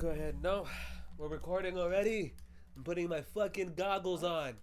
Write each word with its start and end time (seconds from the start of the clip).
Go 0.00 0.08
ahead. 0.08 0.36
No, 0.42 0.64
we're 1.18 1.28
recording 1.28 1.76
already. 1.76 2.32
I'm 2.74 2.82
putting 2.82 3.10
my 3.10 3.20
fucking 3.20 3.74
goggles 3.76 4.24
on. 4.24 4.54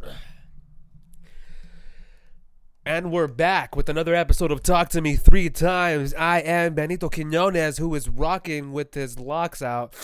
And 2.84 3.10
we're 3.10 3.26
back 3.26 3.74
with 3.74 3.88
another 3.88 4.14
episode 4.14 4.52
of 4.52 4.62
Talk 4.62 4.90
to 4.90 5.00
Me 5.00 5.16
Three 5.16 5.50
Times. 5.50 6.14
I 6.14 6.38
am 6.38 6.74
Benito 6.74 7.08
Quinones, 7.08 7.78
who 7.78 7.92
is 7.96 8.08
rocking 8.08 8.70
with 8.70 8.94
his 8.94 9.18
locks 9.18 9.60
out. 9.60 9.96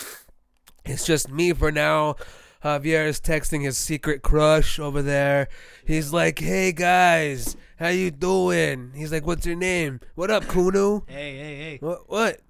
It's 0.85 1.07
just 1.07 1.31
me 1.31 1.53
for 1.53 1.71
now. 1.71 2.17
Javier 2.65 3.07
is 3.07 3.21
texting 3.21 3.63
his 3.63 3.79
secret 3.79 4.23
crush 4.23 4.81
over 4.81 5.01
there. 5.01 5.47
He's 5.87 6.13
like, 6.13 6.41
"Hey 6.41 6.73
guys, 6.73 7.57
how 7.77 7.91
you 7.91 8.11
doing?" 8.11 8.91
He's 8.97 9.13
like, 9.13 9.25
"What's 9.25 9.47
your 9.47 9.55
name? 9.55 10.01
What 10.17 10.33
up, 10.33 10.47
Kunu? 10.47 11.09
Hey, 11.09 11.37
hey, 11.37 11.57
hey. 11.57 11.79
What? 11.81 12.11
What? 12.11 12.41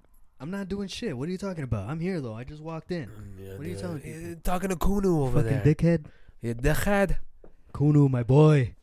I'm 0.43 0.51
not 0.51 0.67
doing 0.67 0.89
shit. 0.89 1.17
What 1.17 1.29
are 1.29 1.31
you 1.31 1.37
talking 1.37 1.63
about? 1.63 1.87
I'm 1.89 2.01
here 2.01 2.19
though. 2.19 2.33
I 2.35 2.43
just 2.43 2.61
walked 2.61 2.91
in. 2.91 3.09
Yeah, 3.39 3.51
What 3.53 3.61
are 3.61 3.63
you 3.63 3.69
dude. 3.75 3.79
telling 3.81 3.99
people? 4.01 4.21
Yeah, 4.21 4.35
Talking 4.43 4.69
to 4.71 4.75
Kunu 4.75 5.21
over 5.25 5.41
there. 5.41 5.59
Fucking 5.63 5.73
there. 5.85 5.97
dickhead. 5.99 6.05
Yeah, 6.41 6.53
dickhead. 6.53 7.17
Kunu, 7.73 8.09
my 8.09 8.23
boy. 8.23 8.75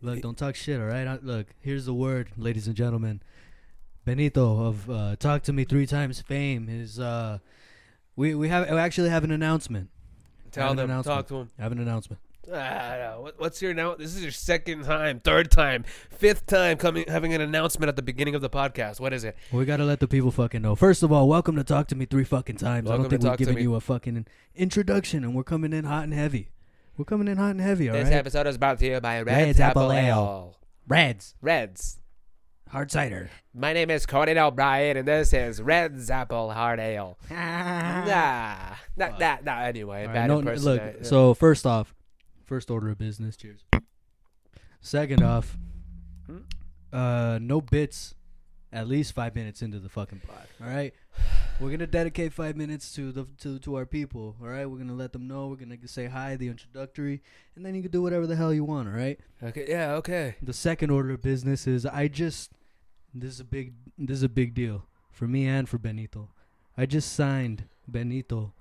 Look, 0.00 0.22
don't 0.22 0.36
talk 0.38 0.54
shit, 0.54 0.80
all 0.80 0.86
right? 0.86 1.06
Uh, 1.06 1.18
Look, 1.22 1.48
here's 1.60 1.84
the 1.84 1.92
word, 1.92 2.30
ladies 2.38 2.66
and 2.66 2.74
gentlemen. 2.74 3.20
Benito 4.06 4.64
of 4.64 4.88
uh, 4.90 5.14
Talk 5.16 5.42
to 5.42 5.52
Me 5.52 5.64
Three 5.64 5.86
Times 5.86 6.22
fame 6.22 6.68
is 6.70 6.98
uh 6.98 7.38
we 8.16 8.34
we 8.34 8.48
have 8.48 8.68
we 8.70 8.76
actually 8.78 9.10
have 9.10 9.24
an 9.24 9.30
announcement. 9.30 9.90
Tell 10.52 10.74
them. 10.74 10.90
announcement. 10.90 11.18
Talk 11.18 11.28
to 11.28 11.34
him. 11.36 11.50
I 11.58 11.62
have 11.62 11.72
an 11.72 11.78
announcement. 11.80 12.20
Ah. 12.50 13.16
What, 13.18 13.38
what's 13.38 13.62
your 13.62 13.72
now? 13.72 13.94
This 13.94 14.16
is 14.16 14.22
your 14.22 14.32
second 14.32 14.84
time, 14.84 15.20
third 15.20 15.50
time, 15.50 15.84
fifth 16.10 16.46
time 16.46 16.76
coming 16.76 17.04
having 17.06 17.32
an 17.34 17.40
announcement 17.40 17.88
at 17.88 17.94
the 17.94 18.02
beginning 18.02 18.34
of 18.34 18.40
the 18.40 18.50
podcast. 18.50 18.98
What 18.98 19.12
is 19.12 19.22
it? 19.22 19.36
We 19.52 19.64
gotta 19.64 19.84
let 19.84 20.00
the 20.00 20.08
people 20.08 20.32
fucking 20.32 20.60
know. 20.60 20.74
First 20.74 21.04
of 21.04 21.12
all, 21.12 21.28
welcome 21.28 21.54
to 21.56 21.62
Talk 21.62 21.86
to 21.88 21.94
Me 21.94 22.04
Three 22.04 22.24
fucking 22.24 22.56
times. 22.56 22.88
Welcome 22.88 23.06
I 23.06 23.08
don't 23.08 23.20
think 23.20 23.30
we've 23.30 23.38
given 23.38 23.62
you 23.62 23.76
a 23.76 23.80
fucking 23.80 24.26
introduction, 24.56 25.22
and 25.22 25.36
we're 25.36 25.44
coming 25.44 25.72
in 25.72 25.84
hot 25.84 26.02
and 26.04 26.12
heavy. 26.12 26.48
We're 26.96 27.04
coming 27.04 27.28
in 27.28 27.36
hot 27.36 27.52
and 27.52 27.60
heavy, 27.60 27.88
all 27.88 27.94
this 27.94 28.08
right? 28.08 28.14
episode 28.14 28.48
is 28.48 28.58
brought 28.58 28.78
to 28.80 28.86
you 28.86 29.00
by 29.00 29.22
Reds, 29.22 29.46
Reds 29.46 29.60
Apple 29.60 29.92
Ale. 29.92 30.08
Ale. 30.18 30.56
Reds, 30.88 31.36
Reds. 31.40 31.98
hard 32.70 32.90
cider. 32.90 33.30
My 33.54 33.72
name 33.72 33.88
is 33.88 34.04
Conan 34.04 34.36
O'Brien, 34.36 34.96
and 34.96 35.06
this 35.06 35.32
is 35.32 35.62
Reds 35.62 36.10
Apple 36.10 36.50
Hard 36.50 36.80
Ale. 36.80 37.18
Nah, 37.30 38.74
nah, 38.96 39.16
nah, 39.18 39.36
nah. 39.44 39.60
Anyway, 39.60 40.06
right, 40.06 40.12
bad 40.12 40.26
no, 40.28 40.40
look, 40.40 41.04
so 41.04 41.34
first 41.34 41.64
off, 41.66 41.94
first 42.52 42.70
order 42.70 42.90
of 42.90 42.98
business. 42.98 43.34
Cheers. 43.34 43.64
Second 44.82 45.22
off, 45.22 45.56
uh, 46.92 47.38
no 47.40 47.62
bits. 47.62 48.14
At 48.74 48.88
least 48.88 49.14
five 49.14 49.34
minutes 49.34 49.62
into 49.62 49.78
the 49.78 49.88
fucking 49.88 50.20
pod. 50.26 50.46
All 50.62 50.68
right, 50.68 50.92
we're 51.60 51.70
gonna 51.70 51.86
dedicate 51.86 52.34
five 52.34 52.56
minutes 52.56 52.92
to 52.94 53.10
the 53.10 53.24
to 53.40 53.58
to 53.60 53.74
our 53.76 53.86
people. 53.86 54.36
All 54.38 54.48
right, 54.48 54.66
we're 54.66 54.76
gonna 54.76 54.92
let 54.92 55.14
them 55.14 55.26
know. 55.26 55.46
We're 55.48 55.56
gonna 55.56 55.78
say 55.86 56.06
hi, 56.06 56.36
the 56.36 56.48
introductory, 56.48 57.22
and 57.56 57.64
then 57.64 57.74
you 57.74 57.80
can 57.80 57.90
do 57.90 58.02
whatever 58.02 58.26
the 58.26 58.36
hell 58.36 58.52
you 58.52 58.64
want. 58.64 58.86
All 58.88 58.94
right. 58.94 59.18
okay, 59.42 59.64
yeah, 59.66 59.92
okay. 59.92 60.36
The 60.42 60.52
second 60.52 60.90
order 60.90 61.12
of 61.12 61.22
business 61.22 61.66
is 61.66 61.86
I 61.86 62.08
just 62.08 62.52
this 63.14 63.32
is 63.32 63.40
a 63.40 63.44
big 63.44 63.72
this 63.96 64.18
is 64.18 64.22
a 64.22 64.28
big 64.28 64.52
deal 64.52 64.84
for 65.10 65.26
me 65.26 65.46
and 65.46 65.66
for 65.66 65.78
Benito. 65.78 66.28
I 66.76 66.84
just 66.84 67.14
signed 67.14 67.64
Benito 67.88 68.52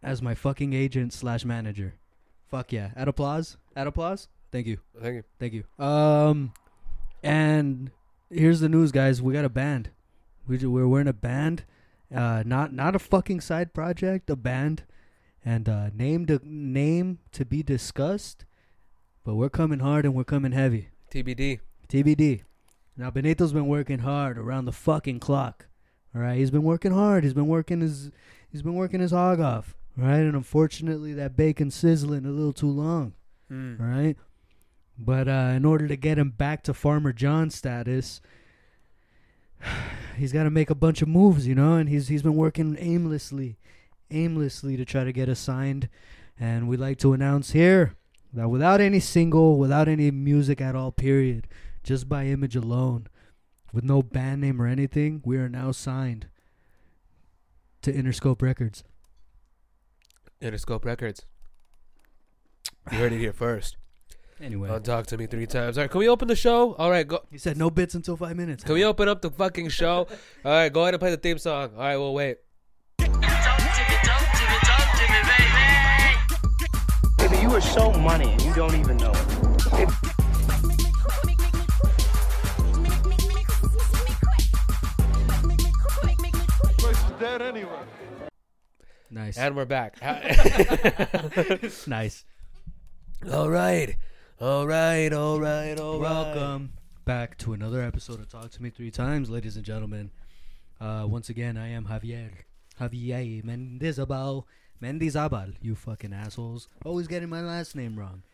as 0.00 0.22
my 0.22 0.34
fucking 0.36 0.72
agent 0.74 1.12
slash 1.12 1.44
manager. 1.44 1.99
Fuck 2.50 2.72
yeah! 2.72 2.90
At 2.96 3.08
applause, 3.08 3.56
at 3.76 3.86
applause. 3.86 4.28
Thank 4.52 4.66
you, 4.66 4.78
Thank 5.00 5.14
you. 5.14 5.22
thank 5.38 5.52
you. 5.52 5.64
Um, 5.84 6.52
and 7.22 7.90
here's 8.30 8.60
the 8.60 8.68
news, 8.68 8.90
guys. 8.92 9.22
We 9.22 9.32
got 9.32 9.44
a 9.44 9.48
band. 9.48 9.90
We 10.48 10.58
ju- 10.58 10.70
we're 10.70 10.88
we're 10.88 11.00
in 11.00 11.08
a 11.08 11.12
band. 11.12 11.64
Uh, 12.14 12.42
not 12.44 12.72
not 12.72 12.96
a 12.96 12.98
fucking 12.98 13.40
side 13.40 13.72
project, 13.72 14.28
a 14.30 14.34
band, 14.36 14.82
and 15.44 15.68
uh, 15.68 15.90
name 15.94 16.26
to 16.26 16.40
name 16.42 17.18
to 17.32 17.44
be 17.44 17.62
discussed. 17.62 18.44
But 19.24 19.36
we're 19.36 19.50
coming 19.50 19.78
hard 19.80 20.04
and 20.04 20.14
we're 20.14 20.24
coming 20.24 20.52
heavy. 20.52 20.88
TBD. 21.12 21.60
TBD. 21.88 22.42
Now 22.96 23.10
Benito's 23.10 23.52
been 23.52 23.66
working 23.66 24.00
hard 24.00 24.38
around 24.38 24.64
the 24.64 24.72
fucking 24.72 25.20
clock. 25.20 25.66
All 26.14 26.20
right, 26.20 26.36
he's 26.38 26.50
been 26.50 26.64
working 26.64 26.92
hard. 26.92 27.22
He's 27.22 27.34
been 27.34 27.46
working 27.46 27.80
his 27.80 28.10
he's 28.50 28.62
been 28.62 28.74
working 28.74 28.98
his 28.98 29.12
hog 29.12 29.38
off. 29.38 29.76
Right, 29.96 30.20
and 30.20 30.34
unfortunately 30.34 31.12
that 31.14 31.36
bacon 31.36 31.70
sizzling 31.70 32.24
a 32.24 32.30
little 32.30 32.52
too 32.52 32.70
long. 32.70 33.14
All 33.80 33.86
right, 33.86 34.16
but 34.96 35.28
uh, 35.28 35.52
in 35.54 35.64
order 35.64 35.88
to 35.88 35.96
get 35.96 36.18
him 36.18 36.30
back 36.30 36.62
to 36.64 36.74
Farmer 36.74 37.12
John 37.12 37.50
status, 37.50 38.20
he's 40.16 40.32
got 40.32 40.44
to 40.44 40.50
make 40.50 40.70
a 40.70 40.74
bunch 40.74 41.02
of 41.02 41.08
moves, 41.08 41.46
you 41.46 41.54
know. 41.54 41.74
And 41.74 41.88
he's 41.88 42.08
he's 42.08 42.22
been 42.22 42.36
working 42.36 42.76
aimlessly, 42.78 43.58
aimlessly 44.10 44.76
to 44.76 44.84
try 44.84 45.04
to 45.04 45.12
get 45.12 45.28
us 45.28 45.40
signed. 45.40 45.88
And 46.38 46.68
we'd 46.68 46.80
like 46.80 46.98
to 46.98 47.12
announce 47.12 47.50
here 47.50 47.94
that 48.32 48.48
without 48.48 48.80
any 48.80 49.00
single, 49.00 49.58
without 49.58 49.88
any 49.88 50.10
music 50.10 50.60
at 50.60 50.76
all, 50.76 50.92
period, 50.92 51.48
just 51.82 52.08
by 52.08 52.26
image 52.26 52.56
alone, 52.56 53.08
with 53.72 53.84
no 53.84 54.02
band 54.02 54.40
name 54.40 54.60
or 54.60 54.66
anything, 54.66 55.22
we 55.24 55.36
are 55.36 55.48
now 55.48 55.72
signed 55.72 56.28
to 57.82 57.92
Interscope 57.92 58.42
Records. 58.42 58.84
Interscope 60.42 60.84
Records. 60.84 61.24
You 62.90 62.98
heard 62.98 63.12
it 63.12 63.18
here 63.18 63.32
first. 63.32 63.76
Anyway, 64.42 64.68
Don't 64.68 64.82
talk 64.82 65.04
to 65.08 65.18
me 65.18 65.26
three 65.26 65.44
times. 65.46 65.76
All 65.76 65.84
right, 65.84 65.90
can 65.90 65.98
we 65.98 66.08
open 66.08 66.26
the 66.26 66.34
show? 66.34 66.72
All 66.76 66.90
right, 66.90 67.06
go. 67.06 67.20
he 67.30 67.36
said 67.36 67.58
no 67.58 67.68
bits 67.68 67.94
until 67.94 68.16
five 68.16 68.34
minutes. 68.38 68.64
Can 68.64 68.72
we 68.72 68.84
open 68.84 69.06
up 69.06 69.20
the 69.20 69.30
fucking 69.30 69.68
show? 69.68 70.06
All 70.46 70.50
right, 70.50 70.72
go 70.72 70.80
ahead 70.80 70.94
and 70.94 70.98
play 70.98 71.10
the 71.10 71.18
theme 71.18 71.36
song. 71.36 71.72
All 71.74 71.80
right, 71.82 71.98
we'll 71.98 72.14
wait. 72.14 72.38
Baby, 77.18 77.36
you 77.42 77.50
are 77.50 77.60
so 77.60 77.92
money 77.92 78.30
and 78.32 78.40
you 78.42 78.54
don't 78.54 78.74
even 78.76 78.96
know 78.96 79.12
it. 79.12 80.09
Nice, 89.30 89.38
And 89.38 89.54
we're 89.54 89.64
back. 89.64 89.96
nice. 91.86 92.24
all 93.32 93.48
right, 93.48 93.94
all 94.40 94.66
right, 94.66 95.12
all 95.12 95.38
right, 95.38 95.78
all 95.78 96.00
right. 96.00 96.10
Welcome 96.10 96.72
back 97.04 97.38
to 97.38 97.52
another 97.52 97.80
episode 97.80 98.18
of 98.18 98.28
Talk 98.28 98.50
to 98.50 98.60
Me 98.60 98.70
Three 98.70 98.90
Times, 98.90 99.30
ladies 99.30 99.54
and 99.54 99.64
gentlemen. 99.64 100.10
Uh, 100.80 101.06
once 101.08 101.28
again, 101.28 101.56
I 101.56 101.68
am 101.68 101.84
Javier. 101.84 102.30
Javier 102.80 103.44
Mendizabal. 103.44 104.46
Mendizabal, 104.82 105.54
you 105.62 105.76
fucking 105.76 106.12
assholes. 106.12 106.68
Always 106.84 107.06
getting 107.06 107.28
my 107.28 107.42
last 107.42 107.76
name 107.76 107.96
wrong. 107.96 108.24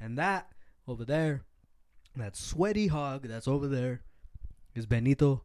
And 0.00 0.16
that 0.18 0.52
over 0.86 1.04
there, 1.04 1.42
that 2.14 2.36
sweaty 2.36 2.86
hog 2.86 3.26
that's 3.26 3.48
over 3.48 3.66
there, 3.66 4.02
is 4.76 4.86
Benito 4.86 5.42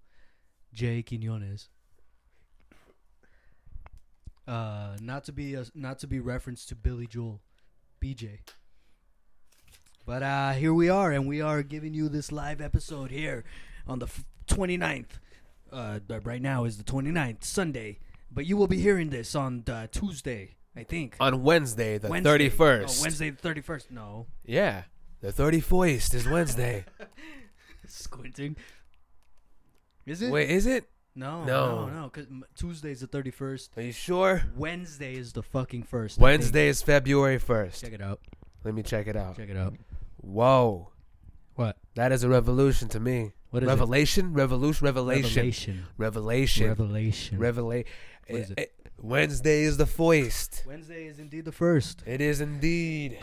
J. 0.72 1.02
Quinones. 1.02 1.70
Uh, 4.50 4.98
not 5.00 5.24
to 5.26 5.32
be 5.32 5.54
a, 5.54 5.64
not 5.76 6.00
to 6.00 6.08
be 6.08 6.20
referenced 6.20 6.70
to 6.70 6.76
Billy 6.76 7.06
Joel, 7.06 7.40
BJ. 8.02 8.40
But 10.08 10.24
uh, 10.24 10.54
here 10.54 10.74
we 10.74 10.90
are, 10.90 11.12
and 11.12 11.28
we 11.28 11.40
are 11.40 11.62
giving 11.62 11.94
you 11.94 12.10
this 12.10 12.32
live 12.32 12.60
episode 12.60 13.12
here 13.12 13.44
on 13.88 14.00
the 14.00 14.08
f- 14.08 14.26
29th. 14.48 15.06
Uh, 15.72 16.00
right 16.24 16.42
now 16.42 16.64
is 16.64 16.78
the 16.80 16.84
29th, 16.84 17.44
Sunday. 17.44 18.00
But 18.32 18.48
you 18.48 18.58
will 18.58 18.66
be 18.66 18.80
hearing 18.80 19.12
this 19.12 19.36
on 19.36 19.64
uh, 19.68 19.86
Tuesday, 19.92 20.56
I 20.76 20.82
think. 20.84 21.16
On 21.20 21.44
Wednesday, 21.44 22.00
the 22.00 22.08
Wednesday. 22.10 22.30
thirty 22.32 22.50
first. 22.50 23.00
Oh, 23.00 23.04
Wednesday 23.04 23.30
the 23.30 23.38
31st. 23.48 23.92
No. 23.92 24.26
Yeah, 24.44 24.84
the 25.22 25.32
thirty 25.32 25.60
first 25.60 26.16
is 26.16 26.28
Wednesday. 26.28 26.86
Squinting. 27.88 28.56
Is 30.08 30.24
it? 30.24 30.32
Wait, 30.32 30.50
is 30.50 30.66
it? 30.66 30.86
No, 31.16 31.44
No. 31.44 31.88
no, 31.88 32.02
no. 32.02 32.10
Because 32.14 32.28
Tuesday's 32.56 33.02
the 33.02 33.08
31st. 33.08 33.70
Are 33.78 33.82
you 33.82 33.92
sure? 33.92 34.44
Wednesday 34.56 35.16
is 35.16 35.34
the 35.34 35.44
fucking 35.44 35.84
first. 35.84 36.14
I 36.14 36.16
think. 36.18 36.24
Wednesday 36.24 36.68
is 36.68 36.82
February 36.82 37.40
first. 37.40 37.82
Check 37.82 37.94
it 37.94 38.02
out. 38.02 38.20
Let 38.64 38.74
me 38.74 38.84
check 38.84 39.08
it 39.08 39.16
out. 39.16 39.36
Check 39.38 39.50
it 39.50 39.58
out. 39.58 39.74
Whoa, 40.18 40.92
What? 41.56 41.78
that 41.96 42.12
is 42.12 42.24
a 42.24 42.30
revolution 42.30 42.88
to 42.90 43.00
me. 43.00 43.32
What 43.52 43.64
is 43.64 43.68
it? 43.68 43.72
Revelation, 43.72 44.34
revolution, 44.34 44.86
revelation, 44.86 45.24
Revelation. 45.26 45.86
revelation, 45.98 46.68
Revelation. 46.70 47.40
revelation. 47.40 47.92
What 48.28 48.40
is 48.42 48.52
it? 48.52 48.60
Eh, 48.60 48.62
eh, 48.64 48.90
Wednesday 49.02 49.64
is 49.64 49.78
the 49.78 49.86
foist. 49.88 50.64
Wednesday 50.68 51.06
is 51.08 51.20
indeed 51.20 51.46
the 51.46 51.52
first. 51.52 52.04
It 52.06 52.22
is 52.22 52.42
indeed. 52.42 53.18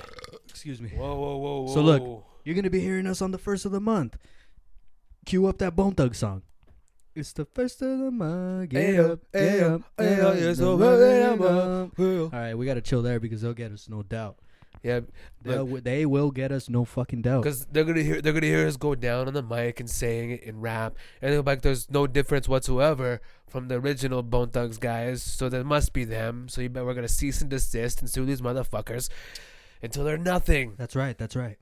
Excuse 0.49 0.81
me. 0.81 0.89
Whoa, 0.89 1.15
whoa, 1.15 1.37
whoa, 1.37 1.61
whoa. 1.63 1.75
So 1.75 1.81
look, 1.83 2.25
You're 2.45 2.55
gonna 2.55 2.71
be 2.71 2.81
hearing 2.81 3.07
us 3.07 3.21
on 3.21 3.31
the 3.31 3.39
first 3.39 3.65
of 3.67 3.73
the 3.73 3.81
month. 3.81 4.17
Cue 5.27 5.47
up 5.47 5.59
that 5.59 5.77
Bone 5.77 5.95
Thug 5.95 6.15
song. 6.15 6.43
It's 7.17 7.33
the 7.33 7.47
first 7.47 7.81
of 7.81 7.99
the 7.99 8.11
month. 8.11 8.69
Get 8.71 9.01
up, 9.01 9.21
get 9.33 9.63
up, 9.63 9.83
get 9.99 10.21
up, 10.21 10.37
you're 10.39 10.49
the 10.49 10.55
so 10.55 10.77
month 10.77 11.01
right, 11.01 11.49
up. 11.49 11.99
up. 11.99 11.99
All 11.99 12.29
right, 12.41 12.55
we 12.55 12.67
gotta 12.67 12.83
chill 12.83 13.01
there 13.03 13.19
because 13.19 13.41
they'll 13.41 13.55
get 13.55 13.73
us, 13.73 13.89
no 13.89 14.03
doubt. 14.03 14.37
Yeah, 14.83 15.01
They'll, 15.43 15.67
they 15.67 16.05
will 16.07 16.31
get 16.31 16.53
us 16.53 16.69
no 16.69 16.85
fucking 16.85 17.23
doubt. 17.23 17.43
because 17.43 17.65
they're 17.67 17.85
gonna 17.85 18.03
hear 18.03 18.21
they're 18.21 18.35
gonna 18.35 18.47
hear 18.47 18.67
us 18.69 18.77
go 18.77 18.95
down 18.95 19.27
on 19.27 19.33
the 19.35 19.43
mic 19.43 19.81
and 19.81 19.89
saying 19.91 20.31
it 20.31 20.43
in 20.43 20.61
rap, 20.61 20.95
and 21.23 21.33
they're 21.33 21.43
like, 21.43 21.63
"There's 21.63 21.91
no 21.91 22.07
difference 22.07 22.49
whatsoever 22.49 23.21
from 23.49 23.69
the 23.69 23.77
original 23.77 24.23
Bone 24.23 24.51
Thugs 24.51 24.77
guys, 24.79 25.23
so 25.23 25.49
there 25.49 25.65
must 25.65 25.93
be 25.95 26.05
them." 26.05 26.49
So 26.49 26.61
you 26.61 26.69
bet 26.69 26.85
we're 26.85 26.95
gonna 26.95 27.09
cease 27.09 27.41
and 27.41 27.51
desist 27.51 28.01
and 28.01 28.11
sue 28.11 28.27
these 28.27 28.43
motherfuckers 28.43 29.09
until 29.83 30.05
they're 30.05 30.19
nothing. 30.19 30.75
That's 30.77 30.95
right. 30.95 31.17
That's 31.17 31.35
right. 31.35 31.57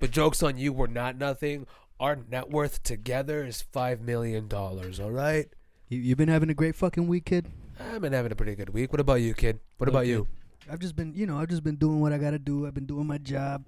But 0.00 0.10
jokes 0.10 0.42
on 0.42 0.56
you, 0.56 0.72
we're 0.72 0.86
not 0.88 1.16
nothing. 1.18 1.66
Our 2.00 2.16
net 2.16 2.50
worth 2.50 2.82
together 2.82 3.44
is 3.44 3.62
five 3.62 4.00
million 4.00 4.48
dollars. 4.48 4.98
All 5.00 5.10
right. 5.12 5.46
You, 5.88 6.00
you've 6.00 6.18
been 6.18 6.28
having 6.28 6.50
a 6.50 6.54
great 6.54 6.74
fucking 6.76 7.06
week, 7.06 7.26
kid. 7.26 7.46
I've 7.78 8.00
been 8.00 8.12
having 8.12 8.32
a 8.32 8.36
pretty 8.36 8.54
good 8.54 8.70
week. 8.70 8.92
What 8.92 9.00
about 9.00 9.14
you, 9.20 9.34
kid? 9.34 9.60
What 9.78 9.88
about 9.88 10.00
Okay. 10.00 10.10
you? 10.10 10.28
I've 10.70 10.78
just 10.80 10.96
been, 10.96 11.12
you 11.14 11.26
know, 11.26 11.38
I've 11.38 11.48
just 11.48 11.62
been 11.62 11.76
doing 11.76 12.00
what 12.00 12.12
I 12.12 12.18
gotta 12.18 12.38
do. 12.38 12.66
I've 12.66 12.74
been 12.74 12.86
doing 12.86 13.06
my 13.06 13.18
job. 13.18 13.64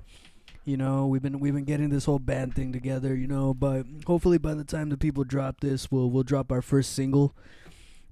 You 0.65 0.77
know, 0.77 1.07
we've 1.07 1.23
been 1.23 1.39
we've 1.39 1.55
been 1.55 1.65
getting 1.65 1.91
this 1.91 2.07
whole 2.07 2.19
band 2.19 2.55
thing 2.55 2.73
together. 2.73 3.15
You 3.15 3.27
know, 3.29 3.55
but 3.55 3.85
hopefully 4.07 4.39
by 4.39 4.55
the 4.55 4.65
time 4.65 4.89
the 4.89 4.97
people 4.97 5.23
drop 5.23 5.61
this, 5.61 5.91
we'll 5.93 6.11
we'll 6.11 6.23
drop 6.25 6.51
our 6.51 6.63
first 6.63 6.93
single, 6.95 7.35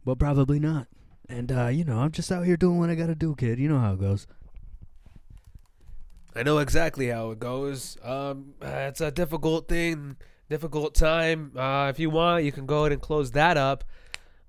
but 0.04 0.18
probably 0.18 0.60
not. 0.60 0.86
And 1.28 1.50
uh, 1.50 1.68
you 1.68 1.84
know, 1.84 1.98
I'm 1.98 2.12
just 2.12 2.30
out 2.30 2.44
here 2.44 2.56
doing 2.56 2.78
what 2.78 2.90
I 2.90 2.94
gotta 2.94 3.14
do, 3.16 3.34
kid. 3.34 3.58
You 3.58 3.68
know 3.68 3.80
how 3.80 3.94
it 3.94 4.00
goes. 4.00 4.26
I 6.36 6.42
know 6.42 6.58
exactly 6.58 7.08
how 7.08 7.30
it 7.30 7.38
goes. 7.38 7.96
Um, 8.02 8.54
it's 8.60 9.00
a 9.00 9.10
difficult 9.10 9.68
thing, 9.68 10.16
difficult 10.50 10.94
time. 10.94 11.52
Uh, 11.56 11.88
if 11.90 11.98
you 11.98 12.10
want, 12.10 12.44
you 12.44 12.52
can 12.52 12.66
go 12.66 12.80
ahead 12.80 12.92
and 12.92 13.00
close 13.00 13.30
that 13.32 13.56
up. 13.56 13.84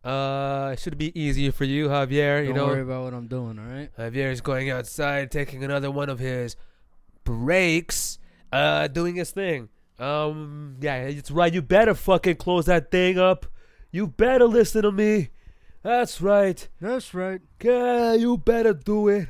Uh, 0.04 0.72
it 0.74 0.80
should 0.80 0.98
be 0.98 1.20
easier 1.20 1.52
for 1.52 1.64
you, 1.64 1.88
Javier. 1.88 2.42
You 2.42 2.54
Don't 2.54 2.58
know, 2.58 2.66
worry 2.68 2.82
about 2.82 3.04
what 3.06 3.14
I'm 3.14 3.28
doing. 3.28 3.58
All 3.58 3.66
right. 3.66 3.90
Javier 3.98 4.32
is 4.32 4.42
going 4.42 4.70
outside, 4.70 5.32
taking 5.32 5.64
another 5.64 5.90
one 5.90 6.10
of 6.10 6.20
his 6.20 6.56
breaks, 7.24 8.20
uh, 8.52 8.88
doing 8.88 9.16
his 9.16 9.32
thing. 9.32 9.70
Um, 10.00 10.78
yeah, 10.82 10.98
it's 11.04 11.32
right. 11.32 11.54
You 11.54 11.62
better 11.62 11.94
fucking 11.94 12.36
close 12.36 12.66
that 12.66 12.92
thing 12.92 13.18
up. 13.18 13.46
You 13.92 14.08
better 14.08 14.46
listen 14.46 14.84
to 14.84 14.92
me. 14.92 15.30
That's 15.82 16.22
right. 16.22 16.68
That's 16.82 17.14
right. 17.14 17.42
Yeah, 17.62 18.14
you 18.14 18.38
better 18.38 18.74
do 18.74 19.08
it. 19.08 19.30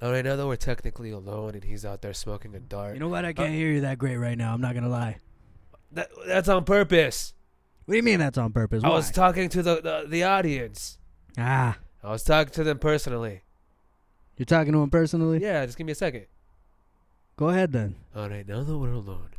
All 0.00 0.12
right, 0.12 0.24
now 0.24 0.36
that 0.36 0.46
we're 0.46 0.56
technically 0.56 1.10
alone 1.10 1.54
and 1.54 1.64
he's 1.64 1.84
out 1.84 2.02
there 2.02 2.12
smoking 2.14 2.54
a 2.54 2.60
dart, 2.60 2.94
You 2.94 3.00
know 3.00 3.08
what? 3.08 3.24
I 3.24 3.32
can't 3.32 3.52
hear 3.52 3.68
you 3.72 3.80
that 3.80 3.98
great 3.98 4.16
right 4.16 4.38
now. 4.38 4.54
I'm 4.54 4.60
not 4.60 4.74
gonna 4.74 4.88
lie. 4.88 5.18
that, 5.92 6.08
that's 6.26 6.48
on 6.48 6.64
purpose. 6.64 7.34
What 7.84 7.92
do 7.92 7.96
you 7.96 8.02
mean 8.04 8.18
that's 8.20 8.38
on 8.38 8.52
purpose? 8.52 8.84
I 8.84 8.88
Why? 8.88 8.94
was 8.94 9.10
talking 9.10 9.48
to 9.48 9.62
the, 9.62 9.80
the 9.80 10.04
the 10.08 10.22
audience. 10.24 10.98
ah, 11.36 11.78
I 12.04 12.10
was 12.10 12.22
talking 12.22 12.52
to 12.54 12.62
them 12.64 12.78
personally. 12.78 13.42
you're 14.36 14.46
talking 14.46 14.72
to 14.72 14.82
him 14.82 14.90
personally. 14.90 15.40
Yeah, 15.40 15.64
just 15.66 15.76
give 15.78 15.86
me 15.86 15.92
a 15.92 15.96
second. 15.96 16.26
Go 17.36 17.48
ahead 17.48 17.72
then. 17.72 17.96
All 18.14 18.28
right, 18.28 18.46
now 18.46 18.62
that 18.62 18.78
we're 18.78 18.92
alone, 18.92 19.30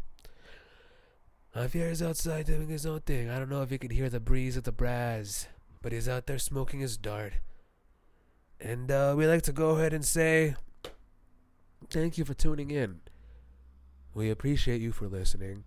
Javier's 1.56 2.02
outside 2.02 2.46
doing 2.48 2.68
his 2.68 2.86
own 2.86 3.02
thing. 3.02 3.30
I 3.30 3.40
don't 3.40 3.50
know 3.50 3.62
if 3.62 3.72
you 3.72 3.80
can 3.80 3.92
hear 3.92 4.10
the 4.10 4.20
breeze 4.20 4.56
of 4.58 4.64
the 4.64 4.72
brass, 4.72 5.48
but 5.82 5.92
he's 5.92 6.08
out 6.10 6.26
there 6.28 6.40
smoking 6.40 6.80
his 6.80 6.98
dart. 6.98 7.34
And 8.62 8.92
uh, 8.92 9.14
we 9.18 9.26
like 9.26 9.44
to 9.44 9.54
go 9.54 9.72
ahead 9.72 9.94
and 9.94 10.04
say 10.06 10.56
thank 11.90 12.18
you 12.18 12.26
for 12.26 12.34
tuning 12.34 12.72
in. 12.72 13.00
We 14.14 14.30
appreciate 14.30 14.82
you 14.82 14.92
for 14.92 15.08
listening 15.08 15.64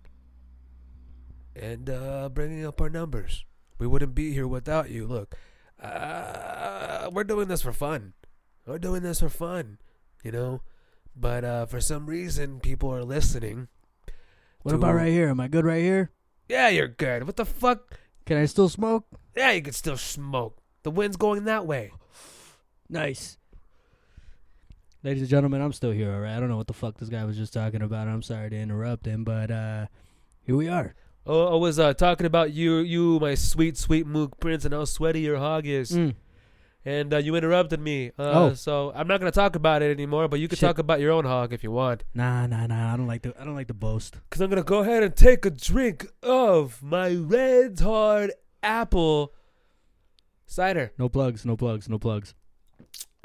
and 1.55 1.89
uh, 1.89 2.29
bringing 2.29 2.65
up 2.65 2.79
our 2.81 2.89
numbers. 2.89 3.45
We 3.79 3.87
wouldn't 3.87 4.13
be 4.15 4.33
here 4.33 4.47
without 4.47 4.89
you. 4.89 5.07
Look, 5.07 5.35
uh, 5.81 7.09
we're 7.11 7.23
doing 7.23 7.47
this 7.47 7.61
for 7.61 7.73
fun. 7.73 8.13
We're 8.65 8.79
doing 8.79 9.01
this 9.03 9.19
for 9.19 9.29
fun, 9.29 9.79
you 10.23 10.31
know. 10.31 10.61
But 11.15 11.43
uh, 11.43 11.65
for 11.65 11.81
some 11.81 12.05
reason, 12.05 12.59
people 12.59 12.93
are 12.93 13.03
listening. 13.03 13.67
What 14.61 14.71
to- 14.71 14.77
about 14.77 14.95
right 14.95 15.11
here? 15.11 15.29
Am 15.29 15.39
I 15.39 15.47
good 15.47 15.65
right 15.65 15.81
here? 15.81 16.11
Yeah, 16.47 16.69
you're 16.69 16.87
good. 16.87 17.25
What 17.25 17.37
the 17.37 17.45
fuck? 17.45 17.97
Can 18.25 18.37
I 18.37 18.45
still 18.45 18.69
smoke? 18.69 19.05
Yeah, 19.35 19.51
you 19.51 19.61
can 19.61 19.73
still 19.73 19.97
smoke. 19.97 20.57
The 20.83 20.91
wind's 20.91 21.17
going 21.17 21.45
that 21.45 21.65
way. 21.65 21.91
Nice. 22.93 23.39
Ladies 25.01 25.23
and 25.23 25.29
gentlemen, 25.29 25.61
I'm 25.61 25.73
still 25.73 25.89
here, 25.89 26.13
alright? 26.13 26.37
I 26.37 26.39
don't 26.39 26.47
know 26.47 26.57
what 26.57 26.67
the 26.67 26.73
fuck 26.73 26.95
this 26.99 27.09
guy 27.09 27.25
was 27.25 27.35
just 27.35 27.51
talking 27.51 27.81
about. 27.81 28.07
I'm 28.07 28.21
sorry 28.21 28.51
to 28.51 28.55
interrupt 28.55 29.07
him, 29.07 29.23
but 29.23 29.49
uh 29.49 29.87
here 30.43 30.55
we 30.55 30.69
are. 30.69 30.93
Oh, 31.25 31.55
I 31.55 31.55
was 31.55 31.79
uh, 31.79 31.93
talking 31.93 32.25
about 32.27 32.51
you, 32.51 32.77
you, 32.79 33.17
my 33.19 33.33
sweet, 33.33 33.77
sweet 33.77 34.05
Mook 34.05 34.39
Prince, 34.39 34.65
and 34.65 34.73
how 34.73 34.83
sweaty 34.85 35.21
your 35.21 35.37
hog 35.37 35.65
is. 35.65 35.91
Mm. 35.91 36.15
And 36.85 37.13
uh, 37.13 37.17
you 37.17 37.35
interrupted 37.35 37.79
me. 37.79 38.11
Uh, 38.19 38.31
Oh. 38.49 38.53
So 38.53 38.91
I'm 38.93 39.07
not 39.07 39.19
gonna 39.21 39.31
talk 39.31 39.55
about 39.55 39.81
it 39.81 39.89
anymore. 39.89 40.27
But 40.27 40.39
you 40.41 40.47
can 40.47 40.57
Shit. 40.57 40.67
talk 40.67 40.77
about 40.77 40.99
your 40.99 41.13
own 41.13 41.25
hog 41.25 41.51
if 41.51 41.63
you 41.63 41.71
want. 41.71 42.03
Nah, 42.13 42.45
nah, 42.45 42.67
nah. 42.67 42.93
I 42.93 42.97
don't 42.97 43.07
like 43.07 43.23
the 43.23 43.33
I 43.39 43.43
don't 43.45 43.55
like 43.55 43.69
to 43.69 43.73
boast. 43.73 44.17
Cause 44.29 44.39
I'm 44.41 44.49
gonna 44.49 44.61
go 44.63 44.79
ahead 44.79 45.01
and 45.01 45.15
take 45.15 45.45
a 45.45 45.49
drink 45.49 46.05
of 46.21 46.83
my 46.83 47.15
Red's 47.15 47.81
Hard 47.81 48.33
Apple 48.61 49.33
cider. 50.45 50.91
No 50.99 51.09
plugs, 51.09 51.43
no 51.43 51.57
plugs, 51.57 51.89
no 51.89 51.97
plugs. 51.97 52.35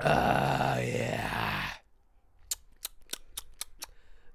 Ah, 0.00 0.78
yeah. 0.78 1.62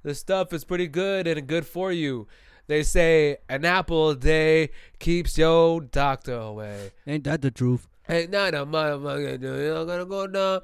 This 0.04 0.20
stuff 0.20 0.52
is 0.52 0.66
pretty 0.66 0.88
good 0.88 1.28
and 1.28 1.48
good 1.48 1.66
for 1.66 1.92
you. 1.92 2.28
They 2.68 2.84
say 2.84 3.38
an 3.50 3.66
apple 3.66 4.10
a 4.10 4.16
day 4.16 4.70
keeps 5.00 5.38
your 5.38 5.82
doctor 5.82 6.36
away. 6.36 6.92
Ain't 7.08 7.24
that 7.26 7.42
the 7.42 7.52
truth? 7.52 7.88
Hey, 8.04 8.28
nah, 8.30 8.50
nah, 8.50 8.66
motherfucker, 8.66 9.40
dude. 9.40 9.62
You're 9.62 9.86
gonna 9.86 10.06
go 10.06 10.28
down 10.28 10.62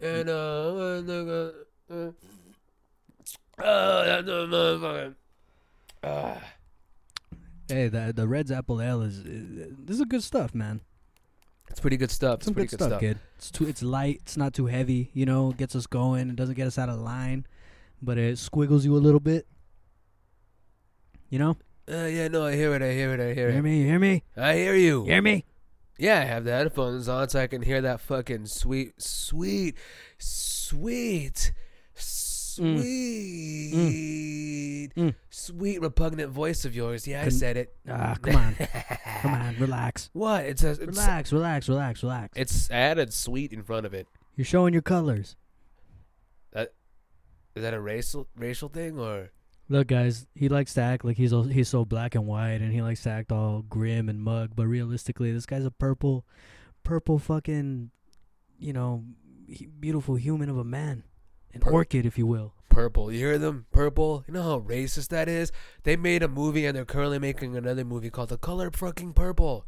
and, 0.00 0.28
uh, 0.28 0.72
I'm 0.72 1.06
gonna, 1.06 1.52
uh, 1.90 2.10
uh, 3.62 4.04
that 4.04 4.24
motherfucker. 4.24 5.14
Ah. 6.02 6.42
Hey, 7.68 7.88
the 7.88 8.12
the 8.14 8.26
Red's 8.26 8.50
Apple 8.50 8.82
Ale 8.82 9.02
is, 9.02 9.18
is 9.18 9.76
this 9.78 10.00
is 10.00 10.04
good 10.06 10.24
stuff, 10.24 10.54
man. 10.54 10.80
It's 11.70 11.80
pretty 11.80 11.96
good 11.96 12.10
stuff. 12.10 12.36
It's 12.38 12.44
Some 12.46 12.54
pretty 12.54 12.68
good, 12.68 12.78
good 12.78 12.86
stuff, 12.86 13.00
kid. 13.00 13.18
It's 13.36 13.50
too 13.50 13.66
it's 13.66 13.82
light, 13.82 14.20
it's 14.22 14.36
not 14.36 14.52
too 14.54 14.66
heavy, 14.66 15.10
you 15.14 15.24
know, 15.24 15.52
gets 15.52 15.74
us 15.76 15.86
going, 15.86 16.28
it 16.28 16.36
doesn't 16.36 16.56
get 16.56 16.66
us 16.66 16.78
out 16.78 16.88
of 16.88 16.98
line, 16.98 17.46
but 18.02 18.18
it 18.18 18.38
squiggles 18.38 18.84
you 18.84 18.96
a 18.96 18.98
little 18.98 19.20
bit. 19.20 19.46
You 21.28 21.38
know? 21.38 21.56
Uh, 21.90 22.06
yeah, 22.06 22.28
no, 22.28 22.44
I 22.46 22.54
hear 22.56 22.74
it. 22.74 22.82
I 22.82 22.92
hear 22.92 23.12
it. 23.14 23.20
I 23.20 23.34
hear 23.34 23.46
You 23.46 23.52
hear 23.52 23.58
it. 23.58 23.62
me? 23.62 23.80
You 23.80 23.86
hear 23.86 23.98
me? 23.98 24.24
I 24.36 24.54
hear 24.54 24.74
you. 24.74 25.04
You 25.04 25.12
hear 25.12 25.22
me? 25.22 25.44
Yeah, 25.98 26.20
I 26.20 26.24
have 26.24 26.44
the 26.44 26.52
headphones 26.52 27.08
on 27.08 27.28
so 27.28 27.40
I 27.40 27.46
can 27.46 27.62
hear 27.62 27.80
that 27.82 28.00
fucking 28.00 28.46
sweet, 28.46 29.00
sweet, 29.00 29.76
sweet, 30.18 31.52
sweet, 32.60 34.90
Mm. 34.96 35.14
sweet, 35.30 35.80
repugnant 35.80 36.30
voice 36.32 36.64
of 36.64 36.74
yours. 36.74 37.06
Yeah, 37.06 37.20
I 37.20 37.24
Couldn't- 37.24 37.38
said 37.38 37.56
it. 37.56 37.76
Ah, 37.88 38.16
come 38.20 38.36
on. 38.36 38.56
Come 39.22 39.34
on, 39.34 39.56
relax. 39.60 40.10
What? 40.12 40.44
It's 40.44 40.62
a. 40.64 40.70
It's, 40.70 40.80
Relax, 40.80 41.32
relax, 41.32 41.68
relax, 41.68 42.02
relax. 42.02 42.32
It's 42.36 42.70
I 42.70 42.74
added 42.76 43.12
sweet 43.12 43.52
in 43.52 43.62
front 43.62 43.86
of 43.86 43.94
it. 43.94 44.08
You're 44.36 44.44
showing 44.44 44.72
your 44.72 44.82
colors. 44.82 45.36
Is 47.56 47.64
that 47.64 47.74
a 47.74 47.80
racial 47.80 48.28
racial 48.36 48.68
thing 48.68 48.96
or? 48.98 49.30
Look, 49.68 49.88
guys, 49.88 50.26
he 50.36 50.48
likes 50.48 50.72
to 50.74 50.80
act 50.82 51.04
like 51.04 51.16
he's 51.16 51.32
all, 51.32 51.42
he's 51.42 51.68
so 51.68 51.84
black 51.84 52.14
and 52.14 52.24
white, 52.26 52.60
and 52.62 52.72
he 52.72 52.80
likes 52.80 53.02
to 53.04 53.10
act 53.10 53.32
all 53.32 53.62
grim 53.62 54.08
and 54.08 54.22
mug. 54.22 54.52
But 54.54 54.66
realistically, 54.68 55.32
this 55.32 55.46
guy's 55.46 55.64
a 55.64 55.70
purple, 55.70 56.24
purple 56.84 57.18
fucking, 57.18 57.90
you 58.58 58.72
know, 58.72 59.04
he- 59.48 59.66
beautiful 59.66 60.14
human 60.14 60.48
of 60.48 60.58
a 60.58 60.64
man, 60.64 61.02
an 61.52 61.60
Pur- 61.60 61.70
orchid, 61.72 62.06
if 62.06 62.16
you 62.18 62.26
will. 62.26 62.54
Purple. 62.68 63.10
You 63.12 63.18
hear 63.18 63.38
them? 63.38 63.66
Purple. 63.72 64.24
You 64.28 64.34
know 64.34 64.42
how 64.42 64.60
racist 64.60 65.08
that 65.08 65.28
is? 65.28 65.50
They 65.82 65.96
made 65.96 66.22
a 66.22 66.28
movie 66.28 66.66
and 66.66 66.76
they're 66.76 66.84
currently 66.84 67.18
making 67.18 67.56
another 67.56 67.84
movie 67.84 68.10
called 68.10 68.28
The 68.28 68.38
Color 68.38 68.70
Fucking 68.70 69.12
Purple. 69.14 69.64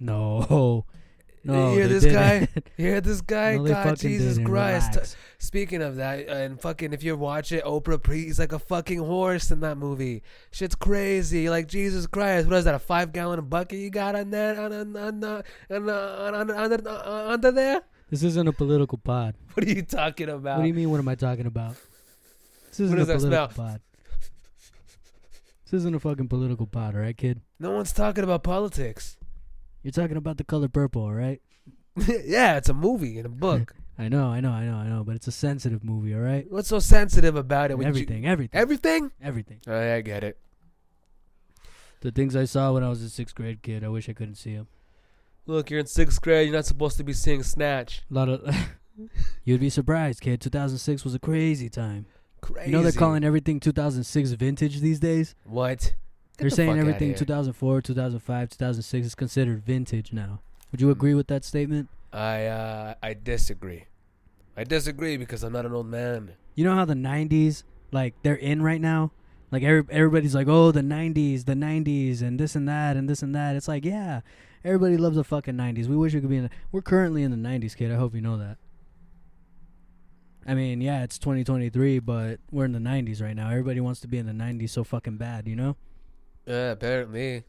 No, 0.00 0.86
no. 1.44 1.72
you 1.72 1.78
hear 1.80 1.88
this 1.88 2.06
guy? 2.06 2.48
You 2.78 2.86
hear 2.86 3.00
this 3.00 3.20
guy? 3.20 3.56
No, 3.56 3.64
God, 3.64 3.98
Jesus 3.98 4.36
didn't. 4.36 4.48
Christ. 4.50 4.92
Relax. 4.92 5.16
Speaking 5.38 5.82
of 5.82 5.96
that, 5.96 6.28
and 6.28 6.60
fucking, 6.60 6.92
if 6.92 7.02
you 7.02 7.16
watch 7.16 7.52
it, 7.52 7.64
Oprah 7.64 8.02
Pre, 8.02 8.24
he's 8.24 8.38
like 8.38 8.52
a 8.52 8.58
fucking 8.58 9.00
horse 9.00 9.50
in 9.50 9.60
that 9.60 9.76
movie. 9.76 10.22
Shit's 10.50 10.74
crazy. 10.74 11.50
Like 11.50 11.66
Jesus 11.68 12.06
Christ, 12.06 12.48
what 12.48 12.56
is 12.56 12.64
that? 12.64 12.74
A 12.74 12.78
five 12.78 13.12
gallon 13.12 13.44
bucket 13.46 13.78
you 13.78 13.90
got 13.90 14.14
on 14.14 14.30
that 14.30 14.58
on 14.58 14.72
on 14.72 14.96
on 14.96 15.24
on, 15.24 15.42
on, 15.70 15.90
on, 15.90 16.34
on, 16.34 16.50
under, 16.50 16.88
under 16.88 17.52
there? 17.52 17.82
This 18.10 18.22
isn't 18.22 18.48
a 18.48 18.52
political 18.52 18.98
pod. 18.98 19.34
What 19.54 19.66
are 19.66 19.70
you 19.70 19.82
talking 19.82 20.28
about? 20.28 20.56
What 20.58 20.62
do 20.62 20.68
you 20.68 20.74
mean? 20.74 20.90
What 20.90 20.98
am 21.00 21.08
I 21.08 21.14
talking 21.16 21.46
about? 21.46 21.74
This 22.68 22.80
isn't 22.80 22.96
does 22.96 23.08
a 23.08 23.12
that 23.12 23.18
political 23.18 23.50
smell? 23.54 23.66
pod. 23.66 23.80
This 25.64 25.72
isn't 25.80 25.94
a 25.94 26.00
fucking 26.00 26.28
political 26.28 26.66
pod, 26.66 26.94
all 26.94 27.00
right, 27.02 27.16
kid? 27.16 27.40
no 27.58 27.72
one's 27.72 27.92
talking 27.92 28.24
about 28.24 28.42
politics. 28.42 29.16
You're 29.82 29.92
talking 29.92 30.16
about 30.16 30.36
the 30.38 30.44
color 30.44 30.68
purple, 30.68 31.02
all 31.02 31.12
right? 31.12 31.40
yeah, 32.24 32.56
it's 32.56 32.68
a 32.68 32.74
movie 32.74 33.16
and 33.18 33.26
a 33.26 33.30
book. 33.30 33.74
I 33.98 34.08
know, 34.08 34.28
I 34.28 34.40
know, 34.40 34.52
I 34.52 34.64
know, 34.64 34.76
I 34.76 34.86
know, 34.88 35.02
but 35.04 35.16
it's 35.16 35.26
a 35.26 35.32
sensitive 35.32 35.82
movie, 35.82 36.14
all 36.14 36.20
right? 36.20 36.46
What's 36.50 36.68
so 36.68 36.78
sensitive 36.78 37.34
about 37.36 37.70
it? 37.72 37.76
Would 37.78 37.82
you- 37.84 37.88
Everything, 37.88 38.26
everything, 38.26 38.58
everything? 38.60 39.10
everything. 39.20 39.60
Oh, 39.66 39.72
yeah, 39.78 39.94
I 39.96 40.00
get 40.02 40.22
it. 40.24 40.38
The 42.00 42.12
things 42.12 42.36
I 42.36 42.44
saw 42.44 42.72
when 42.72 42.84
I 42.84 42.88
was 42.88 43.02
a 43.02 43.10
sixth 43.10 43.34
grade 43.34 43.60
kid, 43.62 43.82
I 43.82 43.88
wish 43.88 44.08
I 44.08 44.12
couldn't 44.12 44.36
see 44.36 44.54
them. 44.54 44.68
Look, 45.48 45.70
you're 45.70 45.80
in 45.80 45.86
sixth 45.86 46.20
grade. 46.20 46.46
You're 46.46 46.56
not 46.56 46.66
supposed 46.66 46.98
to 46.98 47.04
be 47.04 47.12
seeing 47.14 47.42
Snatch. 47.42 48.02
A 48.10 48.14
lot 48.14 48.28
of, 48.28 48.54
You'd 49.44 49.60
be 49.60 49.70
surprised, 49.70 50.20
kid. 50.20 50.40
2006 50.42 51.04
was 51.04 51.14
a 51.14 51.18
crazy 51.18 51.68
time. 51.70 52.04
Crazy. 52.42 52.70
You 52.70 52.76
know 52.76 52.82
they're 52.82 52.92
calling 52.92 53.24
everything 53.24 53.58
2006 53.58 54.32
vintage 54.32 54.80
these 54.80 55.00
days. 55.00 55.34
what? 55.44 55.78
Get 55.80 55.94
they're 56.36 56.50
the 56.50 56.54
saying 56.56 56.78
everything 56.78 57.14
2004, 57.16 57.80
2005, 57.82 58.50
2006 58.50 59.06
is 59.06 59.14
considered 59.16 59.64
vintage 59.64 60.12
now. 60.12 60.40
Would 60.70 60.80
you 60.80 60.86
Mm. 60.88 60.92
agree 60.92 61.14
with 61.14 61.26
that 61.28 61.44
statement? 61.44 61.88
I 62.12 62.44
uh 62.46 62.94
I 63.02 63.14
disagree. 63.14 63.86
I 64.56 64.64
disagree 64.64 65.16
because 65.16 65.42
I'm 65.42 65.52
not 65.52 65.66
an 65.66 65.72
old 65.72 65.86
man. 65.86 66.32
You 66.54 66.64
know 66.64 66.74
how 66.74 66.84
the 66.84 66.94
90s, 66.94 67.64
like 67.90 68.14
they're 68.22 68.34
in 68.36 68.62
right 68.62 68.80
now. 68.80 69.10
Like 69.50 69.62
every, 69.62 69.82
everybody's 69.90 70.34
like, 70.34 70.46
oh, 70.46 70.70
the 70.72 70.82
90s, 70.82 71.46
the 71.46 71.54
90s, 71.54 72.20
and 72.22 72.38
this 72.38 72.54
and 72.54 72.68
that, 72.68 72.96
and 72.98 73.08
this 73.08 73.22
and 73.22 73.34
that. 73.34 73.56
It's 73.56 73.66
like, 73.66 73.84
yeah, 73.84 74.20
everybody 74.64 74.96
loves 74.96 75.16
the 75.16 75.24
fucking 75.24 75.54
90s. 75.54 75.86
We 75.86 75.96
wish 75.96 76.14
we 76.14 76.20
could 76.20 76.30
be 76.30 76.36
in. 76.36 76.44
The, 76.44 76.50
we're 76.72 76.82
currently 76.82 77.22
in 77.22 77.30
the 77.30 77.48
90s, 77.48 77.76
kid. 77.76 77.92
I 77.92 77.96
hope 77.96 78.14
you 78.14 78.20
know 78.20 78.36
that. 78.36 78.58
I 80.46 80.54
mean, 80.54 80.80
yeah, 80.80 81.02
it's 81.02 81.18
2023, 81.18 81.98
but 81.98 82.40
we're 82.50 82.64
in 82.64 82.72
the 82.72 82.78
90s 82.78 83.20
right 83.20 83.36
now. 83.36 83.50
Everybody 83.50 83.80
wants 83.80 84.00
to 84.00 84.08
be 84.08 84.16
in 84.16 84.26
the 84.26 84.32
90s 84.32 84.70
so 84.70 84.82
fucking 84.82 85.18
bad, 85.18 85.46
you 85.46 85.54
know? 85.54 85.76
Uh, 86.48 86.72
apparently. 86.72 87.44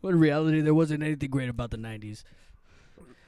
But 0.00 0.08
in 0.08 0.20
reality, 0.20 0.62
there 0.62 0.72
wasn't 0.72 1.02
anything 1.02 1.28
great 1.28 1.50
about 1.50 1.70
the 1.70 1.76
90s. 1.76 2.24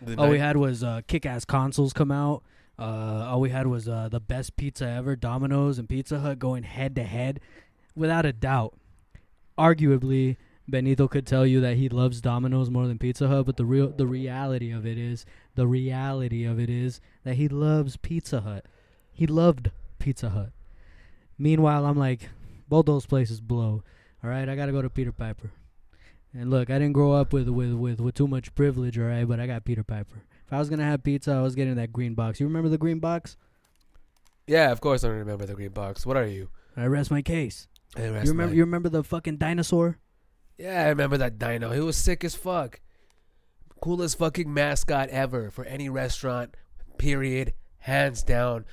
The 0.00 0.16
All 0.16 0.30
we 0.30 0.38
had 0.38 0.56
was 0.56 0.82
uh, 0.82 1.02
kick-ass 1.06 1.44
consoles 1.44 1.92
come 1.92 2.10
out. 2.10 2.42
Uh, 2.78 3.26
all 3.28 3.40
we 3.40 3.50
had 3.50 3.66
was 3.66 3.88
uh, 3.88 4.08
the 4.08 4.20
best 4.20 4.56
pizza 4.56 4.86
ever, 4.86 5.16
Domino's 5.16 5.78
and 5.78 5.88
Pizza 5.88 6.20
Hut 6.20 6.38
going 6.38 6.62
head 6.62 6.94
to 6.94 7.02
head, 7.02 7.40
without 7.96 8.24
a 8.24 8.32
doubt. 8.32 8.74
Arguably, 9.58 10.36
Benito 10.68 11.08
could 11.08 11.26
tell 11.26 11.46
you 11.46 11.60
that 11.62 11.76
he 11.78 11.88
loves 11.88 12.20
Domino's 12.20 12.68
more 12.70 12.86
than 12.86 12.98
Pizza 12.98 13.26
Hut, 13.28 13.46
but 13.46 13.56
the 13.56 13.64
real 13.64 13.88
the 13.88 14.06
reality 14.06 14.70
of 14.70 14.86
it 14.86 14.98
is 14.98 15.24
the 15.54 15.66
reality 15.66 16.44
of 16.44 16.60
it 16.60 16.68
is 16.68 17.00
that 17.24 17.36
he 17.36 17.48
loves 17.48 17.96
Pizza 17.96 18.42
Hut. 18.42 18.66
He 19.12 19.26
loved 19.26 19.70
Pizza 19.98 20.30
Hut. 20.30 20.50
Meanwhile, 21.38 21.86
I'm 21.86 21.96
like, 21.98 22.28
both 22.68 22.86
those 22.86 23.06
places 23.06 23.40
blow. 23.40 23.82
All 24.22 24.30
right, 24.30 24.48
I 24.48 24.56
gotta 24.56 24.72
go 24.72 24.82
to 24.82 24.90
Peter 24.90 25.12
Piper. 25.12 25.50
And 26.34 26.50
look, 26.50 26.68
I 26.68 26.74
didn't 26.78 26.92
grow 26.92 27.12
up 27.12 27.32
with 27.32 27.48
with 27.48 27.72
with, 27.72 28.00
with 28.00 28.14
too 28.14 28.28
much 28.28 28.54
privilege, 28.54 28.98
all 28.98 29.06
right, 29.06 29.26
but 29.26 29.40
I 29.40 29.46
got 29.46 29.64
Peter 29.64 29.82
Piper. 29.84 30.22
If 30.46 30.52
I 30.52 30.58
was 30.58 30.68
gonna 30.68 30.84
have 30.84 31.02
pizza, 31.02 31.32
I 31.32 31.40
was 31.42 31.54
getting 31.54 31.76
that 31.76 31.92
green 31.92 32.14
box. 32.14 32.40
You 32.40 32.46
remember 32.46 32.68
the 32.68 32.78
green 32.78 32.98
box? 32.98 33.36
Yeah, 34.46 34.70
of 34.72 34.80
course 34.80 35.04
I 35.04 35.08
remember 35.08 35.46
the 35.46 35.54
green 35.54 35.70
box. 35.70 36.04
What 36.04 36.16
are 36.16 36.26
you? 36.26 36.48
I 36.76 36.86
rest 36.86 37.10
my 37.10 37.22
case. 37.22 37.68
Hey, 37.96 38.10
rest 38.10 38.26
you 38.26 38.32
remember? 38.32 38.50
my- 38.52 38.56
You 38.56 38.62
remember 38.64 38.88
the 38.90 39.02
fucking 39.04 39.36
dinosaur? 39.38 39.98
Yeah, 40.58 40.84
I 40.84 40.88
remember 40.88 41.16
that 41.18 41.38
dino. 41.38 41.70
He 41.70 41.80
was 41.80 41.96
sick 41.96 42.24
as 42.24 42.34
fuck. 42.34 42.80
Coolest 43.80 44.18
fucking 44.18 44.52
mascot 44.52 45.08
ever 45.10 45.50
for 45.50 45.64
any 45.64 45.88
restaurant. 45.88 46.56
Period. 46.98 47.54
Hands 47.78 48.20
down. 48.24 48.64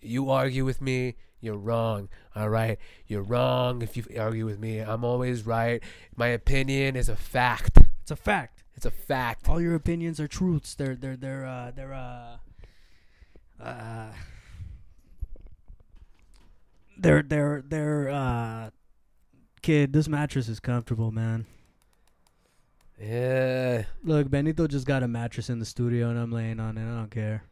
You 0.00 0.30
argue 0.30 0.64
with 0.64 0.80
me, 0.80 1.16
you're 1.40 1.58
wrong. 1.58 2.08
All 2.34 2.48
right, 2.48 2.78
you're 3.06 3.22
wrong 3.22 3.82
if 3.82 3.96
you 3.96 4.04
argue 4.18 4.46
with 4.46 4.60
me. 4.60 4.78
I'm 4.78 5.04
always 5.04 5.44
right. 5.44 5.82
My 6.16 6.28
opinion 6.28 6.94
is 6.96 7.08
a 7.08 7.16
fact. 7.16 7.78
It's 8.02 8.10
a 8.12 8.16
fact. 8.16 8.62
It's 8.76 8.86
a 8.86 8.90
fact. 8.90 9.48
All 9.48 9.60
your 9.60 9.74
opinions 9.74 10.20
are 10.20 10.28
truths. 10.28 10.74
They're 10.74 10.94
they're 10.94 11.16
they're 11.16 11.44
uh 11.44 11.72
they're 11.72 11.92
uh 11.92 12.36
uh 13.62 14.12
they're 16.96 17.22
they're 17.22 17.62
they're 17.66 18.08
uh 18.08 18.70
kid. 19.62 19.92
This 19.92 20.08
mattress 20.08 20.48
is 20.48 20.60
comfortable, 20.60 21.10
man. 21.10 21.46
Yeah. 23.00 23.84
Look, 24.04 24.30
Benito 24.30 24.66
just 24.66 24.86
got 24.86 25.02
a 25.02 25.08
mattress 25.08 25.48
in 25.48 25.58
the 25.58 25.64
studio, 25.64 26.10
and 26.10 26.18
I'm 26.18 26.30
laying 26.30 26.60
on 26.60 26.76
it. 26.76 26.82
I 26.82 26.98
don't 26.98 27.10
care. 27.10 27.44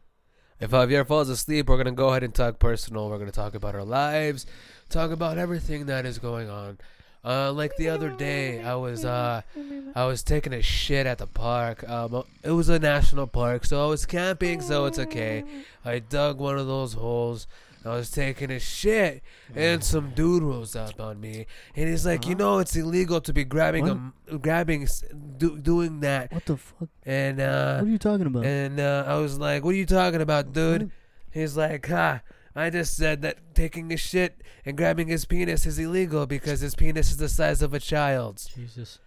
If 0.59 0.71
Javier 0.71 1.07
falls 1.07 1.29
asleep, 1.29 1.67
we're 1.67 1.77
gonna 1.77 1.91
go 1.91 2.09
ahead 2.09 2.23
and 2.23 2.35
talk 2.35 2.59
personal. 2.59 3.09
We're 3.09 3.17
gonna 3.17 3.31
talk 3.31 3.55
about 3.55 3.73
our 3.73 3.83
lives, 3.83 4.45
talk 4.89 5.09
about 5.09 5.39
everything 5.39 5.87
that 5.87 6.05
is 6.05 6.19
going 6.19 6.49
on. 6.49 6.77
Uh, 7.23 7.51
like 7.51 7.75
the 7.77 7.89
other 7.89 8.09
day, 8.09 8.61
I 8.61 8.75
was 8.75 9.03
uh, 9.03 9.41
I 9.95 10.05
was 10.05 10.23
taking 10.23 10.53
a 10.53 10.61
shit 10.61 11.07
at 11.07 11.17
the 11.17 11.27
park. 11.27 11.87
Um, 11.89 12.23
it 12.43 12.51
was 12.51 12.69
a 12.69 12.77
national 12.79 13.27
park, 13.27 13.65
so 13.65 13.83
I 13.83 13.87
was 13.87 14.05
camping, 14.05 14.61
so 14.61 14.85
it's 14.85 14.99
okay. 14.99 15.43
I 15.83 15.99
dug 15.99 16.39
one 16.39 16.57
of 16.57 16.67
those 16.67 16.93
holes. 16.93 17.47
I 17.83 17.95
was 17.95 18.11
taking 18.11 18.51
a 18.51 18.59
shit, 18.59 19.23
and 19.55 19.83
some 19.83 20.11
dude 20.11 20.43
rolls 20.43 20.75
up 20.75 20.99
on 20.99 21.19
me, 21.19 21.47
and 21.75 21.89
he's 21.89 22.05
like, 22.05 22.27
"You 22.27 22.35
know, 22.35 22.59
it's 22.59 22.75
illegal 22.75 23.19
to 23.21 23.33
be 23.33 23.43
grabbing 23.43 24.13
a, 24.29 24.37
grabbing, 24.37 24.87
do, 25.37 25.57
doing 25.57 26.01
that." 26.01 26.31
What 26.31 26.45
the 26.45 26.57
fuck? 26.57 26.89
And 27.03 27.41
uh, 27.41 27.79
what 27.79 27.87
are 27.87 27.91
you 27.91 27.97
talking 27.97 28.27
about? 28.27 28.45
and 28.45 28.79
uh, 28.79 29.05
I 29.07 29.15
was 29.15 29.39
like, 29.39 29.63
"What 29.63 29.71
are 29.71 29.77
you 29.77 29.87
talking 29.87 30.21
about, 30.21 30.53
dude?" 30.53 30.91
He's 31.31 31.57
like, 31.57 31.87
"Ha! 31.87 32.21
I 32.55 32.69
just 32.69 32.95
said 32.95 33.23
that 33.23 33.55
taking 33.55 33.91
a 33.91 33.97
shit 33.97 34.41
and 34.63 34.77
grabbing 34.77 35.07
his 35.07 35.25
penis 35.25 35.65
is 35.65 35.79
illegal 35.79 36.27
because 36.27 36.59
his 36.59 36.75
penis 36.75 37.09
is 37.09 37.17
the 37.17 37.29
size 37.29 37.63
of 37.63 37.73
a 37.73 37.79
child's." 37.79 38.45
Jesus. 38.45 38.99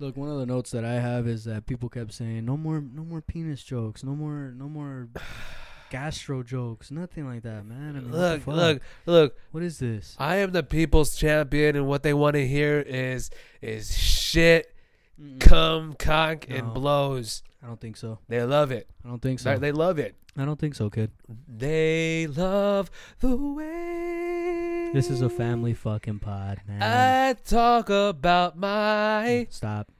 Look, 0.00 0.18
one 0.18 0.28
of 0.28 0.38
the 0.38 0.46
notes 0.46 0.70
that 0.72 0.84
I 0.84 0.94
have 0.94 1.26
is 1.26 1.44
that 1.44 1.66
people 1.66 1.88
kept 1.88 2.12
saying 2.12 2.44
no 2.44 2.56
more, 2.58 2.80
no 2.80 3.04
more 3.04 3.22
penis 3.22 3.64
jokes, 3.64 4.04
no 4.04 4.14
more, 4.14 4.52
no 4.54 4.68
more 4.68 5.08
gastro 5.90 6.42
jokes, 6.42 6.90
nothing 6.90 7.26
like 7.26 7.42
that, 7.42 7.64
man. 7.66 7.96
I 7.96 8.00
mean, 8.00 8.12
Look, 8.12 8.46
look, 8.46 8.82
look! 9.06 9.36
What 9.52 9.62
is 9.62 9.78
this? 9.78 10.14
I 10.18 10.36
am 10.36 10.52
the 10.52 10.62
people's 10.62 11.16
champion, 11.16 11.76
and 11.76 11.86
what 11.86 12.02
they 12.02 12.14
want 12.14 12.34
to 12.34 12.46
hear 12.46 12.80
is 12.80 13.30
is 13.62 13.96
shit, 13.96 14.74
Mm-mm. 15.20 15.40
cum, 15.40 15.94
cock, 15.98 16.46
and 16.48 16.72
blows. 16.74 17.42
I 17.62 17.66
don't 17.66 17.80
think 17.80 17.96
so. 17.96 18.18
They 18.28 18.42
love 18.44 18.70
it. 18.70 18.88
I 19.04 19.08
don't 19.08 19.20
think 19.22 19.40
so. 19.40 19.52
They- 19.54 19.58
They 19.58 19.72
love 19.72 19.98
it. 19.98 20.14
I 20.36 20.44
don't 20.44 20.58
think 20.60 20.76
so, 20.76 20.88
kid. 20.88 21.10
They 21.48 22.28
love 22.28 22.90
the 23.18 23.36
way. 23.36 24.90
This 24.94 25.10
is 25.10 25.20
a 25.20 25.28
family 25.28 25.74
fucking 25.74 26.20
pod, 26.20 26.60
man. 26.68 26.80
I 26.82 27.32
talk 27.32 27.90
about 27.90 28.56
my 28.56 29.48
Stop. 29.50 29.90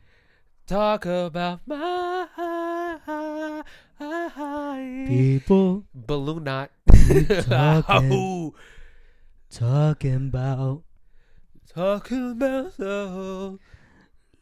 talk 0.68 1.04
about 1.06 1.60
my 1.66 2.28
People 3.98 5.84
balloon 5.92 6.44
knot. 6.44 6.70
talking. 7.48 8.52
Talking 9.50 10.14
about 10.28 10.82
talking 11.74 12.30
about 12.32 12.78
love, 12.78 13.58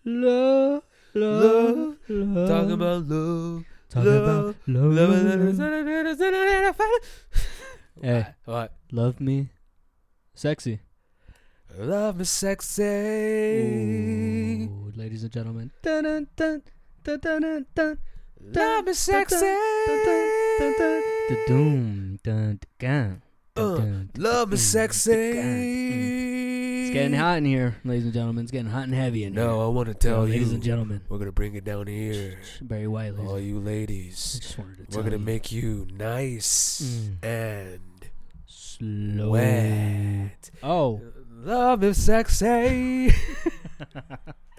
love, 0.05 0.83
love, 1.15 1.97
love. 2.09 2.49
talking 2.49 2.73
about 2.73 3.07
love, 3.09 3.65
Talking 3.89 4.11
love, 4.13 4.23
about 4.25 4.57
love. 4.67 5.59
love. 5.59 7.01
Hey, 8.03 8.27
What? 8.45 8.75
love 8.93 9.21
me, 9.21 9.49
sexy. 10.35 10.81
Love 11.79 12.19
me 12.19 12.25
sexy. 12.25 12.83
Ooh, 14.69 14.93
ladies 14.95 15.23
and 15.23 15.33
gentlemen. 15.33 15.71
Dun, 15.83 16.05
dun, 16.05 16.27
dun, 16.37 16.63
dun, 17.05 17.21
dun, 17.21 17.67
dun, 17.75 17.99
Love 18.41 18.87
me 18.87 18.93
sexy. 18.93 19.37
Uh, 23.57 23.81
Love 24.19 24.51
dun, 24.51 24.57
sexy. 24.59 25.13
It's 25.13 26.93
getting 26.93 27.15
hot 27.15 27.39
in 27.39 27.45
here, 27.47 27.77
ladies 27.85 28.05
and 28.05 28.13
gentlemen. 28.13 28.45
It's 28.45 28.53
getting 28.53 28.71
hot 28.71 28.85
and 28.85 28.95
heavy 28.95 29.25
in 29.25 29.35
here. 29.35 29.45
No, 29.45 29.65
I 29.65 29.69
want 29.69 29.89
to 29.89 29.95
tell 29.95 30.27
you, 30.27 30.35
ladies 30.35 30.53
and 30.53 30.63
gentlemen. 30.63 31.01
We're 31.09 31.19
gonna 31.19 31.33
bring 31.33 31.55
it 31.55 31.65
down 31.65 31.87
here. 31.87 32.39
Barry 32.61 32.87
White. 32.87 33.15
All 33.19 33.41
you 33.41 33.59
ladies. 33.59 34.39
just 34.41 34.59
wanted 34.59 34.91
to 34.91 34.97
We're 34.97 35.05
gonna 35.05 35.19
make 35.19 35.51
you 35.53 35.87
nice 35.93 36.83
Mm. 36.83 37.25
and 37.25 37.81
slow. 38.47 39.31
wet. 39.31 40.51
Oh. 40.63 41.01
Love 41.39 41.85
is 41.85 42.03
sexy. 42.03 43.09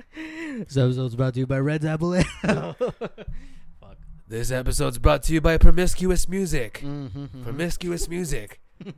this 0.10 0.78
episode's 0.78 1.16
brought 1.16 1.34
to 1.34 1.40
you 1.42 1.48
by 1.48 1.60
Red's 1.60 1.86
Apple 1.86 2.16
Ale. 2.16 2.76
This 4.28 4.52
episode's 4.52 4.98
brought 4.98 5.24
to 5.24 5.34
you 5.34 5.42
by 5.42 5.58
Promiscuous 5.58 6.28
Music. 6.28 6.82
Mhm. 6.84 7.44
Promiscuous 7.44 8.08
Music. 8.10 8.60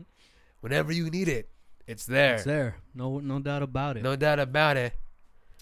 Whenever 0.62 0.92
you 0.92 1.10
need 1.10 1.28
it, 1.28 1.50
it's 1.88 2.06
there. 2.06 2.36
It's 2.36 2.44
there. 2.44 2.78
No, 2.94 3.20
no 3.20 3.40
doubt 3.40 3.64
about 3.64 3.98
it. 3.98 4.04
No 4.04 4.16
doubt 4.16 4.40
about 4.40 4.78
it. 4.78 4.94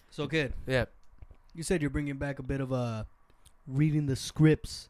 So, 0.10 0.26
good. 0.28 0.54
Yeah. 0.66 0.86
you 1.54 1.64
said 1.64 1.82
you're 1.82 1.90
bringing 1.90 2.18
back 2.18 2.40
a 2.40 2.44
bit 2.44 2.62
of 2.62 2.72
uh, 2.74 3.04
reading 3.68 4.06
the 4.08 4.16
scripts 4.16 4.90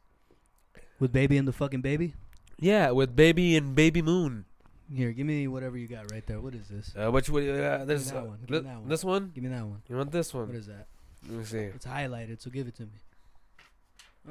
with 0.99 1.11
Baby 1.11 1.37
and 1.37 1.47
the 1.47 1.51
fucking 1.53 1.81
Baby. 1.81 2.13
Yeah, 2.59 2.91
with 2.91 3.15
Baby 3.15 3.55
and 3.57 3.75
Baby 3.75 4.01
Moon. 4.01 4.45
Here, 4.93 5.11
give 5.11 5.25
me 5.27 5.47
whatever 5.49 5.77
you 5.77 5.87
got 5.87 6.09
right 6.11 6.25
there. 6.25 6.39
What 6.39 6.55
is 6.55 6.69
this? 6.69 6.93
Uh, 6.97 7.11
which 7.11 7.29
one? 7.29 7.49
Uh, 7.49 7.83
this, 7.85 8.11
one. 8.11 8.37
Give 8.45 8.49
me 8.49 8.59
that 8.69 8.79
one. 8.79 8.87
this 8.87 9.03
one? 9.03 9.31
Give 9.35 9.43
me 9.43 9.49
that 9.49 9.65
one. 9.65 9.81
You 9.89 9.97
want 9.97 10.11
this 10.11 10.33
one? 10.33 10.47
What 10.47 10.55
is 10.55 10.67
that? 10.67 10.87
Let 11.27 11.39
me 11.39 11.43
see. 11.43 11.57
It's 11.57 11.85
highlighted, 11.85 12.41
so 12.41 12.49
give 12.49 12.67
it 12.67 12.75
to 12.77 12.83
me. 12.83 12.89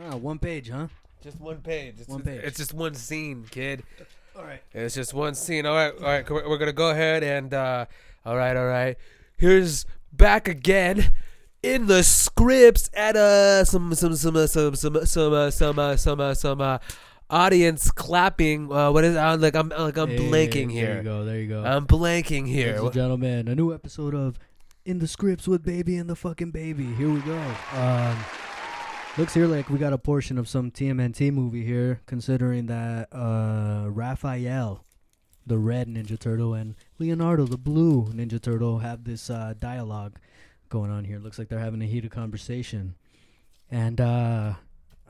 Ah, 0.00 0.16
one 0.16 0.38
page, 0.38 0.68
huh? 0.70 0.88
Just 1.22 1.40
one 1.40 1.56
page. 1.58 1.94
It's 1.98 2.08
One 2.08 2.18
just, 2.18 2.26
page. 2.28 2.40
It's 2.44 2.56
just 2.58 2.74
one 2.74 2.94
scene, 2.94 3.46
kid. 3.50 3.82
All 4.36 4.44
right. 4.44 4.62
It's 4.72 4.94
just 4.94 5.14
one 5.14 5.34
scene. 5.34 5.64
All 5.66 5.74
right, 5.74 5.92
all 5.96 6.02
right. 6.04 6.28
We're, 6.30 6.48
we're 6.48 6.58
gonna 6.58 6.72
go 6.72 6.90
ahead 6.90 7.22
and. 7.24 7.52
Uh, 7.54 7.86
all 8.24 8.36
right, 8.36 8.56
all 8.56 8.66
right. 8.66 8.96
Here's 9.38 9.86
back 10.12 10.48
again 10.48 11.12
in 11.62 11.86
the 11.86 12.02
scripts 12.02 12.90
at 12.94 13.16
uh 13.16 13.64
some 13.64 13.94
some 13.94 14.14
some 14.16 14.36
uh, 14.36 14.46
some 14.46 14.74
some 14.76 15.04
some 15.06 15.32
uh, 15.32 15.50
some 15.50 15.78
uh, 15.78 15.96
some 15.96 16.20
uh, 16.20 16.34
some 16.34 16.60
uh, 16.60 16.78
audience 17.30 17.90
clapping. 17.90 18.70
Uh, 18.70 18.92
what 18.92 19.04
is? 19.04 19.16
Uh, 19.16 19.36
like 19.40 19.56
I'm 19.56 19.70
like 19.70 19.96
I'm 19.96 20.10
Hey, 20.10 20.18
blanking 20.18 20.52
There 20.52 20.60
you 20.62 20.68
here. 20.70 21.02
go. 21.02 21.24
There 21.24 21.40
you 21.40 21.48
go. 21.48 21.64
I'm 21.64 21.86
blanking 21.86 22.42
Ladies 22.42 22.54
here. 22.54 22.76
and 22.76 22.92
gentlemen, 22.92 23.48
a 23.48 23.54
new 23.54 23.72
episode 23.72 24.14
of 24.14 24.38
In 24.84 24.98
the 24.98 25.08
Scripts 25.08 25.48
with 25.48 25.64
Baby 25.64 25.96
and 25.96 26.10
the 26.10 26.16
fucking 26.16 26.50
Baby. 26.50 26.84
Here 26.94 27.08
we 27.10 27.20
go. 27.20 27.38
Um, 27.74 28.16
looks 29.18 29.32
here 29.32 29.46
like 29.46 29.70
we 29.70 29.78
got 29.78 29.94
a 29.94 29.98
portion 29.98 30.36
of 30.36 30.46
some 30.46 30.70
TMNT 30.70 31.32
movie 31.32 31.64
here, 31.64 32.00
considering 32.04 32.66
that 32.66 33.08
uh, 33.12 33.86
Raphael, 33.88 34.84
the 35.46 35.56
red 35.56 35.88
Ninja 35.88 36.18
Turtle, 36.18 36.52
and 36.52 36.74
Leonardo, 36.98 37.46
the 37.46 37.56
blue 37.56 38.06
Ninja 38.12 38.40
Turtle, 38.40 38.80
have 38.80 39.04
this 39.04 39.30
uh, 39.30 39.54
dialogue 39.58 40.18
going 40.68 40.90
on 40.90 41.04
here. 41.04 41.18
Looks 41.18 41.38
like 41.38 41.48
they're 41.48 41.58
having 41.58 41.80
a 41.80 41.86
heated 41.86 42.10
conversation. 42.10 42.94
And 43.70 44.00
uh, 44.00 44.54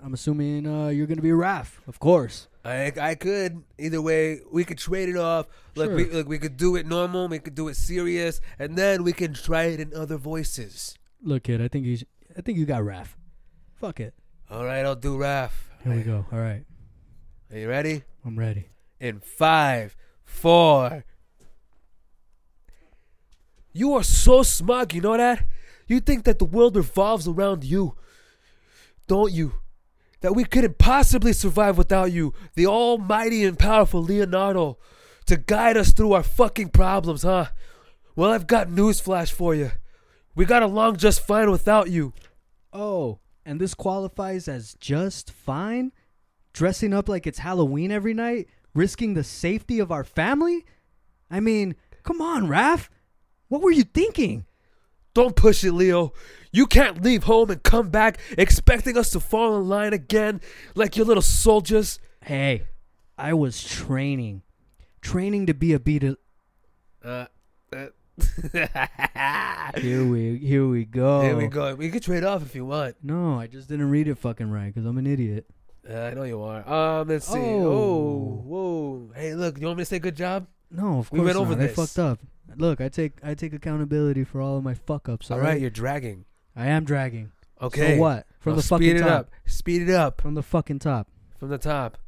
I'm 0.02 0.14
assuming 0.14 0.66
uh, 0.66 0.88
you're 0.88 1.08
going 1.08 1.16
to 1.16 1.22
be 1.22 1.30
Raph, 1.30 1.78
of 1.88 1.98
course. 1.98 2.46
I 2.64 2.92
I 3.00 3.14
could 3.16 3.64
either 3.78 4.00
way. 4.00 4.40
We 4.50 4.64
could 4.64 4.78
trade 4.78 5.08
it 5.08 5.16
off. 5.16 5.46
Like 5.74 5.90
we 5.90 6.04
like 6.06 6.28
we 6.28 6.38
could 6.38 6.56
do 6.56 6.76
it 6.76 6.86
normal. 6.86 7.28
We 7.28 7.38
could 7.38 7.54
do 7.54 7.68
it 7.68 7.76
serious, 7.76 8.40
and 8.58 8.76
then 8.76 9.04
we 9.04 9.12
can 9.12 9.34
try 9.34 9.64
it 9.64 9.80
in 9.80 9.94
other 9.94 10.16
voices. 10.16 10.96
Look, 11.22 11.44
kid, 11.44 11.60
I 11.62 11.68
think 11.68 11.86
you, 11.86 11.98
I 12.36 12.40
think 12.40 12.58
you 12.58 12.66
got 12.66 12.82
Raph. 12.82 13.08
Fuck 13.80 14.00
it. 14.00 14.14
All 14.50 14.64
right, 14.64 14.84
I'll 14.84 14.96
do 14.96 15.18
Raph. 15.18 15.50
Here 15.84 15.94
we 15.94 16.02
go. 16.02 16.24
All 16.32 16.38
right, 16.38 16.64
Are 17.52 17.58
you 17.58 17.68
ready? 17.68 18.02
I'm 18.24 18.38
ready. 18.38 18.68
In 18.98 19.20
five, 19.20 19.96
four. 20.24 21.04
You 23.72 23.92
are 23.94 24.02
so 24.02 24.42
smug, 24.42 24.94
you 24.94 25.02
know 25.02 25.16
that? 25.16 25.44
You 25.86 26.00
think 26.00 26.24
that 26.24 26.38
the 26.38 26.44
world 26.46 26.74
revolves 26.76 27.28
around 27.28 27.62
you, 27.62 27.94
don't 29.06 29.30
you? 29.32 29.52
That 30.22 30.34
we 30.34 30.44
couldn't 30.44 30.78
possibly 30.78 31.34
survive 31.34 31.76
without 31.76 32.10
you, 32.10 32.32
the 32.54 32.66
almighty 32.66 33.44
and 33.44 33.58
powerful 33.58 34.02
Leonardo, 34.02 34.78
to 35.26 35.36
guide 35.36 35.76
us 35.76 35.92
through 35.92 36.14
our 36.14 36.22
fucking 36.22 36.70
problems, 36.70 37.22
huh? 37.22 37.48
Well, 38.16 38.30
I've 38.32 38.46
got 38.46 38.70
news 38.70 38.98
flash 38.98 39.30
for 39.30 39.54
you. 39.54 39.72
We 40.34 40.46
got 40.46 40.62
along 40.62 40.96
just 40.96 41.26
fine 41.26 41.50
without 41.50 41.90
you. 41.90 42.14
Oh, 42.72 43.20
and 43.46 43.60
this 43.60 43.72
qualifies 43.72 44.48
as 44.48 44.74
just 44.74 45.30
fine? 45.30 45.92
Dressing 46.52 46.92
up 46.92 47.08
like 47.08 47.26
it's 47.26 47.38
Halloween 47.38 47.92
every 47.92 48.12
night? 48.12 48.48
Risking 48.74 49.14
the 49.14 49.24
safety 49.24 49.78
of 49.78 49.92
our 49.92 50.04
family? 50.04 50.66
I 51.30 51.40
mean, 51.40 51.76
come 52.02 52.20
on, 52.20 52.48
Raph. 52.48 52.88
What 53.48 53.62
were 53.62 53.70
you 53.70 53.84
thinking? 53.84 54.44
Don't 55.14 55.36
push 55.36 55.64
it, 55.64 55.72
Leo. 55.72 56.12
You 56.52 56.66
can't 56.66 57.02
leave 57.02 57.24
home 57.24 57.50
and 57.50 57.62
come 57.62 57.88
back 57.88 58.18
expecting 58.36 58.98
us 58.98 59.10
to 59.10 59.20
fall 59.20 59.56
in 59.56 59.68
line 59.68 59.92
again 59.92 60.40
like 60.74 60.96
your 60.96 61.06
little 61.06 61.22
soldiers. 61.22 61.98
Hey, 62.22 62.64
I 63.16 63.32
was 63.32 63.62
training. 63.64 64.42
Training 65.00 65.46
to 65.46 65.54
be 65.54 65.72
a 65.72 65.78
beat. 65.80 66.04
Uh, 66.04 67.26
uh, 67.72 67.86
Here 69.76 70.04
we 70.06 70.38
here 70.38 70.66
we 70.66 70.84
go. 70.84 71.20
Here 71.22 71.36
we 71.36 71.48
go. 71.48 71.74
We 71.74 71.90
could 71.90 72.02
trade 72.02 72.24
off 72.24 72.42
if 72.42 72.54
you 72.54 72.64
want. 72.64 72.96
No, 73.02 73.38
I 73.38 73.46
just 73.46 73.68
didn't 73.68 73.90
read 73.90 74.08
it 74.08 74.16
fucking 74.18 74.50
right 74.50 74.72
because 74.72 74.86
I'm 74.86 74.96
an 74.98 75.06
idiot. 75.06 75.46
Uh, 75.88 75.94
I 75.98 76.14
know 76.14 76.22
you 76.24 76.42
are. 76.42 76.66
Um, 76.68 77.08
let's 77.08 77.26
see. 77.26 77.38
Oh. 77.38 77.66
Oh, 77.68 78.42
whoa. 78.44 79.12
Hey, 79.14 79.34
look. 79.34 79.58
You 79.60 79.66
want 79.66 79.78
me 79.78 79.82
to 79.82 79.86
say 79.86 79.98
good 79.98 80.16
job? 80.16 80.46
No, 80.70 80.98
of 81.00 81.10
course 81.10 81.18
We 81.20 81.24
went 81.24 81.36
over 81.36 81.54
not. 81.54 81.62
I 81.62 81.66
this. 81.66 81.76
fucked 81.76 81.98
up. 81.98 82.20
Look, 82.56 82.80
I 82.80 82.88
take 82.88 83.18
I 83.22 83.34
take 83.34 83.52
accountability 83.52 84.24
for 84.24 84.40
all 84.40 84.56
of 84.58 84.64
my 84.64 84.74
fuck 84.74 85.08
ups. 85.08 85.30
All 85.30 85.38
right, 85.38 85.60
you're 85.60 85.70
dragging. 85.70 86.24
I 86.54 86.66
am 86.68 86.84
dragging. 86.84 87.32
Okay. 87.60 87.96
So 87.96 88.00
what? 88.00 88.26
From 88.40 88.52
Now 88.52 88.56
the 88.56 88.62
speed 88.62 88.74
fucking 88.76 88.96
it 88.96 89.00
top. 89.00 89.10
up. 89.10 89.30
Speed 89.46 89.82
it 89.82 89.90
up 89.90 90.20
From 90.20 90.34
the 90.34 90.42
fucking 90.42 90.78
top. 90.78 91.08
from 91.38 91.48
the 91.50 91.58
top. 91.58 91.98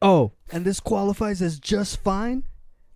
Oh, 0.00 0.32
and 0.52 0.64
this 0.64 0.80
qualifies 0.80 1.40
as 1.42 1.58
just 1.58 2.00
fine? 2.02 2.46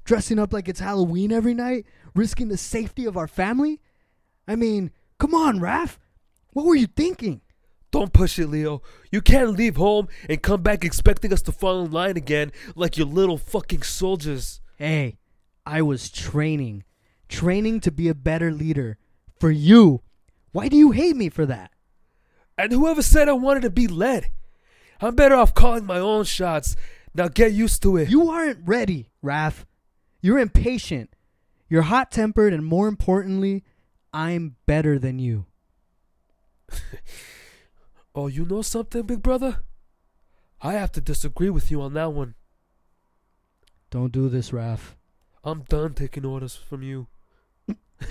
Dressing 0.09 0.38
up 0.38 0.55
like 0.55 0.71
it's 0.71 0.81
Halloween 0.81 1.31
every 1.31 1.53
night? 1.53 1.85
Risking 2.15 2.49
the 2.49 2.57
safety 2.57 3.05
of 3.05 3.19
our 3.19 3.29
family? 3.29 3.79
I 4.49 4.57
mean, 4.57 4.91
come 5.19 5.35
on, 5.35 5.61
Raph. 5.61 5.99
What 6.55 6.65
were 6.65 6.77
you 6.77 6.87
thinking? 6.87 7.43
Don't 7.91 8.15
push 8.15 8.38
it, 8.38 8.47
Leo. 8.47 8.81
You 9.12 9.21
can't 9.21 9.50
leave 9.50 9.77
home 9.77 10.09
and 10.27 10.43
come 10.43 10.62
back 10.62 10.83
expecting 10.83 11.31
us 11.31 11.42
to 11.42 11.53
fall 11.53 11.85
in 11.85 11.90
line 11.90 12.16
again 12.16 12.53
like 12.75 12.97
your 12.97 13.07
little 13.07 13.37
fucking 13.37 13.83
soldiers. 13.83 14.62
Hey, 14.77 15.18
I 15.66 15.83
was 15.83 16.09
training. 16.09 16.85
Training 17.29 17.81
to 17.81 17.90
be 17.90 18.09
a 18.09 18.14
better 18.14 18.51
leader. 18.51 18.97
For 19.38 19.51
you. 19.51 20.01
Why 20.53 20.68
do 20.68 20.77
you 20.79 20.92
hate 20.92 21.16
me 21.16 21.29
for 21.29 21.44
that? 21.44 21.71
And 22.57 22.73
whoever 22.73 23.03
said 23.03 23.29
I 23.29 23.33
wanted 23.35 23.61
to 23.64 23.71
be 23.71 23.87
led? 23.87 24.31
I'm 25.03 25.14
better 25.14 25.35
off 25.35 25.53
calling 25.53 25.85
my 25.85 25.99
own 25.99 26.25
shots. 26.25 26.77
Now 27.14 27.29
get 27.29 27.53
used 27.53 27.83
to 27.83 27.99
it. 27.99 28.09
You 28.09 28.31
aren't 28.31 28.66
ready, 28.66 29.11
Raph. 29.23 29.66
You're 30.20 30.38
impatient. 30.38 31.14
You're 31.68 31.83
hot 31.83 32.11
tempered, 32.11 32.52
and 32.52 32.64
more 32.64 32.88
importantly, 32.88 33.64
I'm 34.12 34.57
better 34.66 34.98
than 34.98 35.18
you. 35.18 35.46
oh, 38.14 38.26
you 38.26 38.44
know 38.44 38.62
something, 38.62 39.02
big 39.02 39.22
brother? 39.22 39.62
I 40.61 40.72
have 40.72 40.92
to 40.92 41.00
disagree 41.00 41.50
with 41.50 41.70
you 41.70 41.81
on 41.83 41.94
that 41.94 42.12
one. 42.12 42.35
Don't 43.90 44.12
do 44.12 44.28
this, 44.28 44.50
Raph. 44.50 44.94
I'm 45.44 45.62
done 45.62 45.94
taking 45.94 46.24
orders 46.24 46.57
from 46.57 46.83
you. 46.83 47.07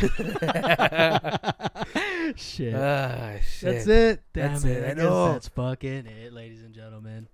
shit. 2.36 2.74
Ah, 2.76 3.36
shit. 3.42 3.62
That's 3.62 3.88
it. 3.88 4.22
Damn 4.34 4.52
That's 4.52 4.64
it. 4.64 4.78
it. 4.78 4.90
I 4.90 4.94
know. 5.02 5.34
that's 5.34 5.48
fucking 5.50 6.08
it, 6.08 6.34
ladies 6.34 6.64
and 6.64 6.74
gentlemen. 6.74 7.28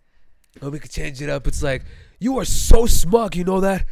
Or 0.61 0.69
we 0.69 0.79
could 0.79 0.91
change 0.91 1.21
it 1.21 1.29
up. 1.29 1.47
It's 1.47 1.63
like, 1.63 1.83
you 2.19 2.37
are 2.37 2.45
so 2.45 2.85
smug, 2.85 3.35
you 3.35 3.43
know 3.43 3.61
that? 3.61 3.85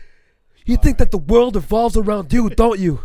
You 0.65 0.78
think 0.78 0.97
that 1.00 1.12
the 1.12 1.17
world 1.17 1.56
revolves 1.56 1.97
around 1.97 2.32
you, 2.32 2.50
don't 2.50 2.80
you? 2.80 3.02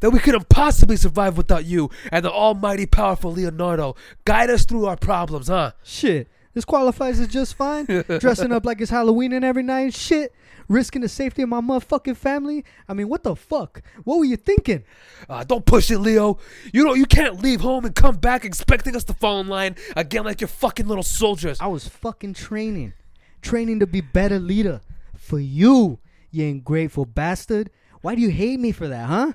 That 0.00 0.10
we 0.10 0.18
couldn't 0.18 0.48
possibly 0.48 0.96
survive 0.96 1.36
without 1.36 1.64
you 1.64 1.90
and 2.12 2.24
the 2.24 2.30
almighty 2.30 2.86
powerful 2.86 3.32
Leonardo. 3.32 3.96
Guide 4.24 4.50
us 4.50 4.64
through 4.64 4.86
our 4.86 4.96
problems, 4.96 5.48
huh? 5.48 5.72
Shit. 5.82 6.28
This 6.52 6.64
qualifies 6.64 7.20
as 7.20 7.28
just 7.28 7.54
fine. 7.54 7.84
Dressing 8.18 8.50
up 8.50 8.64
like 8.64 8.80
it's 8.80 8.90
Halloween 8.90 9.32
and 9.32 9.44
every 9.44 9.62
night 9.62 9.80
and 9.80 9.94
shit. 9.94 10.34
Risking 10.68 11.02
the 11.02 11.08
safety 11.08 11.42
of 11.42 11.48
my 11.48 11.60
motherfucking 11.60 12.16
family. 12.16 12.64
I 12.88 12.94
mean, 12.94 13.08
what 13.08 13.22
the 13.22 13.36
fuck? 13.36 13.82
What 14.04 14.18
were 14.18 14.24
you 14.24 14.36
thinking? 14.36 14.82
Uh, 15.28 15.44
don't 15.44 15.64
push 15.64 15.90
it, 15.90 15.98
Leo. 15.98 16.38
You 16.72 16.84
know 16.84 16.94
you 16.94 17.06
can't 17.06 17.42
leave 17.42 17.60
home 17.60 17.84
and 17.84 17.94
come 17.94 18.16
back 18.16 18.44
expecting 18.44 18.96
us 18.96 19.04
to 19.04 19.14
fall 19.14 19.40
in 19.40 19.48
line 19.48 19.76
again 19.96 20.24
like 20.24 20.40
your 20.40 20.48
fucking 20.48 20.88
little 20.88 21.02
soldiers. 21.02 21.60
I 21.60 21.66
was 21.66 21.86
fucking 21.86 22.34
training. 22.34 22.94
Training 23.42 23.80
to 23.80 23.86
be 23.86 24.00
better 24.00 24.38
leader. 24.38 24.80
For 25.14 25.38
you, 25.38 25.98
you 26.30 26.46
ungrateful 26.46 27.04
bastard. 27.04 27.70
Why 28.02 28.14
do 28.14 28.20
you 28.20 28.30
hate 28.30 28.60
me 28.60 28.72
for 28.72 28.88
that, 28.88 29.06
huh? 29.06 29.32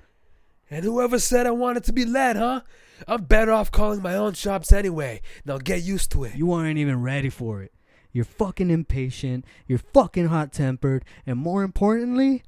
And 0.70 0.86
whoever 0.86 1.20
said 1.20 1.48
I 1.48 1.52
wanted 1.52 1.84
to 1.86 1.94
be 1.94 2.06
led, 2.06 2.38
huh? 2.38 2.62
I'm 3.08 3.24
better 3.24 3.52
off 3.52 3.72
calling 3.72 4.02
my 4.02 4.16
own 4.16 4.34
shots 4.34 4.72
anyway. 4.72 5.22
Now 5.44 5.58
get 5.58 5.82
used 5.82 6.12
to 6.12 6.24
it. 6.24 6.36
You 6.36 6.52
aren't 6.54 6.78
even 6.78 7.02
ready 7.02 7.30
for 7.30 7.62
it. 7.62 7.74
You're 8.14 8.26
fucking 8.26 8.70
impatient. 8.70 9.46
You're 9.68 9.80
fucking 9.80 10.28
hot 10.28 10.54
tempered. 10.54 11.04
And 11.26 11.38
more 11.40 11.64
importantly, 11.64 12.44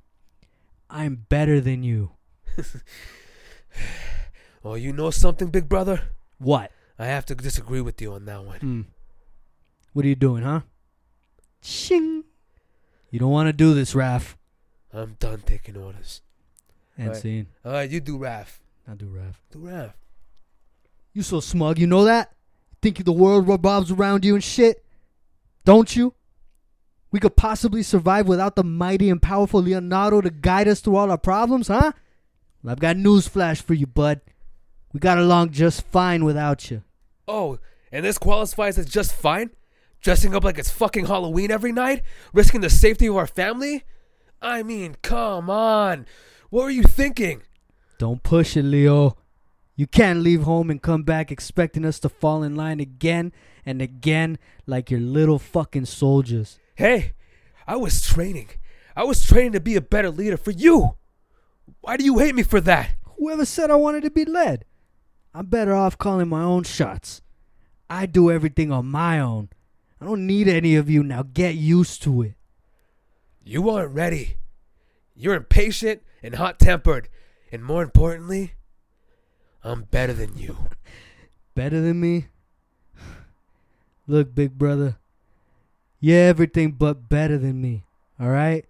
I'm 0.90 1.26
better 1.30 1.60
than 1.60 1.84
you. 1.84 2.12
Oh, 4.66 4.76
you 4.76 4.94
know 4.94 5.12
something, 5.12 5.50
big 5.50 5.68
brother? 5.68 6.04
What? 6.38 6.72
I 6.98 7.06
have 7.08 7.26
to 7.26 7.36
disagree 7.36 7.82
with 7.82 8.02
you 8.02 8.14
on 8.14 8.26
that 8.26 8.46
one. 8.46 8.60
Hmm. 8.60 8.82
What 9.92 10.06
are 10.06 10.08
you 10.08 10.16
doing, 10.16 10.44
huh? 10.44 10.62
Shing. 11.62 12.24
You 13.14 13.20
don't 13.20 13.30
want 13.30 13.46
to 13.46 13.54
do 13.54 13.76
this, 13.76 13.94
Raph. 13.94 14.34
I'm 14.92 15.18
done 15.20 15.44
taking 15.46 15.78
orders. 15.78 16.24
And 16.98 17.10
Right. 17.10 17.18
scene. 17.18 17.48
All 17.64 17.72
right, 17.72 17.88
you 17.88 18.00
do 18.00 18.18
Raph. 18.18 18.58
Not 18.88 18.98
do 18.98 19.06
Raph. 19.06 19.36
Do 19.52 19.60
Raph. 19.60 19.94
You 21.14 21.22
so 21.22 21.40
smug, 21.40 21.78
you 21.78 21.86
know 21.86 22.06
that? 22.06 22.34
Think 22.82 23.06
the 23.06 23.12
world 23.12 23.48
revolves 23.48 23.92
around 23.92 24.26
you 24.26 24.34
and 24.34 24.44
shit? 24.44 24.84
Don't 25.64 25.96
you? 25.96 26.16
We 27.12 27.20
could 27.20 27.36
possibly 27.36 27.84
survive 27.84 28.28
without 28.28 28.56
the 28.56 28.64
mighty 28.64 29.12
and 29.12 29.22
powerful 29.22 29.62
Leonardo 29.62 30.20
to 30.22 30.32
guide 30.32 30.68
us 30.68 30.80
through 30.82 30.96
all 30.96 31.12
our 31.12 31.18
problems, 31.20 31.68
huh? 31.68 31.92
Well, 32.64 32.72
I've 32.72 32.80
got 32.80 32.98
news 32.98 33.28
flash 33.28 33.62
for 33.62 33.76
you, 33.76 33.86
bud. 33.86 34.22
We 34.92 35.00
got 35.00 35.20
along 35.20 35.52
just 35.52 35.84
fine 35.84 36.26
without 36.26 36.72
you. 36.72 36.82
Oh, 37.28 37.60
and 37.92 38.04
this 38.04 38.18
qualifies 38.18 38.80
as 38.80 38.88
just 38.88 39.14
fine? 39.14 39.52
Dressing 40.04 40.36
up 40.36 40.44
like 40.44 40.58
it's 40.58 40.70
fucking 40.70 41.06
Halloween 41.06 41.50
every 41.50 41.72
night? 41.72 42.04
Risking 42.34 42.60
the 42.60 42.70
safety 42.70 43.08
of 43.08 43.16
our 43.16 43.26
family? 43.26 43.86
I 44.42 44.62
mean, 44.62 44.98
come 45.02 45.50
on. 45.50 46.06
What 46.50 46.64
were 46.64 46.70
you 46.70 46.84
thinking? 46.84 47.44
Don't 48.00 48.22
push 48.22 48.58
it, 48.58 48.64
Leo. 48.64 49.16
You 49.78 49.88
can't 49.88 50.20
leave 50.20 50.44
home 50.44 50.70
and 50.70 50.82
come 50.82 51.04
back 51.04 51.32
expecting 51.32 51.86
us 51.86 52.00
to 52.02 52.10
fall 52.10 52.44
in 52.44 52.54
line 52.54 52.82
again 52.82 53.32
and 53.66 53.82
again 53.82 54.38
like 54.68 54.92
your 54.92 55.00
little 55.00 55.40
fucking 55.40 55.86
soldiers. 55.86 56.60
Hey, 56.76 57.14
I 57.66 57.78
was 57.78 58.02
training. 58.02 58.50
I 58.98 59.06
was 59.06 59.26
training 59.26 59.54
to 59.54 59.62
be 59.62 59.78
a 59.78 59.82
better 59.82 60.12
leader 60.12 60.36
for 60.36 60.52
you. 60.52 60.96
Why 61.80 61.96
do 61.96 62.04
you 62.04 62.20
hate 62.20 62.36
me 62.36 62.44
for 62.44 62.60
that? 62.60 62.96
Whoever 63.18 63.46
said 63.46 63.72
I 63.72 63.76
wanted 63.76 64.04
to 64.04 64.12
be 64.12 64.26
led? 64.26 64.66
I'm 65.34 65.46
better 65.46 65.74
off 65.74 65.98
calling 65.98 66.28
my 66.28 66.44
own 66.44 66.64
shots. 66.64 67.22
I 67.90 68.06
do 68.06 68.30
everything 68.30 68.70
on 68.70 68.88
my 68.88 69.22
own. 69.22 69.48
I 70.04 70.06
don't 70.06 70.28
need 70.28 70.50
any 70.50 70.76
of 70.76 70.90
you 70.90 71.02
now. 71.02 71.24
Get 71.24 71.56
used 71.56 72.04
to 72.04 72.24
it. 72.24 72.34
You 73.42 73.70
aren't 73.70 73.94
ready. 73.94 74.36
You're 75.16 75.34
impatient 75.34 76.02
and 76.22 76.36
hot 76.36 76.60
tempered. 76.60 77.08
And 77.54 77.64
more 77.64 77.82
importantly, 77.82 78.52
I'm 79.64 79.84
better 79.84 80.12
than 80.12 80.38
you. 80.38 80.58
Better 81.56 81.80
than 81.80 82.02
me? 82.02 82.26
Look, 84.08 84.36
big 84.36 84.58
brother. 84.58 84.98
You're 86.02 86.28
everything 86.28 86.72
but 86.72 87.08
better 87.08 87.38
than 87.38 87.62
me. 87.62 87.86
All 88.20 88.28
right? 88.28 88.66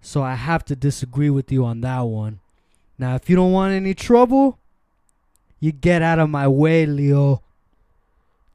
So 0.00 0.24
I 0.24 0.34
have 0.34 0.64
to 0.64 0.74
disagree 0.74 1.30
with 1.30 1.52
you 1.52 1.64
on 1.64 1.80
that 1.82 2.00
one. 2.00 2.40
Now, 2.98 3.14
if 3.14 3.30
you 3.30 3.36
don't 3.36 3.52
want 3.52 3.72
any 3.72 3.94
trouble, 3.94 4.58
you 5.60 5.70
get 5.70 6.02
out 6.02 6.18
of 6.18 6.28
my 6.28 6.48
way, 6.48 6.86
Leo. 6.86 7.42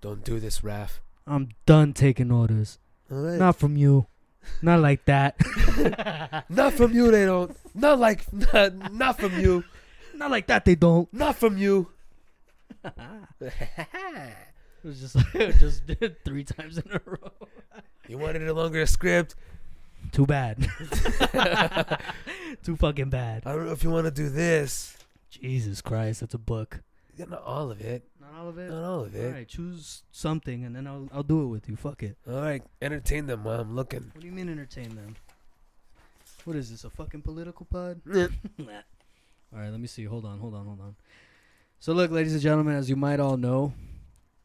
Don't 0.02 0.26
do 0.26 0.42
this, 0.42 0.60
Raph. 0.60 1.00
I'm 1.28 1.50
done 1.66 1.94
taking 1.94 2.32
orders. 2.32 2.80
All 3.12 3.18
right. 3.18 3.38
Not 3.38 3.56
from 3.58 3.78
you. 3.78 4.08
Not 4.62 4.80
like 4.80 5.06
that. 5.06 5.36
Not 6.50 6.74
from 6.74 6.94
you, 6.94 7.12
they 7.12 7.26
don't. 7.26 7.56
Not 7.76 8.00
like, 8.00 8.32
not, 8.54 8.92
not 8.92 9.20
from 9.20 9.40
you. 9.40 9.64
Not 10.16 10.32
like 10.32 10.48
that, 10.48 10.66
they 10.66 10.76
don't. 10.76 11.12
Not 11.14 11.36
from 11.36 11.58
you. 11.58 11.90
It 14.84 14.88
was 14.88 15.00
just 15.00 15.16
just 15.60 15.84
three 16.26 16.44
times 16.44 16.80
in 16.80 16.92
a 16.92 17.00
row. 17.06 17.32
you 18.08 18.18
wanted 18.18 18.48
a 18.48 18.52
longer 18.52 18.84
script. 18.88 19.36
Too 20.12 20.26
bad. 20.26 20.58
Too 22.64 22.76
fucking 22.76 23.12
bad. 23.12 23.44
I 23.46 23.54
don't 23.54 23.68
know 23.68 23.74
if 23.74 23.84
you 23.84 23.92
want 23.92 24.06
to 24.06 24.12
do 24.12 24.30
this. 24.30 24.98
Jesus 25.30 25.82
Christ, 25.82 26.22
that's 26.22 26.34
a 26.34 26.40
book. 26.40 26.82
Yeah, 27.16 27.26
not 27.26 27.44
all 27.44 27.70
of 27.70 27.80
it. 27.80 28.04
Not 28.22 28.40
all 28.40 28.50
of 28.50 28.58
it. 28.60 28.70
Not 28.70 28.84
all 28.84 29.00
of 29.06 29.16
it. 29.16 29.34
right, 29.34 29.48
choose 29.48 30.04
something, 30.12 30.64
and 30.64 30.76
then 30.76 30.86
I'll 30.86 31.10
I'll 31.12 31.24
do 31.24 31.44
it 31.44 31.48
with 31.48 31.68
you. 31.68 31.76
Fuck 31.76 32.04
it. 32.04 32.18
All 32.30 32.40
right, 32.40 32.62
entertain 32.82 33.26
them 33.26 33.44
while 33.44 33.60
I'm 33.60 33.76
looking. 33.76 34.12
What 34.14 34.22
do 34.22 34.28
you 34.28 34.34
mean 34.34 34.48
entertain 34.48 34.96
them? 34.96 35.16
What 36.46 36.56
is 36.56 36.70
this? 36.70 36.84
A 36.84 36.90
fucking 36.90 37.24
political 37.24 37.66
pod? 37.66 38.02
All 38.14 39.60
right, 39.60 39.70
let 39.70 39.80
me 39.80 39.88
see. 39.88 40.06
Hold 40.06 40.26
on, 40.26 40.40
hold 40.40 40.54
on, 40.54 40.66
hold 40.66 40.82
on. 40.82 40.96
So 41.80 41.94
look, 41.94 42.12
ladies 42.12 42.34
and 42.34 42.42
gentlemen, 42.42 42.76
as 42.76 42.90
you 42.90 42.96
might 42.96 43.20
all 43.20 43.38
know, 43.38 43.74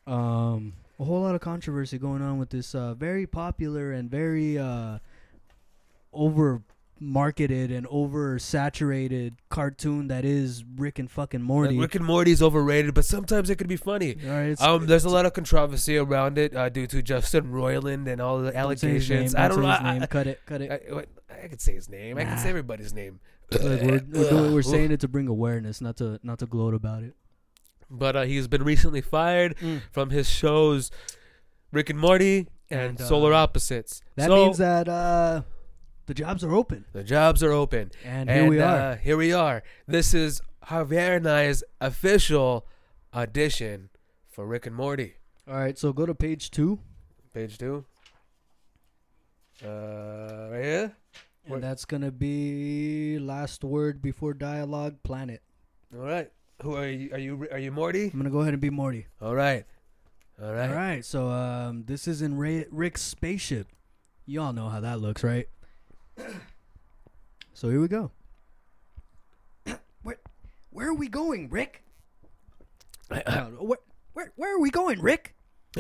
um, 0.07 0.73
a 0.99 1.05
whole 1.05 1.21
lot 1.21 1.35
of 1.35 1.43
controversy 1.43 1.99
going 1.99 2.23
on 2.23 2.39
with 2.39 2.49
this 2.49 2.75
uh, 2.75 2.95
very 2.95 3.27
popular 3.27 3.93
and 3.93 4.11
very 4.11 4.59
uh, 4.59 4.99
over 6.15 6.63
marketed 6.99 7.71
and 7.71 7.87
over 7.91 8.39
saturated 8.39 9.37
cartoon 9.49 10.09
that 10.09 10.25
is 10.25 10.65
Rick 10.77 10.99
and 10.99 11.11
fucking 11.11 11.43
Morty. 11.43 11.79
Rick 11.79 11.95
and 11.95 12.05
Morty 12.05 12.31
is 12.33 12.43
overrated, 12.43 12.95
but 12.95 13.05
sometimes 13.05 13.51
it 13.51 13.57
could 13.57 13.69
be 13.69 13.77
funny. 13.77 14.17
right, 14.25 14.61
Um, 14.61 14.87
there's 14.87 15.05
a 15.05 15.09
lot 15.09 15.27
of 15.27 15.33
controversy 15.33 15.99
around 15.99 16.39
it 16.39 16.55
uh, 16.57 16.69
due 16.69 16.87
to 16.87 17.03
Justin 17.03 17.53
Roiland 17.53 18.07
and 18.09 18.21
all 18.21 18.39
the 18.41 18.53
don't 18.53 18.79
say 18.79 18.91
his 18.95 19.09
name, 19.09 19.19
allegations. 19.19 19.35
I 19.35 19.49
don't 19.49 19.63
know. 19.63 19.71
his 19.71 19.81
I, 19.81 19.93
name. 19.93 20.03
I, 20.03 20.07
cut 20.07 20.27
it, 20.27 20.41
cut 20.47 20.63
it. 20.63 20.71
I, 20.93 21.35
I 21.45 21.49
could 21.49 21.61
say 21.61 21.75
his 21.75 21.89
name. 21.89 22.19
I 22.19 22.25
can 22.25 22.39
say 22.39 22.49
everybody's 22.49 22.95
name. 22.95 23.21
Look, 23.53 23.63
we're, 23.63 23.79
we're, 23.81 24.01
doing, 24.31 24.55
we're 24.55 24.63
saying 24.63 24.91
it 24.93 25.01
to 25.01 25.09
bring 25.09 25.29
awareness, 25.29 25.81
not 25.81 25.97
to 25.99 26.19
not 26.23 26.39
to 26.41 26.47
gloat 26.47 26.75
about 26.75 27.03
it. 27.03 27.15
But 27.89 28.17
uh, 28.17 28.23
he's 28.23 28.49
been 28.49 28.65
recently 28.65 29.01
fired 29.01 29.57
from 29.93 30.11
his 30.11 30.29
shows 30.29 30.91
Rick 31.73 31.91
and 31.91 31.99
Morty 31.99 32.49
and, 32.71 32.81
And, 32.81 33.01
uh, 33.01 33.05
Solar 33.05 33.33
Opposites. 33.33 34.03
That 34.17 34.29
so 34.29 34.47
means 34.47 34.59
that 34.59 34.89
uh, 34.89 35.43
the 36.07 36.15
jobs 36.15 36.43
are 36.45 36.53
open, 36.55 36.85
the 36.93 37.03
jobs 37.05 37.43
are 37.43 37.53
open. 37.53 37.91
and, 38.05 38.31
And 38.31 38.41
here 38.43 38.49
we 38.51 38.61
are. 38.61 38.79
Uh, 38.79 38.97
here 38.97 39.17
we 39.17 39.33
are. 39.33 39.63
This 39.87 40.15
is 40.15 40.41
Javier 40.67 41.17
and 41.17 41.29
I's 41.29 41.63
official 41.81 42.67
audition 43.15 43.91
for 44.29 44.47
Rick 44.47 44.67
and 44.67 44.75
Morty. 44.77 45.15
All 45.49 45.55
right, 45.57 45.79
so 45.79 45.93
go 45.93 46.07
to 46.07 46.15
page 46.15 46.51
two, 46.51 46.81
Page 47.35 47.59
two. 47.59 47.85
Uh, 49.65 50.49
right 50.51 50.63
here. 50.65 50.97
and 51.47 51.63
that's 51.63 51.85
gonna 51.85 52.11
be 52.11 53.19
last 53.19 53.65
word 53.65 54.03
before 54.03 54.35
dialogue. 54.35 54.97
Planet. 55.03 55.43
All 55.95 56.05
right. 56.05 56.31
Who 56.63 56.75
are 56.75 56.89
you? 56.89 57.11
Are 57.13 57.19
you? 57.19 57.49
Are 57.53 57.59
you 57.59 57.71
Morty? 57.73 58.05
I'm 58.13 58.19
gonna 58.19 58.31
go 58.31 58.41
ahead 58.41 58.53
and 58.55 58.61
be 58.61 58.71
Morty. 58.71 59.07
All 59.21 59.35
right. 59.35 59.65
All 60.43 60.53
right. 60.53 60.69
All 60.69 60.75
right, 60.77 61.05
so 61.05 61.29
um, 61.31 61.85
this 61.87 62.07
is 62.07 62.21
in 62.21 62.37
Ray- 62.37 62.67
Rick's 62.71 63.01
spaceship. 63.03 63.69
You 64.27 64.43
all 64.43 64.53
know 64.53 64.69
how 64.69 64.81
that 64.81 65.01
looks, 65.01 65.23
right? 65.25 65.49
So 67.55 67.71
here 67.71 67.81
we 67.81 67.89
go. 67.89 68.11
where, 70.03 70.19
where 70.71 70.89
are 70.91 70.95
we 70.95 71.09
going, 71.09 71.49
Rick? 71.49 71.83
Where, 73.09 73.79
where, 74.13 74.33
where 74.37 74.55
are 74.57 74.61
we 74.61 74.69
going, 74.71 75.01
Rick? 75.01 75.35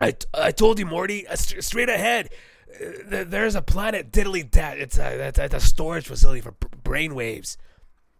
I, 0.00 0.14
I 0.32 0.52
told 0.52 0.78
you, 0.78 0.86
Morty. 0.86 1.26
uh, 1.26 1.34
straight 1.34 1.88
ahead. 1.88 2.28
Uh, 2.80 3.24
there's 3.26 3.56
a 3.56 3.62
planet 3.62 4.12
diddly 4.12 4.48
dat. 4.48 4.78
It's 4.78 4.98
a 4.98 5.32
that's 5.34 5.54
a 5.54 5.58
storage 5.60 6.06
facility 6.06 6.40
for 6.42 6.52
b- 6.52 6.68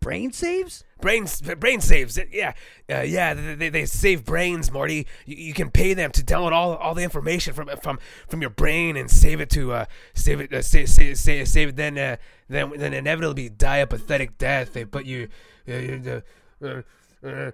brain 0.00 0.32
saves? 0.32 0.84
Brain 1.00 1.26
brain 1.58 1.80
saves. 1.80 2.18
Yeah, 2.32 2.54
uh, 2.90 3.00
yeah. 3.00 3.34
They, 3.34 3.68
they, 3.68 3.86
save 3.86 4.24
brains, 4.24 4.70
Morty. 4.70 5.06
You, 5.26 5.36
you 5.36 5.54
can 5.54 5.70
pay 5.70 5.94
them 5.94 6.10
to 6.12 6.22
download 6.22 6.52
all 6.52 6.74
all 6.76 6.94
the 6.94 7.02
information 7.02 7.54
from 7.54 7.68
from 7.80 7.98
from 8.28 8.40
your 8.40 8.50
brain 8.50 8.96
and 8.96 9.10
save 9.10 9.40
it 9.40 9.50
to 9.50 9.72
uh 9.72 9.84
save 10.14 10.40
it 10.40 10.52
uh, 10.52 10.62
save, 10.62 10.88
save, 10.88 11.18
save, 11.18 11.48
save 11.48 11.68
it. 11.68 11.76
Then 11.76 11.98
uh, 11.98 12.16
then 12.48 12.72
then 12.76 12.92
inevitably 12.92 13.48
die 13.48 13.78
a 13.78 13.86
pathetic 13.86 14.38
death. 14.38 14.72
They 14.72 14.84
put 14.84 15.04
you 15.04 15.28
uh, 15.68 16.20
uh, 16.62 16.82
uh, 17.24 17.50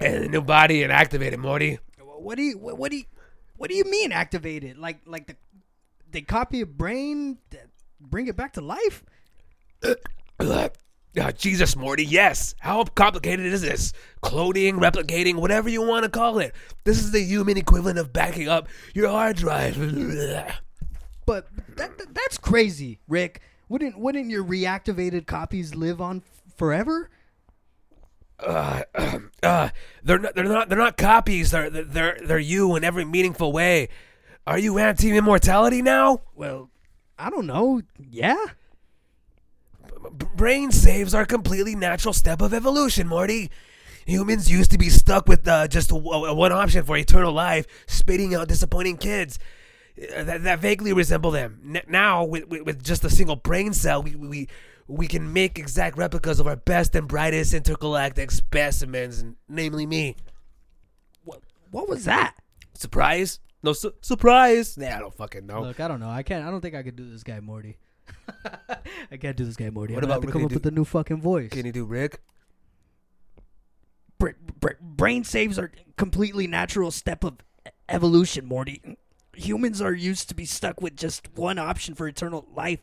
in 0.00 0.14
a 0.14 0.28
new 0.28 0.42
body 0.42 0.82
and 0.82 0.92
activate 0.92 1.32
it, 1.32 1.38
Morty. 1.38 1.78
What 1.98 2.36
do 2.36 2.42
you 2.42 2.58
what, 2.58 2.76
what 2.76 2.90
do 2.90 2.98
you 2.98 3.04
what 3.56 3.70
do 3.70 3.76
you 3.76 3.84
mean 3.84 4.12
activated? 4.12 4.78
Like 4.78 5.00
like 5.06 5.26
the 5.26 5.36
they 6.10 6.22
copy 6.22 6.60
a 6.60 6.66
brain, 6.66 7.38
bring 8.00 8.26
it 8.26 8.36
back 8.36 8.54
to 8.54 8.60
life? 8.60 9.04
Uh, 11.18 11.32
Jesus, 11.32 11.74
Morty, 11.74 12.04
yes. 12.04 12.54
How 12.60 12.84
complicated 12.84 13.46
is 13.46 13.62
this? 13.62 13.92
Cloning, 14.22 14.74
replicating, 14.74 15.36
whatever 15.36 15.68
you 15.68 15.82
want 15.82 16.04
to 16.04 16.10
call 16.10 16.38
it. 16.38 16.54
This 16.84 16.98
is 16.98 17.10
the 17.10 17.20
human 17.20 17.56
equivalent 17.56 17.98
of 17.98 18.12
backing 18.12 18.48
up 18.48 18.68
your 18.94 19.08
hard 19.08 19.36
drive. 19.36 19.76
But 21.26 21.46
that, 21.76 21.96
that 21.96 22.12
that's 22.12 22.38
crazy, 22.38 22.98
Rick. 23.06 23.40
Wouldn't 23.68 23.96
wouldn't 23.96 24.30
your 24.30 24.42
reactivated 24.42 25.26
copies 25.26 25.76
live 25.76 26.00
on 26.00 26.24
forever? 26.56 27.08
uh, 28.42 28.82
uh, 29.42 29.68
they're 30.02 30.18
not, 30.18 30.34
they're 30.34 30.44
not, 30.44 30.68
they're 30.68 30.78
not 30.78 30.96
copies. 30.96 31.50
They're, 31.50 31.70
they're, 31.70 32.18
they're 32.22 32.38
you 32.38 32.76
in 32.76 32.84
every 32.84 33.04
meaningful 33.04 33.52
way. 33.52 33.88
Are 34.46 34.58
you 34.58 34.78
anti-immortality 34.78 35.82
now? 35.82 36.22
Well, 36.34 36.70
I 37.18 37.30
don't 37.30 37.46
know. 37.46 37.82
Yeah. 37.98 38.44
Brain 40.10 40.72
saves 40.72 41.14
are 41.14 41.22
a 41.22 41.26
completely 41.26 41.74
natural 41.74 42.14
step 42.14 42.40
of 42.40 42.52
evolution, 42.54 43.06
Morty. 43.06 43.50
Humans 44.06 44.50
used 44.50 44.70
to 44.72 44.78
be 44.78 44.88
stuck 44.88 45.28
with 45.28 45.46
uh, 45.46 45.68
just 45.68 45.92
one 45.92 46.52
option 46.52 46.84
for 46.84 46.96
eternal 46.96 47.32
life, 47.32 47.66
spitting 47.86 48.34
out 48.34 48.48
disappointing 48.48 48.96
kids 48.96 49.38
uh, 49.98 50.24
that, 50.24 50.42
that 50.42 50.58
vaguely 50.58 50.92
resemble 50.92 51.30
them. 51.30 51.60
N- 51.76 51.82
now, 51.88 52.24
with, 52.24 52.48
with, 52.48 52.62
with 52.62 52.82
just 52.82 53.04
a 53.04 53.10
single 53.10 53.36
brain 53.36 53.72
cell, 53.72 54.02
we, 54.02 54.16
we 54.16 54.48
we 54.88 55.06
can 55.06 55.32
make 55.32 55.58
exact 55.58 55.96
replicas 55.96 56.40
of 56.40 56.48
our 56.48 56.56
best 56.56 56.96
and 56.96 57.06
brightest 57.06 57.54
intergalactic 57.54 58.32
specimens, 58.32 59.24
namely 59.48 59.86
me. 59.86 60.16
What 61.24 61.42
what 61.70 61.88
was 61.88 62.04
that? 62.06 62.34
Surprise? 62.74 63.38
No 63.62 63.72
su- 63.72 63.94
surprise. 64.00 64.76
Nah, 64.76 64.96
I 64.96 64.98
don't 64.98 65.14
fucking 65.14 65.46
know. 65.46 65.62
Look, 65.62 65.78
I 65.78 65.86
don't 65.86 66.00
know. 66.00 66.08
I 66.08 66.22
can't. 66.22 66.44
I 66.46 66.50
don't 66.50 66.60
think 66.60 66.74
I 66.74 66.82
could 66.82 66.96
do 66.96 67.08
this 67.08 67.22
guy 67.22 67.38
Morty. 67.40 67.76
I 69.10 69.16
can't 69.16 69.36
do 69.36 69.44
this 69.44 69.56
guy 69.56 69.70
Morty. 69.70 69.94
What 69.94 70.04
I'm 70.04 70.10
about 70.10 70.22
to 70.22 70.32
come 70.32 70.44
up 70.44 70.50
you 70.50 70.56
with 70.56 70.66
a 70.66 70.70
new 70.70 70.84
fucking 70.84 71.20
voice. 71.20 71.50
Can 71.50 71.66
you 71.66 71.72
do 71.72 71.84
Rick? 71.84 72.20
Bra- 74.18 74.32
bra- 74.58 74.72
brain 74.80 75.24
saves 75.24 75.58
are 75.58 75.72
completely 75.96 76.46
natural 76.46 76.90
step 76.90 77.24
of 77.24 77.38
evolution, 77.88 78.46
Morty. 78.46 78.96
Humans 79.34 79.80
are 79.80 79.94
used 79.94 80.28
to 80.28 80.34
be 80.34 80.44
stuck 80.44 80.80
with 80.80 80.96
just 80.96 81.28
one 81.34 81.58
option 81.58 81.94
for 81.94 82.06
eternal 82.06 82.46
life, 82.54 82.80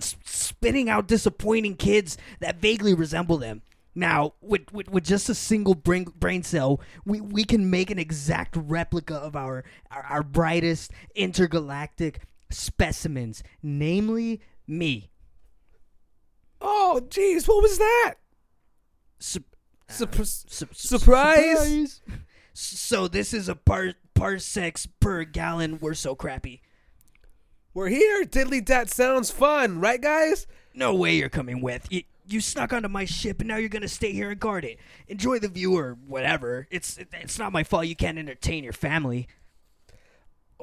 s- 0.00 0.16
spitting 0.24 0.88
out 0.88 1.06
disappointing 1.06 1.76
kids 1.76 2.18
that 2.40 2.60
vaguely 2.60 2.94
resemble 2.94 3.38
them. 3.38 3.62
Now, 3.94 4.34
with, 4.40 4.72
with, 4.72 4.88
with 4.88 5.04
just 5.04 5.28
a 5.28 5.34
single 5.36 5.76
brain, 5.76 6.06
brain 6.16 6.42
cell, 6.42 6.80
we, 7.04 7.20
we 7.20 7.44
can 7.44 7.70
make 7.70 7.92
an 7.92 7.98
exact 8.00 8.56
replica 8.56 9.14
of 9.14 9.36
our, 9.36 9.62
our, 9.92 10.02
our 10.02 10.22
brightest 10.24 10.90
intergalactic 11.14 12.20
specimens, 12.50 13.44
namely 13.62 14.40
me. 14.66 15.10
Oh, 16.60 17.00
jeez, 17.08 17.46
what 17.46 17.62
was 17.62 17.78
that? 17.78 18.14
Sup- 19.18 19.42
Su- 19.88 20.04
uh, 20.04 20.24
Surprise! 20.24 20.70
surprise. 20.72 22.00
So 22.54 23.08
this 23.08 23.34
is 23.34 23.48
a 23.48 23.54
par 23.54 23.94
parsecs 24.14 24.86
per 25.00 25.24
gallon. 25.24 25.78
We're 25.80 25.94
so 25.94 26.14
crappy. 26.14 26.62
We're 27.74 27.88
here. 27.88 28.24
Diddly 28.24 28.64
dat 28.64 28.88
sounds 28.88 29.30
fun, 29.30 29.80
right, 29.80 30.00
guys? 30.00 30.46
No 30.74 30.94
way 30.94 31.16
you're 31.16 31.28
coming 31.28 31.60
with. 31.60 31.86
You, 31.90 32.02
you 32.26 32.40
snuck 32.40 32.72
onto 32.72 32.88
my 32.88 33.04
ship 33.04 33.40
and 33.40 33.48
now 33.48 33.56
you're 33.56 33.68
gonna 33.68 33.88
stay 33.88 34.12
here 34.12 34.30
and 34.30 34.40
guard 34.40 34.64
it. 34.64 34.78
Enjoy 35.08 35.38
the 35.38 35.48
view 35.48 35.76
or 35.76 35.98
whatever. 36.06 36.66
It's 36.70 36.98
it's 36.98 37.38
not 37.38 37.52
my 37.52 37.64
fault 37.64 37.86
you 37.86 37.96
can't 37.96 38.18
entertain 38.18 38.64
your 38.64 38.72
family. 38.72 39.26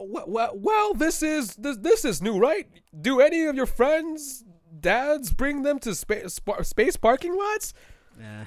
Well, 0.08 0.26
well, 0.28 0.52
well, 0.56 0.94
this 0.94 1.24
is 1.24 1.56
this, 1.56 1.78
this 1.78 2.06
is 2.06 2.22
new, 2.22 2.38
right? 2.40 2.68
Do 3.00 3.20
any 3.22 3.46
of 3.46 3.56
your 3.56 3.66
friends, 3.66 4.44
dads, 4.80 5.34
bring 5.34 5.64
them 5.64 5.80
to 5.80 5.96
space 5.96 6.40
space 6.64 6.98
parking 6.98 7.36
lots? 7.38 7.74
Nah. 8.20 8.46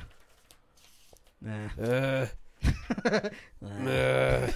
Nah. 1.40 1.68
Uh, 1.82 2.26
Nah. 3.64 4.48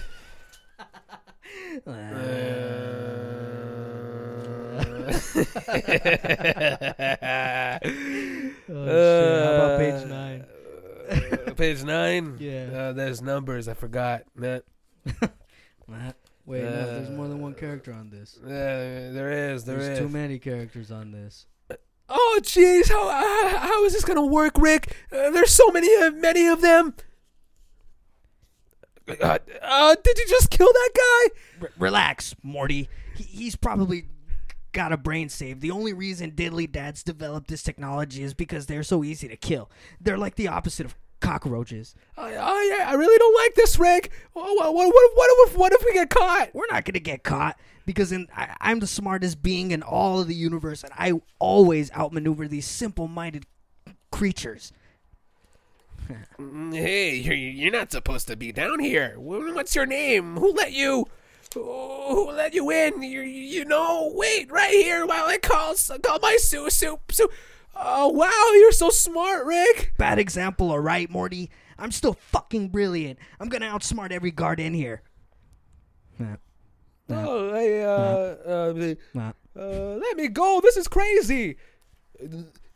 uh, 1.87 1.87
Oh. 8.71 8.85
How 8.85 9.55
about 9.55 9.79
page 9.79 10.05
nine? 10.07 10.45
Uh, 11.09 11.53
page 11.55 11.83
nine. 11.83 12.37
Yeah. 12.39 12.67
Uh, 12.73 12.93
there's 12.93 13.21
numbers. 13.21 13.67
I 13.67 13.73
forgot. 13.73 14.23
Nah. 14.35 14.59
Wait, 16.49 16.63
no, 16.63 16.71
there's 16.71 17.11
more 17.11 17.27
than 17.27 17.39
one 17.39 17.53
character 17.53 17.93
on 17.93 18.09
this. 18.09 18.39
Uh, 18.43 18.47
there 19.13 19.53
is. 19.53 19.65
There 19.65 19.77
There's 19.77 19.89
is. 19.89 19.99
too 19.99 20.09
many 20.09 20.39
characters 20.39 20.89
on 20.89 21.11
this. 21.11 21.45
Oh, 22.09 22.39
jeez. 22.41 22.89
How, 22.89 23.07
how 23.07 23.57
how 23.59 23.85
is 23.85 23.93
this 23.93 24.03
gonna 24.03 24.25
work, 24.25 24.57
Rick? 24.57 24.95
Uh, 25.11 25.29
there's 25.29 25.53
so 25.53 25.69
many 25.69 25.87
uh, 26.03 26.09
many 26.09 26.47
of 26.47 26.61
them. 26.61 26.95
Uh, 29.07 29.37
uh, 29.61 29.95
did 30.03 30.17
you 30.17 30.27
just 30.27 30.49
kill 30.49 30.65
that 30.73 30.89
guy? 30.95 31.35
R- 31.61 31.71
relax, 31.77 32.35
Morty. 32.41 32.89
He, 33.15 33.23
he's 33.25 33.55
probably 33.55 34.05
got 34.71 34.91
a 34.91 34.97
brain 34.97 35.29
save. 35.29 35.59
The 35.59 35.69
only 35.69 35.93
reason 35.93 36.31
diddly 36.31 36.71
dads 36.71 37.03
developed 37.03 37.47
this 37.47 37.61
technology 37.61 38.23
is 38.23 38.33
because 38.33 38.65
they're 38.65 38.81
so 38.81 39.03
easy 39.03 39.27
to 39.27 39.37
kill. 39.37 39.69
They're 40.01 40.17
like 40.17 40.33
the 40.33 40.47
opposite 40.47 40.87
of 40.87 40.95
cockroaches. 41.19 41.95
I, 42.17 42.35
I, 42.35 42.83
I 42.87 42.93
really 42.93 43.17
don't 43.17 43.35
like 43.43 43.55
this, 43.55 43.77
Rick. 43.79 44.11
What, 44.33 44.55
what, 44.55 44.73
what, 44.73 45.11
what, 45.15 45.49
if, 45.49 45.57
what 45.57 45.71
if 45.73 45.83
we 45.85 45.93
get 45.93 46.09
caught? 46.09 46.53
We're 46.53 46.67
not 46.69 46.85
gonna 46.85 46.99
get 46.99 47.23
caught 47.23 47.59
because 47.85 48.11
in, 48.11 48.27
I, 48.35 48.55
I'm 48.61 48.79
the 48.79 48.87
smartest 48.87 49.41
being 49.41 49.71
in 49.71 49.81
all 49.83 50.21
of 50.21 50.27
the 50.27 50.35
universe, 50.35 50.83
and 50.83 50.93
I 50.97 51.13
always 51.39 51.91
outmaneuver 51.91 52.47
these 52.47 52.65
simple-minded 52.65 53.45
creatures. 54.11 54.71
Mm, 56.39 56.73
Hey, 56.73 57.15
you're, 57.15 57.35
you're 57.35 57.71
not 57.71 57.91
supposed 57.91 58.27
to 58.27 58.35
be 58.35 58.51
down 58.51 58.79
here. 58.79 59.15
What's 59.17 59.75
your 59.75 59.85
name? 59.85 60.37
Who 60.37 60.53
let 60.53 60.73
you? 60.73 61.07
Who 61.53 62.31
let 62.31 62.53
you 62.53 62.69
in? 62.69 63.01
You, 63.01 63.21
you 63.21 63.65
know, 63.65 64.11
wait 64.13 64.51
right 64.51 64.69
here 64.69 65.05
while 65.05 65.25
I 65.25 65.37
call 65.39 65.73
call 66.03 66.19
my 66.21 66.37
Sue 66.39 66.69
Sue 66.69 66.99
Sue. 67.09 67.29
Oh 67.75 68.09
wow, 68.09 68.51
you're 68.55 68.71
so 68.71 68.89
smart, 68.89 69.45
Rick. 69.45 69.93
Bad 69.97 70.19
example, 70.19 70.71
alright, 70.71 71.09
Morty? 71.09 71.49
I'm 71.77 71.91
still 71.91 72.13
fucking 72.13 72.69
brilliant. 72.69 73.19
I'm 73.39 73.47
gonna 73.49 73.67
outsmart 73.67 74.11
every 74.11 74.31
guard 74.31 74.59
in 74.59 74.73
here. 74.73 75.01
Nah. 76.17 76.35
Nah. 77.07 77.25
Oh, 77.27 77.53
hey, 77.53 77.83
uh, 77.83 77.89
uh, 77.89 78.95
Nah. 79.13 79.31
uh, 79.57 79.95
let 79.95 80.17
me 80.17 80.27
go. 80.27 80.59
This 80.61 80.77
is 80.77 80.87
crazy. 80.87 81.57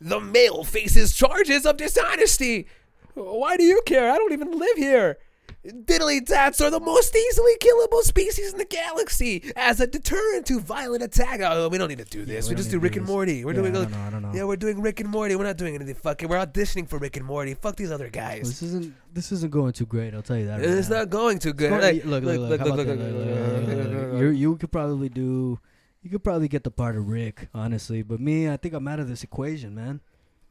The 0.00 0.20
male 0.20 0.64
faces 0.64 1.14
charges 1.14 1.66
of 1.66 1.76
dishonesty. 1.76 2.66
Why 3.14 3.56
do 3.56 3.62
you 3.64 3.80
care? 3.86 4.10
I 4.10 4.16
don't 4.16 4.32
even 4.32 4.58
live 4.58 4.76
here. 4.76 5.18
Diddly 5.66 6.22
dats 6.22 6.60
are 6.60 6.70
the 6.70 6.78
most 6.78 7.16
easily 7.16 7.52
killable 7.58 8.02
species 8.02 8.52
in 8.52 8.58
the 8.58 8.66
galaxy. 8.66 9.50
As 9.56 9.80
a 9.80 9.86
deterrent 9.86 10.44
to 10.46 10.60
violent 10.60 11.02
attack. 11.02 11.40
Oh, 11.42 11.68
we 11.70 11.78
don't 11.78 11.88
need 11.88 11.98
to 11.98 12.04
do 12.04 12.26
this. 12.26 12.48
we 12.48 12.54
we 12.54 12.56
just 12.58 12.70
do 12.70 12.78
Rick 12.78 12.92
do 12.92 12.98
and. 13.00 13.08
Morty. 13.08 13.44
We're 13.46 13.52
Yeah, 13.54 13.60
doing. 13.62 13.76
I 13.76 13.80
don't 13.80 13.90
know, 13.90 13.98
I 13.98 14.10
don't 14.10 14.22
know. 14.22 14.32
Yeah, 14.34 14.44
we're 14.44 14.56
doing 14.56 14.82
Rick 14.82 15.00
and 15.00 15.08
Morty. 15.08 15.36
We're 15.36 15.44
not 15.44 15.56
doing 15.56 15.74
anything 15.74 15.94
fucking. 15.94 16.28
We're 16.28 16.44
auditioning 16.44 16.86
for 16.86 16.98
Rick 16.98 17.16
and 17.16 17.24
Morty. 17.24 17.54
Fuck 17.54 17.76
these 17.76 17.90
other 17.90 18.10
guys. 18.10 18.42
This 18.42 18.62
isn't 18.62 18.94
this 19.14 19.32
isn't 19.32 19.50
going 19.52 19.72
too 19.72 19.86
great. 19.86 20.12
I'll 20.14 20.20
tell 20.22 20.36
you 20.36 20.46
that. 20.46 20.60
Right 20.60 20.68
It's 20.68 20.90
now. 20.90 20.98
not 20.98 21.10
going 21.10 21.38
too 21.38 21.54
good. 21.54 21.70
Go- 21.70 21.78
Like, 21.78 22.04
look, 22.04 22.24
look, 22.24 22.38
look, 22.38 22.60
how 22.60 22.66
about 22.66 22.76
that? 22.86 22.86
Look, 22.86 22.98
look, 22.98 23.66
look, 23.66 24.12
look. 24.12 24.20
You 24.20 24.28
you 24.28 24.56
could 24.56 24.70
probably 24.70 25.08
do. 25.08 25.58
You 26.02 26.10
could 26.10 26.22
probably 26.22 26.48
get 26.48 26.64
the 26.64 26.70
part 26.70 26.96
of 26.96 27.08
Rick, 27.08 27.48
honestly. 27.54 28.02
But 28.02 28.20
me, 28.20 28.50
I 28.50 28.58
think 28.58 28.74
I'm 28.74 28.86
out 28.86 29.00
of 29.00 29.08
this 29.08 29.22
equation, 29.22 29.74
man. 29.74 30.02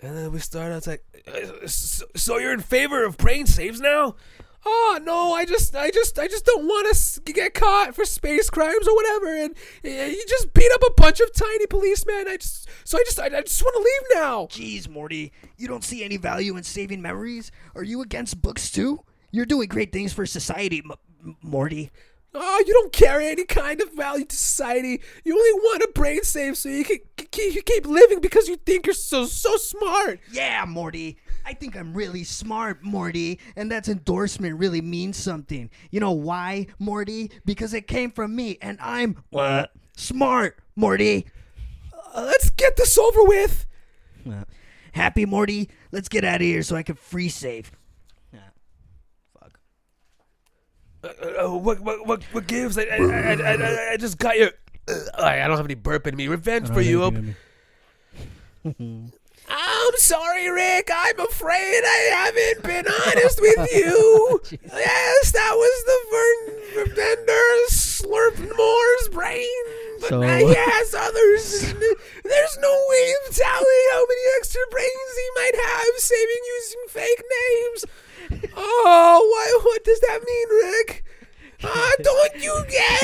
And 0.01 0.17
then 0.17 0.31
we 0.31 0.39
start 0.39 0.71
out 0.71 0.79
it's 0.79 0.87
like, 0.87 1.03
uh, 1.27 1.67
so, 1.67 2.05
so 2.15 2.37
you're 2.39 2.51
in 2.51 2.59
favor 2.59 3.05
of 3.05 3.15
brain 3.17 3.45
saves 3.45 3.79
now? 3.79 4.15
Oh 4.65 4.99
no, 5.03 5.33
I 5.33 5.45
just, 5.45 5.75
I 5.75 5.91
just, 5.91 6.17
I 6.17 6.27
just 6.27 6.45
don't 6.45 6.65
want 6.65 6.95
to 6.95 7.33
get 7.33 7.53
caught 7.53 7.93
for 7.95 8.05
space 8.05 8.49
crimes 8.49 8.87
or 8.87 8.95
whatever. 8.95 9.35
And 9.35 9.55
uh, 9.83 10.05
you 10.05 10.23
just 10.27 10.53
beat 10.53 10.71
up 10.73 10.81
a 10.87 11.01
bunch 11.01 11.19
of 11.19 11.33
tiny 11.33 11.67
policemen. 11.67 12.27
I 12.27 12.37
just, 12.37 12.69
so 12.85 12.97
I 12.97 13.03
just, 13.05 13.19
I, 13.19 13.25
I 13.25 13.41
just 13.41 13.61
want 13.61 13.75
to 13.75 13.79
leave 13.79 14.23
now. 14.23 14.45
Jeez, 14.45 14.87
Morty, 14.87 15.33
you 15.57 15.67
don't 15.67 15.83
see 15.83 16.03
any 16.03 16.17
value 16.17 16.55
in 16.55 16.63
saving 16.63 17.01
memories? 17.01 17.51
Are 17.75 17.83
you 17.83 18.01
against 18.01 18.41
books 18.41 18.71
too? 18.71 19.01
You're 19.31 19.45
doing 19.45 19.67
great 19.67 19.91
things 19.91 20.13
for 20.13 20.25
society, 20.25 20.81
M- 20.85 20.91
M- 21.25 21.35
Morty. 21.41 21.91
Oh, 22.35 22.63
you 22.65 22.73
don't 22.73 22.91
carry 22.91 23.27
any 23.27 23.45
kind 23.45 23.79
of 23.79 23.93
value 23.93 24.25
to 24.25 24.35
society. 24.35 25.01
You 25.23 25.37
only 25.37 25.53
want 25.53 25.83
a 25.83 25.91
brain 25.93 26.23
save 26.23 26.57
so 26.57 26.67
you 26.69 26.83
can 26.83 26.97
keep, 27.31 27.53
you 27.53 27.61
keep 27.61 27.85
living 27.85 28.21
because 28.21 28.47
you 28.47 28.55
think 28.55 28.87
you're 28.87 28.95
so, 28.95 29.25
so 29.25 29.55
smart. 29.57 30.19
Yeah, 30.31 30.65
Morty. 30.67 31.17
I 31.45 31.53
think 31.53 31.75
I'm 31.75 31.93
really 31.93 32.23
smart, 32.23 32.83
Morty, 32.83 33.39
and 33.55 33.71
that 33.71 33.87
endorsement 33.87 34.57
really 34.59 34.81
means 34.81 35.17
something. 35.17 35.69
You 35.91 35.99
know 35.99 36.11
why, 36.11 36.67
Morty? 36.79 37.31
Because 37.45 37.73
it 37.73 37.87
came 37.87 38.11
from 38.11 38.35
me, 38.35 38.57
and 38.61 38.77
I'm 38.81 39.23
what? 39.29 39.71
Smart, 39.97 40.57
Morty. 40.75 41.25
Uh, 42.15 42.23
let's 42.25 42.49
get 42.51 42.75
this 42.77 42.97
over 42.97 43.23
with. 43.23 43.65
Uh, 44.29 44.43
happy, 44.93 45.25
Morty. 45.25 45.69
Let's 45.91 46.07
get 46.09 46.23
out 46.23 46.35
of 46.35 46.41
here 46.41 46.63
so 46.63 46.75
I 46.75 46.83
can 46.83 46.95
free 46.95 47.29
save. 47.29 47.71
Fuck. 49.39 49.59
Uh, 51.03 51.07
uh, 51.47 51.57
what, 51.57 51.79
what, 51.81 52.07
what, 52.07 52.23
what 52.31 52.47
gives? 52.47 52.77
I, 52.77 52.83
I, 52.83 52.95
I, 52.97 53.33
I, 53.33 53.53
I- 53.53 53.89
I 53.93 53.97
just 53.97 54.17
got 54.17 54.37
your. 54.37 54.51
Uh, 54.87 55.21
I 55.21 55.47
don't 55.47 55.57
have 55.57 55.65
any 55.65 55.75
burp 55.75 56.07
in 56.07 56.15
me. 56.15 56.27
Revenge 56.27 56.69
for 56.69 56.81
you. 56.81 57.35
Sorry, 60.03 60.49
Rick. 60.49 60.89
I'm 60.93 61.17
afraid 61.19 61.81
I 61.85 62.09
haven't 62.11 62.63
been 62.63 62.85
honest 63.07 63.39
with 63.39 63.71
you. 63.73 64.41
yes, 64.51 65.31
that 65.31 65.53
was 65.55 65.83
the 65.87 65.99
Vern 66.11 66.95
Vender 66.95 67.47
Slurp 67.69 68.37
Moore's 68.57 69.09
brain. 69.09 69.47
But 70.01 70.09
So- 70.09 70.19
now 70.19 70.37
he 70.37 70.53
has 70.53 70.93
others. 70.93 71.61
There's 71.71 72.57
no 72.61 72.85
way 72.89 73.13
of 73.27 73.35
telling 73.35 73.83
how 73.93 74.05
many 74.09 74.21
extra 74.39 74.61
brains 74.71 75.13
he 75.15 75.29
might 75.37 75.55
have 75.55 75.95
saving 75.97 76.43
using 76.57 76.83
fake 76.89 77.23
names. 77.39 77.85
Oh, 78.55 79.19
why? 79.31 79.59
What 79.65 79.83
does 79.83 79.99
that 79.99 80.19
mean, 80.25 80.47
Rick? 80.71 81.03
Ah, 81.65 81.91
don't 82.01 82.35
you 82.43 82.63
get 82.69 83.01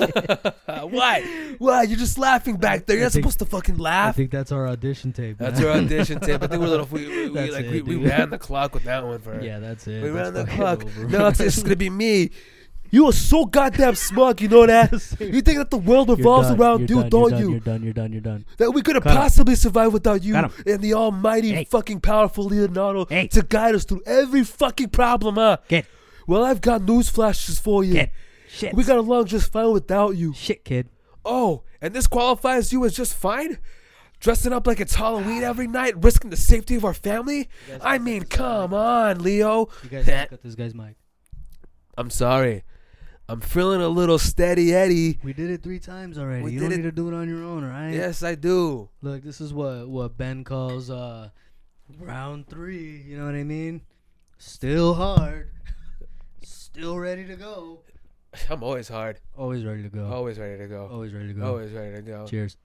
it? 0.00 0.54
Why? 0.90 1.54
Why? 1.58 1.82
You're 1.82 1.98
just 1.98 2.18
laughing 2.18 2.56
back 2.56 2.86
there. 2.86 2.96
You're 2.96 3.04
I 3.04 3.06
not 3.06 3.12
think- 3.12 3.22
supposed 3.24 3.38
to 3.40 3.44
fucking 3.46 3.78
laugh. 3.78 3.92
I 4.04 4.06
laugh. 4.08 4.16
think 4.16 4.30
that's 4.30 4.52
our 4.52 4.68
audition 4.68 5.12
tape. 5.12 5.38
That's 5.38 5.58
man. 5.60 5.68
our 5.68 5.76
audition 5.78 6.20
tape. 6.20 6.42
I 6.42 6.46
think 6.46 6.60
we're 6.60 6.66
a 6.66 6.70
little. 6.70 6.86
We, 6.90 7.06
we, 7.08 7.28
we 7.28 7.34
That's 7.34 7.52
like 7.52 7.64
it, 7.66 7.70
we, 7.72 7.82
we 7.82 7.94
dude. 7.96 8.08
ran 8.08 8.30
the 8.30 8.38
clock 8.38 8.74
with 8.74 8.84
that 8.84 9.04
one 9.04 9.18
for. 9.20 9.34
Her. 9.34 9.42
Yeah, 9.42 9.58
that's 9.58 9.86
it. 9.86 10.02
we 10.02 10.10
That's 10.10 10.32
ran 10.34 10.46
the 10.46 10.52
clock. 10.52 10.84
No, 11.08 11.28
it's, 11.28 11.40
it's 11.40 11.62
gonna 11.62 11.76
be 11.76 11.90
me. 11.90 12.30
You 12.90 13.06
are 13.08 13.12
so 13.12 13.44
goddamn 13.46 13.96
smug. 13.96 14.40
You 14.40 14.48
know 14.48 14.64
that. 14.66 14.92
You 15.20 15.40
think 15.42 15.58
that 15.58 15.70
the 15.70 15.76
world 15.76 16.08
revolves 16.08 16.50
around 16.50 16.88
you, 16.88 17.02
don't 17.08 17.36
you? 17.36 17.50
You're 17.52 17.60
done. 17.60 17.82
You're 17.82 17.92
done. 17.92 18.12
You're 18.12 18.20
done. 18.20 18.44
That 18.58 18.70
we 18.70 18.80
couldn't 18.82 19.02
Cut 19.02 19.16
possibly 19.16 19.56
survive 19.56 19.92
without 19.92 20.22
you 20.22 20.34
Cut 20.34 20.52
and 20.66 20.80
the 20.80 20.94
almighty 20.94 21.50
Hey. 21.52 21.64
fucking 21.64 22.00
powerful 22.00 22.44
Leonardo 22.44 23.04
Hey. 23.06 23.26
to 23.28 23.42
guide 23.42 23.74
us 23.74 23.84
through 23.84 24.02
every 24.06 24.44
fucking 24.44 24.90
problem, 24.90 25.34
huh? 25.34 25.56
Get, 25.68 25.86
Well, 26.26 26.44
I've 26.44 26.60
got 26.60 26.82
news 26.82 27.08
flashes 27.08 27.58
for 27.58 27.84
you. 27.84 27.92
get, 27.94 28.12
shit. 28.48 28.74
We 28.74 28.84
got 28.84 28.98
along 28.98 29.26
just 29.26 29.52
fine 29.52 29.72
without 29.72 30.16
you. 30.16 30.32
Shit, 30.34 30.64
kid. 30.64 30.88
Oh, 31.24 31.62
and 31.80 31.94
this 31.94 32.06
qualifies 32.06 32.72
you 32.72 32.84
as 32.84 32.94
just 32.94 33.14
fine? 33.14 33.58
Dressing 34.18 34.52
up 34.52 34.66
like 34.66 34.80
it's 34.80 34.94
Halloween 34.94 35.42
every 35.42 35.66
night, 35.66 35.94
risking 36.02 36.30
the 36.30 36.36
safety 36.36 36.74
of 36.74 36.84
our 36.84 36.94
family? 36.94 37.48
I 37.80 37.98
mean, 37.98 38.22
come 38.24 38.72
on, 38.74 39.22
Leo. 39.22 39.68
You 39.82 39.88
guys 39.90 40.08
at 40.08 40.42
this 40.42 40.54
guy's 40.54 40.74
mic. 40.74 40.96
I'm 41.98 42.10
sorry. 42.10 42.62
I'm 43.28 43.40
feeling 43.40 43.80
a 43.80 43.88
little 43.88 44.18
steady 44.18 44.72
Eddie. 44.72 45.18
We 45.24 45.32
did 45.32 45.50
it 45.50 45.62
three 45.62 45.80
times 45.80 46.16
already. 46.16 46.44
We 46.44 46.52
you 46.52 46.60
don't 46.60 46.72
it- 46.72 46.76
need 46.76 46.82
to 46.84 46.92
do 46.92 47.08
it 47.08 47.14
on 47.14 47.28
your 47.28 47.42
own, 47.42 47.64
all 47.64 47.70
right? 47.70 47.92
Yes, 47.92 48.22
I 48.22 48.36
do. 48.36 48.88
Look, 49.02 49.24
this 49.24 49.40
is 49.40 49.52
what 49.52 49.88
what 49.88 50.16
Ben 50.16 50.44
calls 50.44 50.90
uh 50.90 51.30
round 51.98 52.48
three. 52.48 53.02
You 53.06 53.18
know 53.18 53.26
what 53.26 53.34
I 53.34 53.42
mean? 53.44 53.82
Still 54.38 54.94
hard. 54.94 55.50
Still 56.76 56.98
ready 56.98 57.24
to 57.26 57.36
go. 57.36 57.78
I'm 58.50 58.62
always 58.62 58.86
hard. 58.88 59.18
Always 59.34 59.64
ready 59.64 59.82
to 59.82 59.88
go. 59.88 60.04
Always 60.12 60.38
ready 60.38 60.58
to 60.58 60.66
go. 60.66 60.88
Always 60.92 61.14
ready 61.14 61.28
to 61.28 61.32
go. 61.34 61.46
Always 61.46 61.72
ready 61.72 61.96
to 61.96 62.02
go. 62.02 62.26
Cheers. 62.26 62.58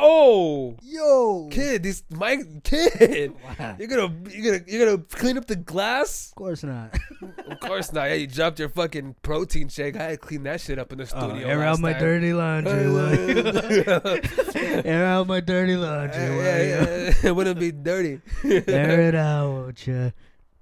Oh, 0.00 0.76
Yo. 0.82 1.48
kid, 1.50 1.82
this 1.82 2.04
my 2.10 2.36
kid. 2.62 3.32
Wow. 3.58 3.74
You're 3.80 3.88
gonna 3.88 4.14
you're 4.30 4.52
gonna 4.52 4.64
you're 4.68 4.86
gonna 4.86 5.02
clean 5.02 5.36
up 5.38 5.46
the 5.46 5.56
glass? 5.56 6.28
Of 6.30 6.34
course 6.36 6.62
not. 6.62 6.96
Of 7.48 7.60
course 7.60 7.90
not. 7.94 8.04
Yeah, 8.10 8.14
you 8.16 8.26
dropped 8.26 8.58
your 8.58 8.68
fucking 8.68 9.16
protein 9.22 9.68
shake. 9.70 9.96
I 9.96 10.02
had 10.02 10.10
to 10.10 10.16
clean 10.18 10.42
that 10.42 10.60
shit 10.60 10.78
up 10.78 10.92
in 10.92 10.98
the 10.98 11.04
Oh, 11.14 11.28
studio. 11.30 11.48
air 11.48 11.62
out 11.64 11.80
my 11.80 11.92
time. 11.94 12.00
dirty 12.02 12.32
laundry. 12.34 12.82
yeah, 14.54 14.82
air 14.84 15.06
out 15.06 15.26
my 15.26 15.40
dirty 15.40 15.74
laundry. 15.74 16.28
will 16.28 16.44
yeah, 16.44 16.62
yeah. 16.62 17.12
It 17.24 17.34
wouldn't 17.34 17.58
be 17.58 17.72
dirty. 17.72 18.20
Air 18.44 19.00
it 19.08 19.14
out, 19.14 19.50
won't 19.50 19.86
ya? 19.86 20.10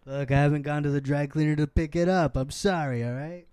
Look, 0.07 0.31
I 0.31 0.37
haven't 0.37 0.63
gone 0.63 0.83
to 0.85 0.91
the 0.91 1.01
dry 1.01 1.27
cleaner 1.27 1.57
to 1.57 1.67
pick 1.67 1.97
it 1.97 2.09
up. 2.09 2.37
I'm 2.37 2.51
sorry, 2.51 3.05
all 3.05 3.13
right? 3.13 3.47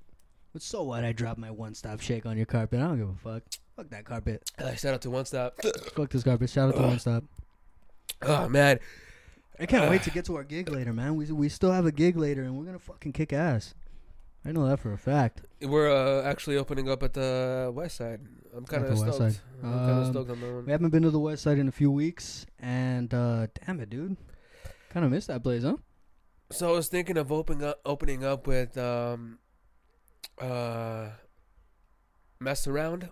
But 0.54 0.62
so 0.62 0.84
what? 0.84 1.04
I 1.04 1.12
dropped 1.12 1.40
my 1.40 1.50
one 1.50 1.74
stop 1.74 2.00
shake 2.00 2.26
on 2.28 2.38
your 2.38 2.46
carpet. 2.46 2.80
I 2.80 2.84
don't 2.84 2.98
give 3.00 3.10
a 3.10 3.16
fuck. 3.16 3.44
Fuck 3.76 3.90
that 3.90 4.06
carpet. 4.06 4.44
Uh, 4.60 4.76
shout 4.76 4.94
out 4.94 5.02
to 5.02 5.10
One 5.10 5.26
Stop. 5.26 5.60
Fuck 5.96 6.12
this 6.12 6.22
carpet. 6.24 6.48
Shout 6.52 6.70
out 6.70 6.76
to 6.76 6.82
one 6.84 7.00
stop. 7.00 7.24
Oh 8.22 8.48
man, 8.48 8.80
I 9.60 9.66
can't 9.66 9.90
wait 9.90 10.04
to 10.04 10.12
get 10.12 10.26
to 10.26 10.36
our 10.36 10.44
gig 10.44 10.70
later, 10.70 10.94
man. 10.94 11.16
We 11.16 11.26
we 11.32 11.50
still 11.50 11.72
have 11.72 11.88
a 11.88 11.92
gig 11.92 12.16
later, 12.16 12.44
and 12.44 12.56
we're 12.56 12.66
gonna 12.66 12.78
fucking 12.78 13.14
kick 13.14 13.34
ass. 13.34 13.74
I 14.46 14.52
know 14.52 14.68
that 14.68 14.80
for 14.80 14.94
a 14.94 14.98
fact. 15.00 15.42
we're 15.60 15.90
uh, 15.92 16.22
actually 16.24 16.58
opening 16.58 16.88
up 16.88 17.02
at 17.02 17.14
the 17.14 17.72
West 17.74 17.96
Side. 17.98 18.20
I'm 18.56 18.66
kind 18.66 18.86
of 18.86 18.96
stoked. 18.96 19.18
Side. 19.18 19.38
I'm 19.64 19.72
kind 19.72 19.90
of 19.90 20.06
Um, 20.06 20.12
stoked 20.14 20.30
on 20.30 20.40
that 20.42 20.54
one. 20.54 20.66
We 20.68 20.72
haven't 20.72 20.90
been 20.92 21.02
to 21.02 21.10
the 21.10 21.20
West 21.20 21.42
Side 21.42 21.58
in 21.58 21.68
a 21.68 21.72
few 21.72 21.90
weeks, 21.90 22.46
and 22.60 23.12
uh, 23.12 23.48
damn 23.66 23.80
it, 23.80 23.90
dude, 23.90 24.18
kind 24.90 25.04
of 25.04 25.12
missed 25.12 25.30
that 25.30 25.42
place, 25.42 25.64
huh? 25.64 25.78
So 26.52 26.70
I 26.70 26.72
was 26.74 26.88
thinking 26.88 27.18
of 27.18 27.32
opening 27.32 27.64
up, 27.64 27.80
opening 27.86 28.24
up 28.24 28.46
with 28.46 28.78
um, 28.78 29.40
uh, 30.40 31.10
mess 32.40 32.68
around. 32.68 33.10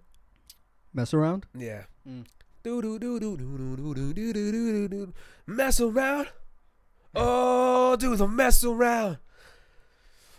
Mess 0.94 1.14
around. 1.14 1.46
Yeah. 1.58 1.84
Mm. 2.08 2.26
Do 2.64 2.82
do 2.82 3.00
do 3.00 3.20
do 3.20 3.38
do 3.38 3.48
do 3.48 3.76
do 3.76 3.94
do 3.94 4.14
do 4.14 4.34
do 4.34 4.52
do 4.52 4.88
do. 4.88 5.14
Mess 5.48 5.80
around. 5.80 6.28
Oh, 7.16 7.96
do 7.96 8.16
the 8.16 8.28
mess 8.28 8.64
around. 8.64 9.18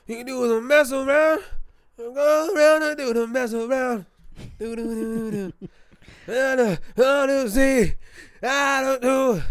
You 0.07 0.17
can 0.17 0.27
do 0.27 0.49
the 0.49 0.61
mess 0.61 0.93
around. 0.93 1.43
Go 1.97 2.55
around 2.55 2.83
and 2.83 2.97
do 2.97 3.13
the 3.13 3.27
mess 3.27 3.53
around. 3.53 4.07
Do 4.59 4.77
do 4.77 4.95
do 4.95 5.31
do. 5.31 5.69
I 6.29 6.57
don't, 6.57 6.81
I 6.97 7.27
don't 7.27 7.49
see. 7.49 7.95
I 8.43 8.81
don't 8.83 9.03
do. 9.03 9.43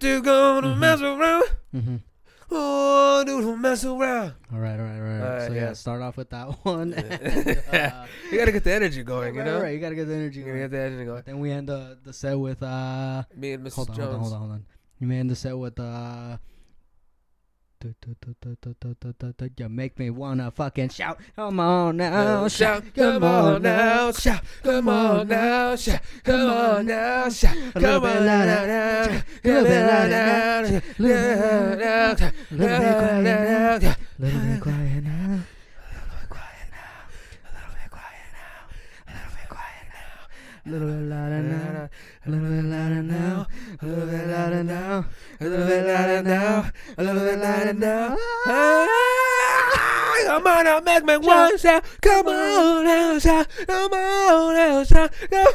To 0.00 0.20
go 0.22 0.60
to 0.60 0.74
mess 0.76 1.00
around. 1.02 1.44
Mm-hmm. 1.74 1.96
Oh, 2.50 3.22
do 3.26 3.42
the 3.42 3.56
mess 3.56 3.84
around. 3.84 4.32
All 4.52 4.58
right, 4.58 4.78
all 4.78 4.84
right, 4.86 4.96
all 4.96 5.02
right. 5.02 5.20
Alright, 5.20 5.48
so 5.48 5.54
yeah. 5.54 5.60
yeah. 5.66 5.72
start 5.74 6.00
off 6.02 6.16
with 6.16 6.30
that 6.30 6.46
one. 6.64 6.92
and, 6.94 7.48
uh, 7.72 8.06
You 8.30 8.38
gotta 8.38 8.52
get 8.52 8.64
the 8.64 8.72
energy 8.72 9.02
going, 9.02 9.34
you 9.34 9.44
know. 9.44 9.60
right, 9.60 9.74
you 9.74 9.78
gotta 9.80 9.94
get 9.94 10.06
the 10.08 10.14
energy 10.14 10.40
You 10.40 10.46
gotta 10.46 10.58
going. 10.58 10.70
get 10.70 10.76
the 10.76 10.82
energy 10.82 11.04
going. 11.04 11.22
Then 11.26 11.38
we 11.40 11.50
end 11.50 11.68
the 11.68 11.98
the 12.02 12.12
set 12.12 12.38
with 12.38 12.62
uh. 12.62 13.24
Me 13.36 13.52
and 13.52 13.64
Mrs. 13.66 13.74
Hold 13.76 13.90
on, 13.90 13.96
Jones. 13.96 14.08
hold 14.10 14.14
on, 14.16 14.20
hold 14.20 14.32
on, 14.32 14.38
hold 14.40 14.52
on. 14.52 14.64
You 14.98 15.06
may 15.06 15.18
end 15.18 15.30
the 15.30 15.36
set 15.36 15.56
with 15.58 15.78
uh. 15.78 16.38
You 19.58 19.68
make 19.68 19.98
me 19.98 20.10
wanna 20.10 20.50
fucking 20.50 20.90
shout. 20.90 21.18
Come 21.36 21.60
on 21.60 21.96
now, 21.96 22.48
shout. 22.48 22.84
shout, 22.84 22.94
come 22.94 23.24
on 23.24 23.62
now, 23.62 24.12
shout, 24.12 24.42
come 24.62 24.88
on 24.88 25.28
now, 25.28 25.76
shout, 25.76 26.00
come 26.24 26.50
on 26.50 26.86
now, 26.86 27.28
shout, 27.28 27.56
little 27.56 27.80
come 27.80 28.02
bit 28.02 28.16
on 28.16 28.26
louder, 28.26 28.66
now, 28.66 29.22
little 29.44 29.64
bit 29.64 29.86
louder 29.86 30.82
now, 30.98 31.14
now, 31.74 32.14
a 32.14 32.54
little 32.54 32.78
bit 32.78 32.98
quiet 32.98 33.22
now, 33.22 33.78
now, 33.78 33.94
Little 34.18 34.40
bit 34.40 34.60
quiet 34.60 35.04
now. 35.04 35.11
Little 40.72 40.88
bit 40.88 41.08
louder 41.08 41.42
now. 41.42 41.88
A 42.26 42.30
little 42.30 42.48
bit 42.48 42.64
louder 42.64 43.02
now. 43.02 43.46
A 43.80 43.86
little 43.86 44.06
bit 44.06 44.26
louder 44.26 44.64
now. 44.64 45.04
a 45.40 45.44
little 45.44 45.66
bit 45.66 45.86
louder 45.86 46.22
now, 46.22 46.70
a 46.96 47.02
little 47.02 47.22
bit 47.22 47.38
louder 47.38 47.72
now. 47.74 48.16
Come 50.26 50.46
on 50.46 50.64
now, 50.64 50.80
make 50.80 51.04
me 51.04 51.16
one 51.18 51.58
shout. 51.58 51.84
Come 52.00 52.26
on 52.26 52.84
now, 52.84 53.18
shout. 53.18 53.46
Come 53.66 53.92
on 53.92 54.86
shout. 54.86 55.12
Come. 55.30 55.52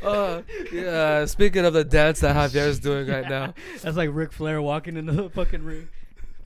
Uh, 0.00 0.42
yeah, 0.72 1.24
speaking 1.24 1.64
of 1.64 1.72
the 1.72 1.82
dance 1.84 2.20
that 2.20 2.36
Javier 2.36 2.68
is 2.68 2.78
doing 2.78 3.08
right 3.08 3.28
now, 3.28 3.52
That's 3.82 3.96
like 3.96 4.10
Ric 4.12 4.32
Flair 4.32 4.62
walking 4.62 4.96
into 4.96 5.10
the 5.12 5.28
fucking 5.28 5.64
ring. 5.64 5.88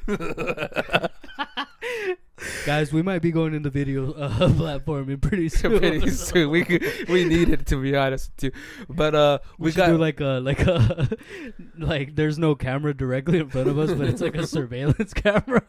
Guys, 2.65 2.93
we 2.93 3.03
might 3.03 3.21
be 3.21 3.31
going 3.31 3.55
in 3.55 3.63
the 3.63 3.71
video 3.71 4.13
uh, 4.13 4.53
platform 4.55 5.11
in 5.11 5.21
pretty 5.21 5.49
soon. 5.49 5.79
pretty 5.79 6.11
soon 6.11 6.51
we 6.51 6.65
could, 6.65 6.83
we 7.09 7.25
need 7.25 7.49
it 7.49 7.67
to 7.67 7.81
be 7.81 7.97
honest 7.97 8.31
you, 8.39 8.53
but 8.89 9.15
uh, 9.15 9.39
We, 9.59 9.67
we, 9.67 9.73
got 9.73 9.89
do 9.89 9.99
like 9.99 10.21
a 10.21 10.41
like 10.43 10.61
a 10.61 11.09
like 11.79 12.15
there's 12.15 12.39
no 12.39 12.55
camera 12.55 12.95
directly 12.95 13.39
in 13.39 13.49
front 13.49 13.69
of 13.69 13.79
us, 13.79 13.93
but 13.93 14.09
it's 14.09 14.21
like 14.21 14.37
a 14.37 14.47
surveillance 14.47 15.15
camera. 15.15 15.63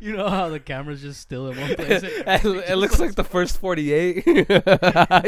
you 0.00 0.16
know 0.16 0.28
how 0.28 0.48
the 0.48 0.60
camera's 0.60 1.02
just 1.02 1.20
still 1.20 1.48
in 1.48 1.60
one 1.60 1.74
place. 1.74 2.02
it, 2.02 2.70
it 2.70 2.76
looks 2.76 2.98
like 2.98 3.14
the 3.14 3.24
first 3.24 3.58
48 3.58 4.24
but 4.48 5.26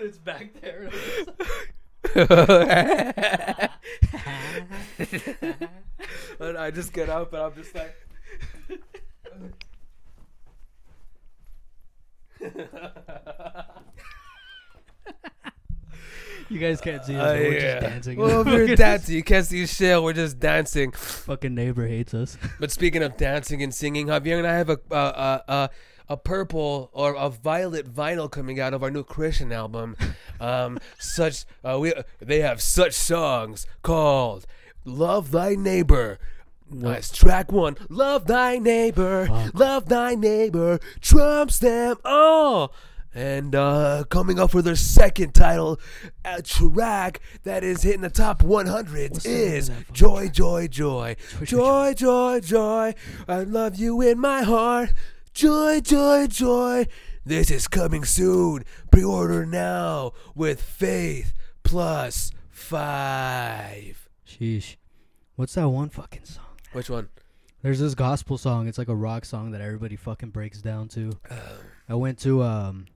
it's 0.00 0.18
back 0.18 0.52
there. 0.60 0.90
And 2.14 2.28
I 6.58 6.70
just 6.70 6.92
get 6.92 7.08
up 7.08 7.32
and 7.32 7.42
I'm 7.42 7.54
just 7.54 7.74
like 7.74 7.94
You 16.50 16.58
guys 16.58 16.80
can't 16.80 17.04
see 17.04 17.14
us, 17.14 17.20
Uh, 17.20 17.34
we're 17.38 17.52
yeah. 17.58 17.80
just 17.80 17.92
dancing. 17.92 18.18
Well, 18.18 18.42
we're 18.44 18.74
dancing. 18.76 19.16
You 19.16 19.22
can't 19.22 19.44
see 19.44 19.66
shit. 19.66 20.02
We're 20.02 20.14
just 20.14 20.38
dancing. 20.40 20.92
Fucking 20.92 21.54
neighbor 21.54 21.86
hates 21.86 22.14
us. 22.14 22.38
But 22.58 22.70
speaking 22.70 23.02
of 23.02 23.18
dancing 23.18 23.62
and 23.62 23.74
singing, 23.74 24.06
Javier 24.06 24.38
and 24.38 24.46
I 24.46 24.54
have 24.56 24.70
a 24.70 24.78
a 24.90 25.42
a, 25.46 25.70
a, 26.08 26.16
purple 26.16 26.90
or 26.92 27.14
a 27.14 27.28
violet 27.28 27.92
vinyl 27.92 28.30
coming 28.30 28.60
out 28.60 28.74
of 28.74 28.82
our 28.82 28.90
new 28.90 29.04
Christian 29.04 29.52
album. 29.52 29.96
Um, 30.40 30.78
such 30.98 31.44
uh, 31.64 31.78
we 31.80 31.92
they 32.20 32.40
have 32.40 32.60
such 32.60 32.94
songs 32.94 33.66
called 33.82 34.46
"Love 34.84 35.30
Thy 35.30 35.54
Neighbor." 35.54 36.18
Nice 36.70 37.10
track 37.10 37.50
one. 37.50 37.76
Love 37.88 38.26
thy 38.26 38.58
neighbor, 38.58 39.26
love 39.54 39.88
thy 39.88 40.14
neighbor, 40.14 40.78
trumps 41.00 41.58
them 41.58 41.96
all. 42.04 42.74
And 43.14 43.54
uh, 43.54 44.04
coming 44.10 44.38
up 44.38 44.50
for 44.50 44.60
their 44.60 44.76
second 44.76 45.34
title 45.34 45.80
a 46.24 46.42
track 46.42 47.20
that 47.42 47.64
is 47.64 47.82
hitting 47.82 48.02
the 48.02 48.10
top 48.10 48.42
100s 48.42 49.24
is 49.24 49.70
Joy, 49.92 50.28
Joy, 50.28 50.68
Joy. 50.68 51.16
Joy, 51.42 51.94
joy, 51.94 52.40
joy. 52.40 52.94
I 53.26 53.40
love 53.44 53.76
you 53.76 54.02
in 54.02 54.18
my 54.18 54.42
heart. 54.42 54.92
Joy, 55.34 55.80
joy, 55.80 56.26
joy. 56.26 56.86
This 57.24 57.50
is 57.50 57.68
coming 57.68 58.04
soon. 58.04 58.64
Pre 58.90 59.04
order 59.04 59.46
now 59.46 60.12
with 60.34 60.60
Faith 60.60 61.32
Plus 61.62 62.32
5. 62.50 64.08
Sheesh. 64.26 64.76
What's 65.36 65.54
that 65.54 65.68
one 65.68 65.90
fucking 65.90 66.24
song? 66.24 66.44
Which 66.72 66.90
one? 66.90 67.08
There's 67.62 67.78
this 67.80 67.94
gospel 67.94 68.38
song. 68.38 68.66
It's 68.68 68.78
like 68.78 68.88
a 68.88 68.94
rock 68.96 69.24
song 69.24 69.50
that 69.52 69.60
everybody 69.60 69.96
fucking 69.96 70.30
breaks 70.30 70.60
down 70.60 70.88
to. 70.88 71.12
I 71.88 71.94
went 71.94 72.18
to 72.20 72.42
um 72.42 72.86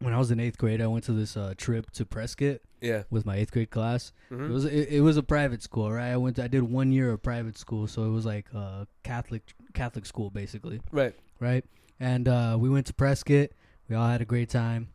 when 0.00 0.12
I 0.12 0.18
was 0.18 0.30
in 0.30 0.40
eighth 0.40 0.58
grade. 0.58 0.80
I 0.80 0.86
went 0.88 1.04
to 1.04 1.12
this 1.12 1.36
uh, 1.36 1.54
trip 1.56 1.90
to 1.92 2.04
Prescott 2.04 2.58
Yeah. 2.80 3.04
with 3.10 3.24
my 3.24 3.36
eighth 3.36 3.52
grade 3.52 3.70
class. 3.70 4.12
Mhm. 4.30 4.50
It 4.50 4.52
was 4.52 4.64
it, 4.64 4.88
it 4.88 5.00
was 5.02 5.16
a 5.16 5.22
private 5.22 5.62
school, 5.62 5.90
right? 5.92 6.10
I 6.10 6.16
went. 6.16 6.36
To, 6.36 6.44
I 6.44 6.48
did 6.48 6.62
one 6.64 6.90
year 6.92 7.10
of 7.12 7.22
private 7.22 7.56
school, 7.58 7.86
so 7.86 8.04
it 8.04 8.10
was 8.10 8.26
like 8.26 8.46
uh, 8.54 8.86
Catholic 9.04 9.54
Catholic 9.72 10.06
school 10.06 10.30
basically, 10.30 10.80
Right. 10.90 11.14
right? 11.40 11.64
And 12.00 12.28
uh, 12.28 12.56
we 12.58 12.68
went 12.68 12.86
to 12.86 12.94
Prescott. 12.94 13.50
We 13.88 13.96
all 13.96 14.08
had 14.08 14.20
a 14.20 14.24
great 14.24 14.48
time. 14.48 14.88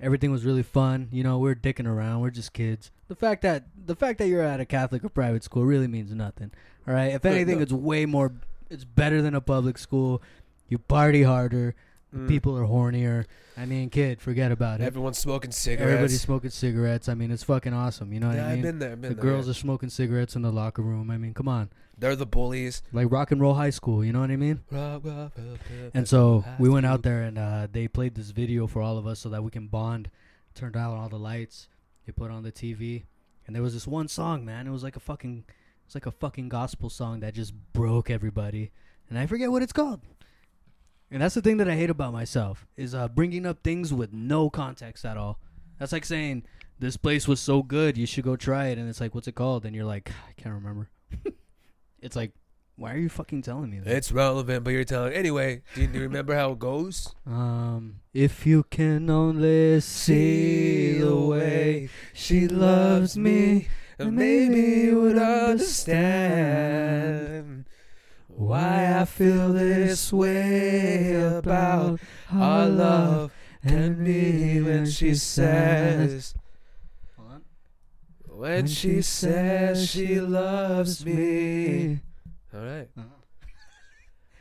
Everything 0.00 0.30
was 0.32 0.44
really 0.44 0.62
fun. 0.62 1.08
You 1.12 1.22
know, 1.22 1.38
we 1.38 1.50
are 1.50 1.54
dicking 1.54 1.86
around. 1.86 2.20
We're 2.20 2.30
just 2.30 2.52
kids. 2.52 2.90
The 3.08 3.14
fact 3.14 3.42
that 3.42 3.64
the 3.86 3.94
fact 3.94 4.18
that 4.18 4.28
you're 4.28 4.42
at 4.42 4.58
a 4.60 4.64
Catholic 4.64 5.04
or 5.04 5.10
private 5.10 5.44
school 5.44 5.64
really 5.64 5.88
means 5.88 6.10
nothing. 6.14 6.50
All 6.88 6.94
right. 6.94 7.12
If 7.12 7.24
anything, 7.26 7.56
no. 7.56 7.62
it's 7.62 7.72
way 7.72 8.06
more. 8.06 8.32
It's 8.70 8.84
better 8.84 9.20
than 9.20 9.34
a 9.34 9.40
public 9.40 9.76
school. 9.76 10.22
You 10.68 10.78
party 10.78 11.22
harder. 11.24 11.74
Mm. 12.14 12.28
People 12.28 12.56
are 12.58 12.64
hornier. 12.64 13.26
I 13.56 13.66
mean, 13.66 13.88
kid, 13.88 14.20
forget 14.20 14.50
about 14.50 14.80
it. 14.80 14.84
Everyone's 14.84 15.18
smoking 15.18 15.52
cigarettes. 15.52 15.92
Everybody's 15.92 16.20
smoking 16.20 16.50
cigarettes. 16.50 17.08
I 17.08 17.14
mean, 17.14 17.30
it's 17.30 17.44
fucking 17.44 17.72
awesome. 17.72 18.12
You 18.12 18.20
know 18.20 18.28
what 18.28 18.36
yeah, 18.36 18.46
I 18.46 18.48
mean? 18.48 18.58
I've 18.58 18.62
been 18.62 18.78
there. 18.78 18.92
I've 18.92 19.00
been 19.00 19.10
the 19.10 19.14
there, 19.14 19.32
girls 19.32 19.46
yeah. 19.46 19.52
are 19.52 19.54
smoking 19.54 19.90
cigarettes 19.90 20.34
in 20.34 20.42
the 20.42 20.50
locker 20.50 20.82
room. 20.82 21.10
I 21.10 21.18
mean, 21.18 21.34
come 21.34 21.46
on, 21.46 21.70
They're 21.96 22.16
the 22.16 22.26
bullies. 22.26 22.82
like 22.92 23.10
rock 23.10 23.30
and 23.30 23.40
roll 23.40 23.54
high 23.54 23.70
school. 23.70 24.04
You 24.04 24.12
know 24.12 24.20
what 24.20 24.30
I 24.30 24.36
mean? 24.36 24.60
And 25.94 26.08
so 26.08 26.44
we 26.58 26.68
went 26.68 26.86
out 26.86 27.02
there 27.02 27.22
and 27.22 27.38
uh, 27.38 27.68
they 27.70 27.86
played 27.86 28.14
this 28.14 28.30
video 28.30 28.66
for 28.66 28.82
all 28.82 28.98
of 28.98 29.06
us 29.06 29.20
so 29.20 29.28
that 29.28 29.44
we 29.44 29.50
can 29.50 29.68
bond. 29.68 30.10
Turned 30.54 30.76
out 30.76 30.96
all 30.96 31.08
the 31.08 31.18
lights. 31.18 31.68
They 32.06 32.12
put 32.12 32.32
on 32.32 32.42
the 32.42 32.50
TV, 32.50 33.04
and 33.46 33.54
there 33.54 33.62
was 33.62 33.74
this 33.74 33.86
one 33.86 34.08
song, 34.08 34.44
man. 34.44 34.66
It 34.66 34.70
was 34.70 34.82
like 34.82 34.96
a 34.96 35.00
fucking, 35.00 35.44
it's 35.86 35.94
like 35.94 36.06
a 36.06 36.10
fucking 36.10 36.48
gospel 36.48 36.90
song 36.90 37.20
that 37.20 37.34
just 37.34 37.54
broke 37.72 38.10
everybody. 38.10 38.72
And 39.08 39.18
I 39.18 39.26
forget 39.26 39.50
what 39.50 39.62
it's 39.62 39.72
called. 39.72 40.00
And 41.10 41.22
that's 41.22 41.34
the 41.34 41.42
thing 41.42 41.56
that 41.56 41.68
I 41.68 41.74
hate 41.74 41.90
about 41.90 42.12
myself 42.12 42.66
is 42.76 42.94
uh, 42.94 43.08
bringing 43.08 43.44
up 43.44 43.64
things 43.64 43.92
with 43.92 44.12
no 44.12 44.48
context 44.48 45.04
at 45.04 45.16
all. 45.16 45.40
That's 45.78 45.90
like 45.92 46.04
saying 46.04 46.44
this 46.78 46.96
place 46.96 47.26
was 47.26 47.40
so 47.40 47.62
good, 47.62 47.98
you 47.98 48.06
should 48.06 48.24
go 48.24 48.36
try 48.36 48.68
it. 48.68 48.78
And 48.78 48.88
it's 48.88 49.00
like, 49.00 49.14
what's 49.14 49.26
it 49.26 49.34
called? 49.34 49.66
And 49.66 49.74
you're 49.74 49.84
like, 49.84 50.10
I 50.28 50.32
can't 50.40 50.54
remember. 50.54 50.88
it's 52.00 52.14
like 52.16 52.32
Why 52.76 52.94
are 52.94 52.98
you 52.98 53.08
fucking 53.10 53.42
telling 53.42 53.70
me 53.70 53.80
that? 53.80 53.92
It's 53.94 54.10
relevant, 54.12 54.64
but 54.64 54.70
you're 54.70 54.84
telling. 54.84 55.12
Anyway, 55.12 55.62
do 55.74 55.82
you, 55.82 55.86
do 55.88 55.98
you 55.98 56.04
remember 56.04 56.34
how 56.34 56.52
it 56.52 56.58
goes? 56.58 57.14
Um, 57.26 57.96
if 58.14 58.46
you 58.46 58.62
can 58.62 59.10
only 59.10 59.80
see 59.80 60.98
the 60.98 61.16
way 61.16 61.90
she 62.14 62.48
loves 62.48 63.18
me, 63.18 63.68
maybe 63.98 64.60
you 64.86 65.00
would 65.00 65.18
understand 65.18 65.80
why 68.40 68.98
I 68.98 69.04
feel 69.04 69.52
this 69.52 70.10
way 70.14 71.14
about 71.14 72.00
our 72.32 72.66
love 72.66 73.32
and 73.62 73.98
me 73.98 74.62
when 74.62 74.86
she 74.86 75.14
says. 75.14 76.34
When 78.26 78.66
she 78.66 79.02
says 79.02 79.90
she 79.90 80.18
loves 80.20 81.04
me. 81.04 82.00
All 82.54 82.60
right. 82.60 82.88
Uh-huh. 82.96 83.19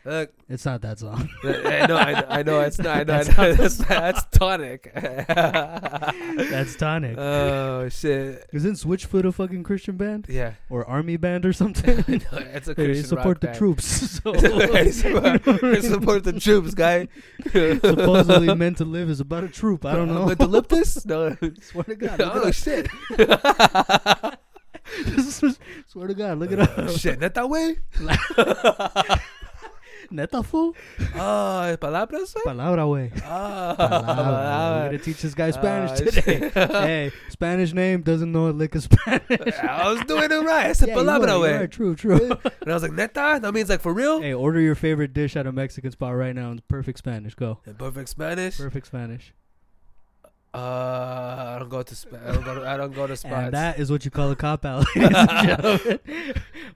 Look, 0.09 0.31
It's 0.49 0.65
not 0.65 0.81
that 0.81 0.97
song. 0.97 1.29
I 1.43 1.85
know, 1.85 1.95
I 1.95 2.11
know, 2.13 2.25
I 2.29 2.43
know 2.43 2.59
it's 2.61 2.79
not. 2.79 2.97
I 2.97 3.03
know, 3.03 3.13
I 3.13 3.23
That's 3.23 3.37
know, 3.37 3.53
that's, 3.53 3.77
that's 3.77 4.25
tonic. 4.31 4.91
That's 6.49 6.75
tonic. 6.75 7.15
Oh 7.15 7.89
shit! 7.89 8.43
Isn't 8.51 8.73
Switchfoot 8.73 9.25
a 9.25 9.31
fucking 9.31 9.61
Christian 9.61 9.97
band 9.97 10.25
Yeah, 10.27 10.53
or 10.69 10.83
army 10.89 11.17
band 11.17 11.45
or 11.45 11.53
something? 11.61 12.03
I 12.07 12.11
know, 12.13 12.43
it's 12.53 12.67
a 12.67 12.73
Hey, 12.73 12.85
Christian 12.85 13.05
support 13.05 13.27
rock 13.27 13.39
the 13.41 13.47
band. 13.47 13.57
troops. 13.59 13.85
So 14.23 14.33
Hey, 14.33 14.91
support, 14.91 15.43
support 15.83 16.23
the 16.23 16.39
troops, 16.39 16.73
guy. 16.73 17.07
supposedly 17.51 18.55
meant 18.55 18.77
to 18.77 18.85
live 18.85 19.09
is 19.11 19.19
about 19.19 19.43
a 19.43 19.47
troop. 19.47 19.85
I 19.85 19.93
don't 19.95 20.09
uh, 20.09 20.13
know. 20.13 20.25
With 20.25 20.39
the 20.39 20.47
liptus? 20.47 21.05
No. 21.05 21.37
Swear 21.61 21.83
to 21.83 21.95
God. 21.95 22.19
Oh 22.21 22.47
it 22.47 22.55
shit! 22.55 22.89
up. 23.19 24.39
Swear 25.87 26.07
to 26.07 26.13
God. 26.15 26.39
Look 26.39 26.51
it 26.51 26.59
uh, 26.59 26.63
up. 26.63 26.73
Oh, 26.77 26.87
shit, 26.87 27.19
not 27.19 27.35
that 27.35 27.47
way. 27.47 27.77
Neta 30.11 30.41
fool. 30.43 30.75
Oh, 31.15 31.77
palabras. 31.79 32.33
güey? 32.33 32.43
Palabra 32.43 32.89
way. 32.89 33.11
Ah, 33.23 33.75
Palabra. 33.77 34.81
We're 34.83 34.85
gonna 34.89 34.97
teach 34.99 35.21
this 35.21 35.33
guy 35.33 35.51
Spanish 35.51 35.91
Ah, 35.91 35.95
today. 35.95 36.49
hey, 36.53 37.11
Spanish 37.29 37.73
name 37.73 38.01
doesn't 38.01 38.31
know 38.31 38.47
a 38.49 38.51
lick 38.51 38.73
of 38.75 38.83
Spanish. 38.83 39.53
I 39.61 39.91
was 39.91 40.01
doing 40.05 40.31
it 40.31 40.35
right. 40.45 40.67
I 40.67 40.73
said 40.73 40.89
Yeah, 40.89 40.95
palabra, 40.95 41.39
way. 41.39 41.67
True, 41.67 41.95
true. 41.95 42.31
And 42.61 42.71
I 42.71 42.73
was 42.73 42.83
like, 42.83 42.93
neta? 42.93 43.39
That 43.41 43.53
means 43.53 43.69
like 43.69 43.81
for 43.81 43.93
real? 43.93 44.21
hey, 44.21 44.33
order 44.33 44.59
your 44.59 44.75
favorite 44.75 45.13
dish 45.13 45.35
at 45.35 45.45
a 45.47 45.51
Mexican 45.51 45.91
spot 45.91 46.15
right 46.15 46.35
now 46.35 46.51
in 46.51 46.61
perfect 46.67 46.97
Spanish. 46.97 47.35
Go. 47.35 47.59
In 47.65 47.75
perfect 47.75 48.09
Spanish. 48.09 48.57
Perfect 48.57 48.87
Spanish. 48.87 49.33
Uh, 50.59 51.53
I 51.55 51.59
don't 51.59 51.69
go 51.69 51.81
to 51.83 51.95
spa- 51.95 52.17
I 52.27 52.31
don't 52.33 52.43
go 52.43 52.55
to, 52.55 52.67
I 52.69 52.75
don't 52.77 52.93
go 52.93 53.07
to 53.07 53.15
spots. 53.15 53.35
And 53.35 53.53
that 53.53 53.79
is 53.79 53.89
what 53.89 54.03
you 54.03 54.11
call 54.11 54.29
a 54.31 54.35
cop 54.35 54.65
out, 54.65 54.85
ladies 54.95 55.15
and 55.17 55.47
gentlemen. 55.47 55.99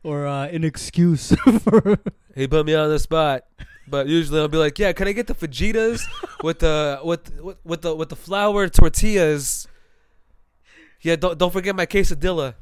or 0.04 0.26
uh, 0.26 0.48
an 0.48 0.64
excuse 0.64 1.36
for. 1.64 2.00
he 2.34 2.48
put 2.48 2.66
me 2.66 2.74
on 2.76 2.90
the 2.90 3.00
spot. 3.00 3.44
But 3.88 4.08
usually 4.08 4.40
I'll 4.40 4.48
be 4.48 4.58
like, 4.58 4.80
"Yeah, 4.80 4.94
can 4.94 5.10
I 5.10 5.12
get 5.12 5.28
the 5.28 5.36
fajitas 5.36 6.02
with 6.42 6.60
the 6.60 7.02
with 7.04 7.34
with, 7.42 7.58
with 7.66 7.82
the 7.82 7.94
with 7.94 8.08
the 8.10 8.16
flour 8.16 8.70
tortillas? 8.70 9.68
Yeah, 11.02 11.18
don't 11.18 11.38
don't 11.38 11.52
forget 11.52 11.76
my 11.76 11.86
quesadilla. 11.86 12.56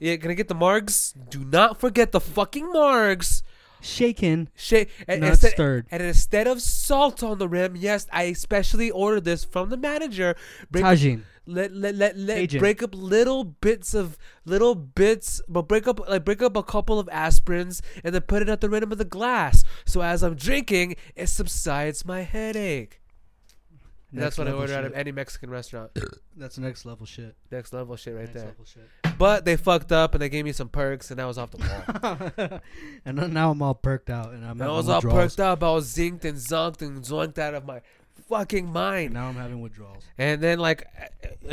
yeah, 0.00 0.16
can 0.16 0.30
I 0.30 0.34
get 0.34 0.48
the 0.48 0.54
margs? 0.54 1.14
Do 1.30 1.42
not 1.46 1.80
forget 1.80 2.12
the 2.12 2.20
fucking 2.20 2.66
margs. 2.66 3.42
Shaken, 3.82 4.48
Shake 4.54 4.88
and 5.06 5.20
not 5.20 5.30
instead, 5.30 5.52
stirred. 5.52 5.86
and 5.90 6.02
instead 6.02 6.46
of 6.46 6.62
salt 6.62 7.22
on 7.22 7.38
the 7.38 7.48
rim, 7.48 7.76
yes, 7.76 8.06
I 8.12 8.22
especially 8.24 8.90
ordered 8.90 9.24
this 9.24 9.44
from 9.44 9.68
the 9.70 9.76
manager. 9.76 10.34
Break 10.70 10.84
Tajin. 10.84 11.22
let 11.46 11.72
let 11.72 11.96
let, 11.96 12.16
let 12.16 12.36
Cajun. 12.36 12.60
break 12.60 12.82
up 12.82 12.94
little 12.94 13.42
bits 13.42 13.94
of 13.94 14.16
little 14.44 14.76
bits 14.76 15.42
but 15.48 15.62
break 15.68 15.88
up 15.88 15.98
like 16.08 16.24
break 16.24 16.40
up 16.40 16.56
a 16.56 16.62
couple 16.62 17.00
of 17.00 17.08
aspirins 17.08 17.80
and 18.04 18.14
then 18.14 18.22
put 18.22 18.40
it 18.42 18.48
at 18.48 18.60
the 18.60 18.70
rim 18.70 18.92
of 18.92 18.98
the 18.98 19.04
glass 19.04 19.64
so 19.84 20.00
as 20.02 20.22
i'm 20.22 20.36
drinking 20.36 20.94
it 21.16 21.26
subsides 21.26 22.04
my 22.04 22.20
headache 22.20 23.01
that's 24.20 24.36
what 24.38 24.46
i 24.46 24.50
level 24.50 24.60
order 24.62 24.74
out 24.74 24.84
of 24.84 24.92
any 24.94 25.12
mexican 25.12 25.50
restaurant 25.50 25.90
That's 26.36 26.56
next 26.58 26.86
level 26.86 27.04
shit. 27.06 27.34
next 27.50 27.72
level 27.72 27.94
shit 27.96 28.14
right 28.14 28.22
Next 28.22 28.34
there 28.34 28.44
level 28.46 28.64
shit. 28.64 29.18
but 29.18 29.44
they 29.44 29.56
fucked 29.56 29.92
up 29.92 30.14
and 30.14 30.22
they 30.22 30.28
gave 30.28 30.44
me 30.44 30.52
some 30.52 30.68
perks 30.68 31.10
and 31.10 31.20
i 31.20 31.26
was 31.26 31.38
off 31.38 31.50
the 31.50 32.30
wall 32.48 32.60
and 33.04 33.32
now 33.34 33.50
I'm 33.50 33.60
all 33.62 33.74
perked 33.74 34.10
out 34.10 34.32
and 34.32 34.44
I'm 34.44 34.60
i 34.60 34.68
was 34.68 34.88
all 34.88 35.02
perked 35.02 35.40
up 35.40 35.62
i 35.62 35.70
was 35.70 35.94
zinked 35.94 36.24
and 36.24 36.38
zonked 36.38 36.80
and 36.82 37.02
zonked 37.02 37.38
out 37.38 37.54
of 37.54 37.64
my 37.66 37.80
fucking 38.28 38.72
mind 38.72 39.12
Now 39.14 39.26
I'm 39.28 39.34
having 39.34 39.60
withdrawals. 39.60 40.04
And 40.16 40.40
then 40.42 40.58
like 40.58 40.86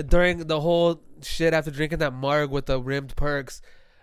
during 0.07 0.47
the 0.47 0.59
whole 0.61 1.01
shit 1.21 1.53
after 1.53 1.71
drinking 1.71 1.99
that 1.99 2.13
marg 2.13 2.51
with 2.51 2.67
the 2.67 2.79
rimmed 2.79 3.15
perks, 3.15 3.61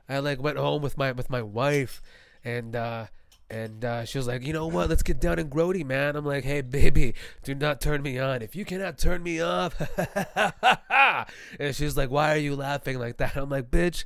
I 0.09 0.19
like 0.19 0.43
went 0.43 0.59
home 0.59 0.83
with 0.83 0.99
my 0.99 1.13
with 1.13 1.31
my 1.31 1.43
wife, 1.43 2.03
and 2.45 2.77
uh, 2.77 3.07
and 3.49 3.85
uh, 3.85 4.05
she 4.05 4.19
was 4.19 4.27
like, 4.27 4.45
you 4.45 4.53
know 4.53 4.67
what, 4.67 4.89
let's 4.89 5.03
get 5.03 5.21
down 5.21 5.39
and 5.39 5.51
grody, 5.51 5.85
man. 5.85 6.17
I'm 6.17 6.25
like, 6.25 6.45
hey 6.45 6.61
baby, 6.63 7.15
do 7.45 7.55
not 7.55 7.81
turn 7.81 8.03
me 8.03 8.19
on. 8.19 8.43
If 8.43 8.57
you 8.57 8.65
cannot 8.65 8.99
turn 8.99 9.23
me 9.23 9.41
off, 9.41 9.81
and 11.61 11.75
she's 11.75 11.97
like, 11.97 12.11
why 12.11 12.33
are 12.35 12.39
you 12.39 12.57
laughing 12.57 12.99
like 12.99 13.19
that? 13.19 13.37
I'm 13.37 13.49
like, 13.49 13.71
bitch, 13.71 14.05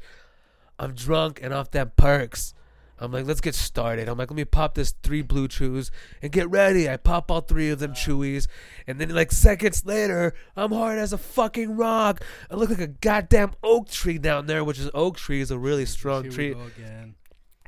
I'm 0.78 0.95
drunk 0.95 1.41
and 1.43 1.55
off 1.55 1.70
them 1.70 1.93
perks. 1.97 2.55
I'm 3.03 3.12
like, 3.12 3.24
let's 3.24 3.41
get 3.41 3.55
started. 3.55 4.09
I'm 4.11 4.18
like, 4.18 4.30
let 4.30 4.36
me 4.36 4.45
pop 4.45 4.74
this 4.74 4.93
three 5.03 5.22
blue 5.22 5.49
chews 5.49 5.91
and 6.20 6.30
get 6.30 6.51
ready. 6.51 6.88
I 6.88 6.99
pop 6.99 7.30
all 7.30 7.41
three 7.41 7.70
of 7.70 7.78
them 7.78 7.95
chewies, 7.95 8.47
and 8.86 9.01
then 9.01 9.09
like 9.09 9.32
seconds 9.32 9.86
later, 9.86 10.34
I'm 10.55 10.70
hard 10.70 10.99
as 10.99 11.14
a 11.14 11.18
fucking 11.18 11.78
rock. 11.78 12.22
I 12.51 12.57
look 12.57 12.68
like 12.68 12.78
a 12.78 12.86
goddamn 12.86 13.53
oak 13.62 13.88
tree 13.88 14.18
down 14.18 14.47
there, 14.47 14.62
which 14.64 14.78
is 14.78 14.91
oak 14.93 15.16
tree 15.16 15.41
is 15.41 15.51
a 15.51 15.59
really 15.59 15.86
strong 15.86 16.28
tree 16.28 16.53
go 16.53 16.61
again. 16.76 17.14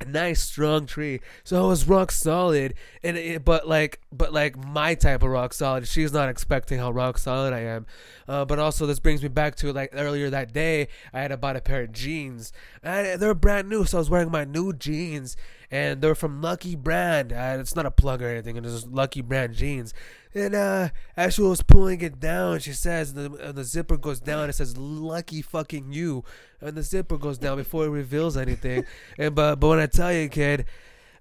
A 0.05 0.09
nice 0.09 0.41
strong 0.41 0.85
tree. 0.85 1.19
So 1.43 1.65
it 1.65 1.67
was 1.67 1.87
rock 1.87 2.11
solid, 2.11 2.73
and 3.03 3.17
it, 3.17 3.45
but 3.45 3.67
like 3.67 3.99
but 4.11 4.33
like 4.33 4.57
my 4.57 4.95
type 4.95 5.23
of 5.23 5.29
rock 5.29 5.53
solid. 5.53 5.87
She's 5.87 6.13
not 6.13 6.29
expecting 6.29 6.79
how 6.79 6.91
rock 6.91 7.17
solid 7.17 7.53
I 7.53 7.61
am. 7.61 7.85
Uh, 8.27 8.45
but 8.45 8.59
also 8.59 8.85
this 8.85 8.99
brings 8.99 9.21
me 9.21 9.29
back 9.29 9.55
to 9.55 9.73
like 9.73 9.89
earlier 9.93 10.29
that 10.29 10.53
day 10.53 10.87
I 11.13 11.21
had 11.21 11.41
bought 11.41 11.55
a 11.55 11.61
pair 11.61 11.83
of 11.83 11.91
jeans. 11.91 12.53
And 12.81 13.21
they're 13.21 13.33
brand 13.33 13.69
new, 13.69 13.85
so 13.85 13.97
I 13.97 13.99
was 13.99 14.09
wearing 14.09 14.31
my 14.31 14.45
new 14.45 14.73
jeans, 14.73 15.35
and 15.73 16.01
they're 16.01 16.13
from 16.13 16.39
Lucky 16.39 16.75
Brand. 16.75 17.33
Uh, 17.33 17.57
it's 17.59 17.75
not 17.75 17.87
a 17.87 17.91
plug 17.91 18.21
or 18.21 18.27
anything. 18.27 18.57
It's 18.57 18.67
just 18.67 18.87
Lucky 18.89 19.21
Brand 19.21 19.55
jeans. 19.55 19.91
And 20.35 20.53
uh, 20.53 20.89
as 21.17 21.33
she 21.33 21.41
was 21.41 21.63
pulling 21.63 22.01
it 22.01 22.19
down, 22.19 22.59
she 22.59 22.73
says 22.73 23.15
the 23.15 23.33
and 23.41 23.55
the 23.55 23.63
zipper 23.63 23.97
goes 23.97 24.19
down. 24.19 24.51
It 24.51 24.53
says 24.53 24.77
"Lucky 24.77 25.41
fucking 25.41 25.91
you," 25.91 26.23
and 26.61 26.77
the 26.77 26.83
zipper 26.83 27.17
goes 27.17 27.39
down 27.39 27.57
before 27.57 27.85
it 27.85 27.89
reveals 27.89 28.37
anything. 28.37 28.85
and 29.17 29.33
but 29.33 29.55
but 29.55 29.67
when 29.67 29.79
I 29.79 29.87
tell 29.87 30.13
you, 30.13 30.29
kid, 30.29 30.59
it 30.59 30.67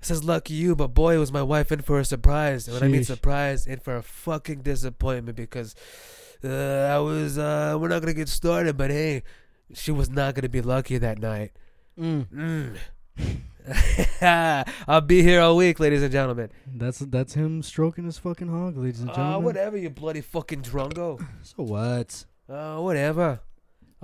says 0.03 0.23
"Lucky 0.23 0.53
you," 0.53 0.77
but 0.77 0.89
boy, 0.89 1.19
was 1.19 1.33
my 1.33 1.43
wife 1.43 1.73
in 1.73 1.81
for 1.81 1.99
a 1.99 2.05
surprise. 2.05 2.69
And 2.69 2.75
when 2.75 2.85
I 2.85 2.89
mean 2.89 3.05
surprise, 3.05 3.67
in 3.67 3.79
for 3.79 3.97
a 3.97 4.03
fucking 4.03 4.61
disappointment 4.61 5.35
because 5.35 5.75
uh, 6.45 6.49
I 6.93 6.99
was 6.99 7.39
uh, 7.39 7.79
we're 7.81 7.89
not 7.89 8.03
gonna 8.03 8.13
get 8.13 8.29
started, 8.29 8.77
but 8.77 8.91
hey, 8.91 9.23
she 9.73 9.93
was 9.93 10.11
not 10.11 10.35
gonna 10.35 10.51
be 10.51 10.61
lucky 10.61 10.99
that 10.99 11.19
night. 11.19 11.53
Mm. 11.99 12.27
Mm. 12.29 12.77
I'll 14.21 15.01
be 15.01 15.23
here 15.23 15.41
all 15.41 15.57
week, 15.57 15.79
ladies 15.81 16.03
and 16.03 16.11
gentlemen. 16.13 16.51
That's 16.75 16.99
that's 16.99 17.35
him 17.35 17.63
stroking 17.63 18.05
his 18.05 18.19
fucking 18.19 18.49
hog, 18.49 18.77
ladies 18.77 19.01
and 19.01 19.11
Uh, 19.11 19.15
gentlemen. 19.15 19.45
whatever, 19.45 19.77
you 19.77 19.91
bloody 19.91 20.21
fucking 20.21 20.63
drungo. 20.63 21.25
So 21.43 21.63
what? 21.65 22.25
Uh, 22.49 22.79
whatever. 22.81 23.41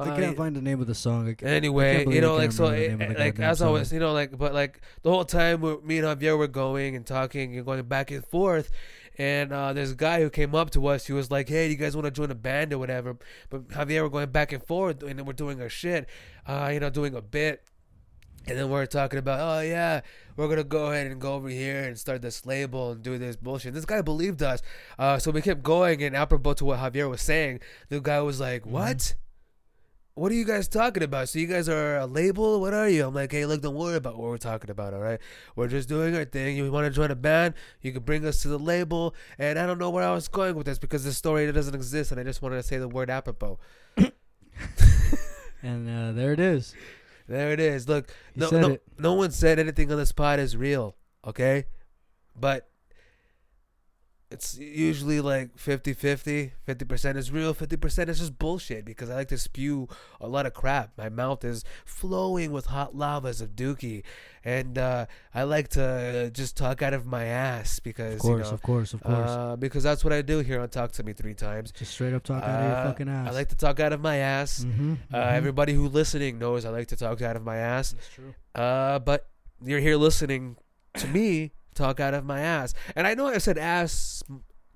I 0.01 0.11
Uh, 0.11 0.17
can't 0.17 0.37
find 0.37 0.55
the 0.55 0.61
name 0.63 0.81
of 0.81 0.87
the 0.87 0.95
song. 0.95 1.29
I 1.29 1.35
can't- 1.35 1.51
I 1.51 1.55
Anyway, 1.57 2.05
can't 2.05 2.15
you 2.15 2.21
know, 2.21 2.35
I 2.35 2.39
like 2.39 2.53
so, 2.53 2.67
it, 2.69 2.89
name 2.97 3.01
of 3.11 3.17
the 3.17 3.19
like 3.21 3.41
as 3.41 3.61
always, 3.61 3.89
song. 3.89 3.95
you 3.97 4.01
know, 4.01 4.13
like 4.13 4.37
but 4.39 4.55
like 4.55 4.81
the 5.03 5.11
whole 5.11 5.25
time 5.25 5.61
we 5.61 5.77
me 5.83 5.99
and 5.99 6.07
Javier 6.07 6.39
were 6.39 6.47
going 6.47 6.95
and 6.95 7.05
talking 7.05 7.57
and 7.57 7.67
going 7.67 7.83
back 7.83 8.13
and 8.13 8.25
forth, 8.25 8.71
and 9.19 9.53
uh, 9.53 9.73
there's 9.73 9.91
a 9.91 9.97
guy 9.97 10.21
who 10.23 10.31
came 10.31 10.55
up 10.55 10.71
to 10.71 10.87
us. 10.87 11.07
He 11.07 11.13
was 11.13 11.33
like, 11.33 11.49
"Hey, 11.49 11.67
do 11.67 11.73
you 11.73 11.79
guys 11.79 11.97
want 11.97 12.05
to 12.05 12.13
join 12.13 12.31
a 12.31 12.37
band 12.37 12.73
or 12.73 12.79
whatever?" 12.79 13.17
But 13.51 13.69
Javier 13.71 14.03
were 14.03 14.09
going 14.11 14.31
back 14.31 14.53
and 14.53 14.63
forth, 14.63 15.03
and 15.03 15.27
we're 15.27 15.33
doing 15.33 15.61
our 15.61 15.69
shit, 15.69 16.09
uh, 16.47 16.71
you 16.73 16.79
know, 16.79 16.91
doing 16.91 17.15
a 17.17 17.23
bit. 17.23 17.65
And 18.47 18.59
then 18.59 18.71
we're 18.71 18.87
talking 18.87 19.19
about, 19.19 19.41
oh 19.41 19.61
yeah, 19.61 20.01
we're 20.37 20.49
gonna 20.49 20.65
go 20.65 20.87
ahead 20.87 21.07
and 21.09 21.21
go 21.21 21.35
over 21.35 21.49
here 21.49 21.83
and 21.83 21.99
start 21.99 22.23
this 22.23 22.47
label 22.47 22.93
and 22.93 23.03
do 23.03 23.19
this 23.19 23.37
bullshit. 23.37 23.75
This 23.75 23.85
guy 23.85 24.01
believed 24.03 24.43
us, 24.43 24.63
uh, 24.99 25.19
so 25.19 25.31
we 25.31 25.43
kept 25.43 25.63
going. 25.63 26.03
And 26.03 26.17
apropos 26.17 26.55
to 26.55 26.65
what 26.65 26.79
Javier 26.79 27.11
was 27.11 27.21
saying, 27.21 27.61
the 27.89 28.01
guy 28.01 28.21
was 28.21 28.41
like, 28.41 28.65
"What? 28.65 29.17
What 30.15 30.33
are 30.33 30.35
you 30.35 30.45
guys 30.45 30.67
talking 30.67 31.03
about? 31.03 31.29
So 31.29 31.39
you 31.39 31.47
guys 31.47 31.69
are 31.69 31.99
a 31.99 32.07
label? 32.07 32.61
What 32.61 32.73
are 32.73 32.89
you?" 32.89 33.07
I'm 33.07 33.15
like, 33.15 33.33
"Hey, 33.33 33.45
look, 33.45 33.61
don't 33.61 33.75
worry 33.75 33.97
about 33.97 34.17
what 34.17 34.29
we're 34.29 34.39
talking 34.39 34.71
about. 34.71 34.95
All 34.95 35.01
right, 35.01 35.21
we're 35.57 35.69
just 35.69 35.89
doing 35.89 36.17
our 36.17 36.25
thing. 36.25 36.57
You 36.57 36.71
want 36.73 36.87
to 36.87 36.91
join 36.91 37.11
a 37.11 37.17
band? 37.17 37.55
You 37.83 37.93
can 37.93 38.03
bring 38.03 38.25
us 38.25 38.41
to 38.43 38.49
the 38.49 38.59
label." 38.59 39.15
And 39.39 39.59
I 39.59 39.67
don't 39.67 39.79
know 39.79 39.91
where 39.91 40.05
I 40.05 40.13
was 40.15 40.29
going 40.29 40.55
with 40.55 40.67
this 40.67 40.79
because 40.79 41.05
the 41.05 41.13
story 41.13 41.51
doesn't 41.53 41.75
exist, 41.75 42.13
and 42.13 42.21
I 42.21 42.25
just 42.25 42.41
wanted 42.41 42.57
to 42.57 42.63
say 42.63 42.79
the 42.79 42.89
word 42.89 43.11
apropos. 43.11 43.59
and 45.63 45.89
uh, 45.89 46.13
there 46.13 46.33
it 46.33 46.41
is. 46.41 46.75
There 47.29 47.53
it 47.53 47.61
is. 47.61 47.89
Look, 47.89 48.13
no, 48.35 48.49
no, 48.51 48.71
it. 48.71 48.83
no 48.99 49.13
one 49.15 49.31
said 49.31 49.59
anything 49.59 49.93
on 49.93 49.99
this 49.99 50.13
pod 50.13 50.41
is 50.41 50.57
real, 50.57 50.97
okay? 51.27 51.67
But 52.35 52.68
it's 54.31 54.59
usually 54.59 55.23
like 55.23 55.57
50-50 55.57 56.51
50% 56.67 57.17
is 57.17 57.33
real 57.33 57.55
50% 57.55 58.09
is 58.09 58.19
just 58.19 58.39
bullshit 58.39 58.85
because 58.85 59.09
i 59.09 59.15
like 59.15 59.29
to 59.29 59.39
spew 59.39 59.89
a 60.21 60.29
lot 60.29 60.45
of 60.45 60.53
crap 60.53 60.91
my 60.99 61.09
mouth 61.09 61.43
is 61.45 61.65
flowing 61.87 62.53
with 62.53 62.67
hot 62.67 62.95
lavas 62.95 63.41
of 63.41 63.57
dookie 63.57 64.03
and 64.45 64.77
uh, 64.77 65.07
i 65.35 65.43
like 65.45 65.69
to 65.69 66.31
just 66.35 66.57
talk 66.59 66.83
out 66.83 66.93
of 66.93 67.07
my 67.07 67.25
ass 67.25 67.79
because 67.81 68.17
Of 68.17 68.21
course, 68.21 68.39
you 68.47 68.51
know, 68.51 68.55
of 68.55 68.63
course, 68.63 68.93
of 68.95 69.03
course. 69.03 69.31
uh, 69.31 69.57
because 69.57 69.83
that's 69.83 70.05
what 70.05 70.13
i 70.13 70.21
do 70.21 70.41
here 70.41 70.61
on 70.61 70.69
talk 70.69 70.93
to 70.93 71.03
me 71.03 71.15
three 71.15 71.35
times 71.35 71.73
Just 71.73 71.93
straight 71.93 72.13
up 72.13 72.23
talk 72.23 72.43
out 72.43 72.61
of 72.61 72.67
your 72.67 72.75
Uh, 72.77 72.85
fucking 72.85 73.09
ass. 73.09 73.29
i 73.29 73.31
like 73.31 73.49
to 73.49 73.57
talk 73.57 73.81
out 73.81 73.93
of 73.95 74.01
my 74.03 74.17
ass 74.17 74.65
Mm-hmm, 74.65 74.95
uh, 75.13 75.17
everybody 75.17 75.73
who 75.73 75.89
listening 75.89 76.39
knows 76.39 76.67
i 76.67 76.69
like 76.69 76.89
to 76.89 76.97
talk 76.97 77.23
out 77.23 77.37
of 77.37 77.43
my 77.45 77.57
ass 77.57 77.93
That's 77.93 78.09
true. 78.15 78.35
uh, 78.55 78.99
but 78.99 79.27
you're 79.65 79.81
here 79.81 79.97
listening 79.97 80.57
to 80.97 81.07
me 81.09 81.53
talk 81.79 82.01
out 82.01 82.15
of 82.15 82.25
my 82.25 82.41
ass. 82.41 82.75
And 82.97 83.07
I 83.07 83.15
know 83.15 83.27
I 83.27 83.39
said 83.39 83.59
ass 83.59 84.23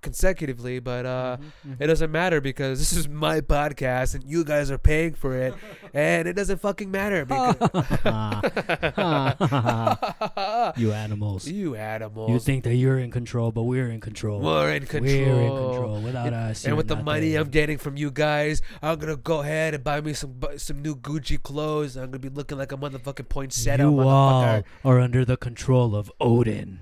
consecutively, 0.02 0.80
but 0.80 1.06
uh, 1.06 1.36
Mm-hmm, 1.38 1.82
it 1.82 1.86
doesn't 1.86 2.10
matter 2.10 2.40
because 2.40 2.80
this 2.80 2.92
is 2.92 3.08
my 3.08 3.40
podcast 3.40 4.16
and 4.16 4.24
you 4.24 4.42
guys 4.42 4.68
are 4.68 4.78
paying 4.78 5.14
for 5.14 5.36
it, 5.36 5.54
and 5.94 6.26
it 6.26 6.32
doesn't 6.34 6.60
fucking 6.60 6.90
matter 6.90 7.24
because 7.30 7.54
you 10.76 10.92
animals. 10.92 11.46
you 11.46 11.76
animals. 11.76 12.30
You 12.30 12.38
think 12.40 12.64
that 12.64 12.74
you're 12.74 12.98
in 12.98 13.10
control, 13.12 13.52
but 13.52 13.62
we're 13.62 13.90
in 13.90 14.00
control. 14.00 14.40
we're 14.40 14.72
in 14.72 14.86
control. 14.86 15.14
We're 15.14 15.42
in 15.42 15.48
control. 15.70 16.00
Without 16.00 16.32
us, 16.32 16.64
And 16.64 16.76
with 16.76 16.88
the 16.88 16.96
money 16.96 17.36
I'm 17.36 17.50
getting 17.50 17.78
from 17.78 17.96
you 17.96 18.10
guys, 18.10 18.60
I'm 18.82 18.98
gonna 18.98 19.16
go 19.16 19.40
ahead 19.40 19.74
and 19.74 19.84
buy 19.84 20.00
me 20.00 20.14
some 20.14 20.34
some 20.56 20.82
new 20.82 20.96
Gucci 20.96 21.40
clothes. 21.40 21.96
I'm 21.96 22.06
gonna 22.06 22.18
be 22.18 22.28
looking 22.28 22.58
like 22.58 22.72
a 22.72 22.76
motherfucking 22.76 23.28
poinsettia 23.28 23.84
you 23.84 24.00
all 24.00 24.62
are 24.84 24.98
under 25.00 25.24
the 25.24 25.36
control 25.36 25.94
of 25.94 26.10
Odin. 26.20 26.80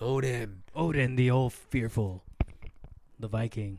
Odin. 0.00 0.62
Odin, 0.74 1.16
the 1.16 1.30
old 1.30 1.52
fearful, 1.52 2.22
the 3.18 3.28
Viking 3.28 3.78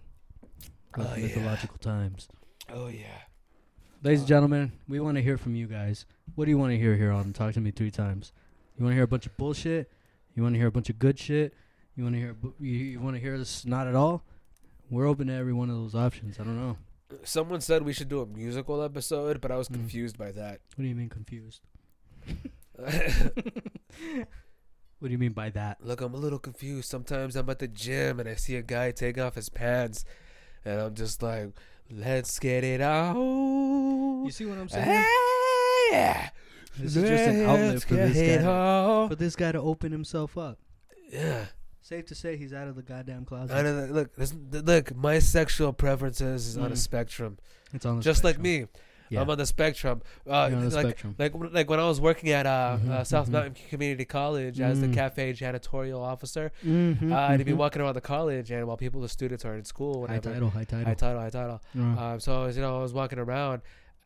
of 0.95 1.05
Oh, 1.05 1.15
yeah. 1.15 1.24
mythological 1.28 1.78
times. 1.78 2.28
Oh 2.70 2.88
yeah. 2.88 3.22
Ladies 4.03 4.20
and 4.22 4.28
gentlemen, 4.28 4.72
we 4.88 4.99
want 4.99 5.15
to 5.18 5.22
hear 5.24 5.38
from 5.38 5.55
you 5.55 5.68
guys. 5.68 6.05
What 6.36 6.45
do 6.45 6.51
you 6.51 6.57
want 6.57 6.72
to 6.72 6.78
hear 6.78 6.95
here 6.95 7.11
on 7.11 7.34
Talk 7.34 7.53
to 7.53 7.59
Me 7.61 7.72
Three 7.72 7.91
Times? 7.91 8.32
You 8.78 8.84
want 8.84 8.91
to 8.93 8.95
hear 8.95 9.03
a 9.03 9.07
bunch 9.07 9.26
of 9.26 9.36
bullshit? 9.38 9.91
You 10.36 10.43
want 10.43 10.53
to 10.55 10.59
hear 10.59 10.68
a 10.68 10.72
bunch 10.72 10.89
of 10.89 10.99
good 10.99 11.18
shit? 11.20 11.53
You 11.95 12.03
want 12.03 12.15
to 12.15 12.20
hear 12.20 12.34
bu- 12.34 12.53
you, 12.59 12.72
you 12.76 12.99
want 12.99 13.15
to 13.15 13.20
hear 13.22 13.38
this 13.38 13.65
not 13.65 13.88
at 13.88 13.95
all? 13.95 14.24
We're 14.89 15.07
open 15.07 15.28
to 15.28 15.34
every 15.34 15.53
one 15.53 15.70
of 15.70 15.76
those 15.78 15.95
options. 15.95 16.39
I 16.39 16.43
don't 16.43 16.57
know. 16.57 16.78
Someone 17.24 17.61
said 17.61 17.84
we 17.84 17.93
should 17.93 18.09
do 18.09 18.22
a 18.22 18.26
musical 18.26 18.82
episode, 18.84 19.39
but 19.41 19.51
I 19.51 19.55
was 19.57 19.68
Mm. 19.70 19.74
confused 19.76 20.18
by 20.18 20.32
that. 20.32 20.59
What 20.76 20.84
do 20.84 20.88
you 20.88 20.95
mean 20.95 21.09
confused? 21.09 21.61
What 25.00 25.10
do 25.10 25.12
you 25.12 25.18
mean 25.20 25.34
by 25.34 25.50
that? 25.52 25.78
Look, 25.86 26.02
I'm 26.02 26.14
a 26.14 26.18
little 26.18 26.39
confused. 26.39 26.89
Sometimes 26.89 27.36
I'm 27.36 27.50
at 27.50 27.60
the 27.60 27.68
gym 27.68 28.20
and 28.20 28.28
I 28.28 28.36
see 28.36 28.56
a 28.56 28.64
guy 28.64 28.91
take 28.91 29.20
off 29.20 29.36
his 29.36 29.50
pants, 29.50 30.04
and 30.66 30.82
I'm 30.82 30.95
just 30.95 31.22
like, 31.22 31.50
"Let's 31.91 32.39
get 32.39 32.64
it 32.64 32.82
out." 32.82 33.16
You 33.16 34.32
see 34.32 34.45
what 34.45 34.58
I'm 34.58 34.70
saying? 34.70 34.86
Hey, 34.86 35.06
yeah. 35.91 36.30
This 36.80 36.95
is 36.95 37.04
just 37.10 37.24
an 37.28 37.45
outlet 37.45 37.84
for 37.84 37.93
this 37.95 38.41
guy. 38.43 38.45
out. 38.50 39.10
For 39.10 39.16
this 39.16 39.36
guy 39.36 39.52
to 39.52 39.60
open 39.62 39.91
himself 39.91 40.38
up. 40.38 40.60
Yeah. 41.12 41.45
Safe 41.82 42.06
to 42.08 42.16
say 42.16 42.36
he's 42.36 42.52
out 42.54 42.68
of 42.68 42.76
the 42.76 42.82
goddamn 42.84 43.24
closet. 43.26 43.56
I 43.56 43.62
know 43.62 43.82
that- 43.82 43.91
look, 43.93 44.16
this, 44.16 44.34
look, 44.52 44.95
my 44.95 45.20
sexual 45.20 45.72
preferences 45.74 46.45
is 46.48 46.58
on 46.58 46.66
a 46.72 46.76
Mm. 46.76 46.78
spectrum, 46.78 47.38
It's 47.74 47.86
on 47.86 47.98
the 47.98 48.02
just 48.02 48.24
like 48.26 48.38
me. 48.39 48.66
Yeah. 49.10 49.22
I'm 49.22 49.30
on 49.30 49.38
the 49.38 49.45
spectrum. 49.45 50.01
Uh, 50.30 50.49
the 50.49 50.55
like, 50.70 50.72
spectrum. 50.72 51.16
like 51.18 51.34
like 51.53 51.70
when 51.70 51.80
I 51.80 51.88
was 51.88 51.99
working 52.01 52.30
at 52.32 52.45
uh, 52.45 52.78
Mhm, 52.82 52.89
uh, 52.89 53.03
South 53.03 53.28
mhm. 53.28 53.32
Mountain 53.34 53.55
Community 53.70 54.05
College 54.05 54.60
as 54.60 54.82
the 54.82 54.88
Mm. 54.88 54.93
cafe 54.93 55.34
janitorial 55.34 55.99
officer, 56.01 56.51
Mm-hmm, 56.66 57.14
uh, 57.14 57.16
I'd 57.16 57.45
be 57.45 57.53
walking 57.53 57.82
around 57.82 57.93
the 57.95 58.01
college, 58.01 58.51
and 58.51 58.68
while 58.68 58.78
people, 58.78 59.01
the 59.01 59.10
students 59.10 59.45
are 59.45 59.55
in 59.55 59.64
school, 59.64 60.08
High 60.08 60.20
title, 60.20 60.49
high 60.49 60.64
title. 60.64 60.86
high 60.86 60.93
title, 60.93 61.22
high 61.22 61.30
title. 61.30 61.62
Um, 61.76 62.20
so 62.20 62.41
I 62.41 62.45
was, 62.47 62.55
you 62.58 62.62
know, 62.62 62.78
I 62.80 62.82
was 62.82 62.93
walking 62.93 63.20
around 63.20 63.62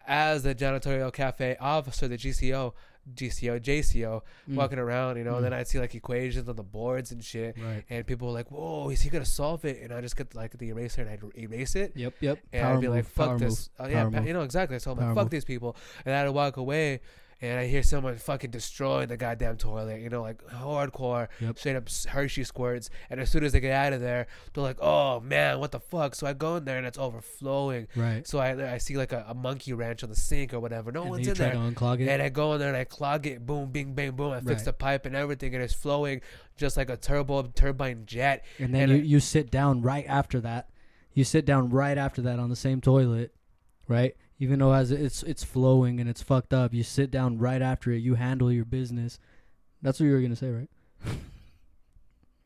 as 0.07 0.43
the 0.43 0.53
janitorial 0.55 1.11
cafe 1.13 1.55
officer, 1.59 2.07
the 2.07 2.17
GCO, 2.17 2.73
GCO, 3.15 3.59
JCO, 3.59 4.21
mm, 4.49 4.55
walking 4.55 4.79
around, 4.79 5.17
you 5.17 5.23
know, 5.23 5.35
and 5.35 5.45
then 5.45 5.51
Mm. 5.51 5.57
I'd 5.57 5.67
see 5.67 5.79
like 5.79 5.93
equations 5.95 6.47
on 6.49 6.55
the 6.55 6.63
boards 6.63 7.11
and 7.11 7.23
shit. 7.23 7.57
Right. 7.57 7.83
And 7.89 8.05
people 8.05 8.27
were 8.27 8.33
like, 8.33 8.49
"Whoa, 8.51 8.89
is 8.89 9.01
he 9.01 9.09
gonna 9.09 9.25
solve 9.25 9.65
it?" 9.65 9.81
And 9.81 9.93
I 9.93 10.01
just 10.01 10.15
get 10.15 10.33
like 10.35 10.57
the 10.57 10.69
eraser 10.69 11.01
and 11.01 11.09
I'd 11.09 11.21
erase 11.37 11.75
it, 11.75 11.93
Yep, 11.95 12.13
yep. 12.21 12.39
and 12.53 12.63
Power 12.63 12.75
I'd 12.75 12.81
be 12.81 12.87
like, 12.87 13.05
"Fuck 13.05 13.37
this!" 13.39 13.69
move, 13.79 13.87
Oh 13.87 13.89
yeah, 13.91 14.09
pa- 14.09 14.21
you 14.25 14.33
know 14.33 14.41
exactly. 14.43 14.79
So 14.79 14.91
I'm 14.91 14.97
like, 14.97 15.15
"Fuck 15.15 15.25
move. 15.25 15.29
these 15.31 15.45
people," 15.45 15.75
and 16.05 16.13
I'd 16.15 16.29
walk 16.29 16.57
away, 16.57 17.01
and 17.41 17.59
I 17.59 17.65
hear 17.67 17.81
someone 17.83 18.15
fucking 18.17 18.51
destroying 18.51 19.07
the 19.07 19.17
goddamn 19.17 19.57
toilet. 19.57 19.99
You 20.01 20.09
know, 20.09 20.21
like 20.21 20.43
hardcore, 20.47 21.27
Yep. 21.39 21.57
straight 21.57 21.75
up 21.75 21.89
Hershey 22.09 22.43
squirts. 22.43 22.89
And 23.09 23.19
as 23.19 23.31
soon 23.31 23.43
as 23.43 23.51
they 23.53 23.59
get 23.59 23.73
out 23.73 23.93
of 23.93 24.01
there, 24.01 24.27
they're 24.53 24.63
like, 24.63 24.77
"Oh 24.81 25.19
man, 25.21 25.59
what 25.59 25.71
the 25.71 25.79
fuck?" 25.79 26.15
So 26.15 26.27
I 26.27 26.33
go 26.33 26.55
in 26.57 26.65
there 26.65 26.77
and 26.77 26.85
it's 26.85 26.97
overflowing. 26.97 27.87
Right. 27.95 28.27
So 28.27 28.39
I 28.39 28.73
I 28.73 28.77
see 28.77 28.95
like 28.97 29.11
a, 29.11 29.25
a 29.27 29.33
monkey 29.33 29.73
wrench 29.73 30.03
on 30.03 30.09
the 30.09 30.15
sink 30.15 30.53
or 30.53 30.59
whatever. 30.59 30.91
No 30.91 31.01
and 31.01 31.09
one's 31.11 31.27
in 31.27 31.35
try 31.35 31.45
there. 31.49 31.53
to 31.55 31.59
unclog 31.59 31.99
it. 31.99 32.07
And 32.07 32.21
I 32.21 32.29
go 32.29 32.53
in 32.53 32.59
there 32.59 32.69
and 32.69 32.77
I 32.77 32.83
clog 32.83 33.25
it, 33.27 33.45
boom, 33.45 33.71
bing, 33.71 33.93
bang, 33.93 34.11
boom. 34.11 34.31
I 34.33 34.39
fix 34.39 34.49
Right. 34.61 34.65
the 34.65 34.73
pipe 34.73 35.05
and 35.05 35.15
everything, 35.15 35.53
and 35.55 35.63
it's 35.63 35.73
flowing 35.73 36.21
just 36.57 36.77
like 36.77 36.89
a 36.89 36.97
turbo 36.97 37.43
turbine 37.55 38.05
jet. 38.05 38.45
And 38.59 38.73
then 38.73 38.83
And 38.83 38.91
you, 38.91 38.97
I- 38.97 39.01
you 39.01 39.19
sit 39.19 39.49
down 39.49 39.81
right 39.81 40.05
after 40.07 40.39
that. 40.41 40.69
You 41.13 41.23
sit 41.23 41.45
down 41.45 41.69
right 41.69 41.97
after 41.97 42.21
that 42.21 42.39
on 42.39 42.49
the 42.49 42.55
same 42.55 42.79
toilet, 42.81 43.33
right? 43.87 44.15
Even 44.41 44.57
though 44.57 44.73
as 44.73 44.89
it's 44.89 45.21
it's 45.21 45.43
flowing 45.43 45.99
and 45.99 46.09
it's 46.09 46.23
fucked 46.23 46.51
up, 46.51 46.73
you 46.73 46.81
sit 46.81 47.11
down 47.11 47.37
right 47.37 47.61
after 47.61 47.91
it. 47.91 47.99
You 48.01 48.15
handle 48.15 48.51
your 48.51 48.65
business. 48.65 49.19
That's 49.83 49.99
what 49.99 50.07
you 50.07 50.13
were 50.13 50.21
gonna 50.21 50.35
say, 50.35 50.49
right? 50.49 50.69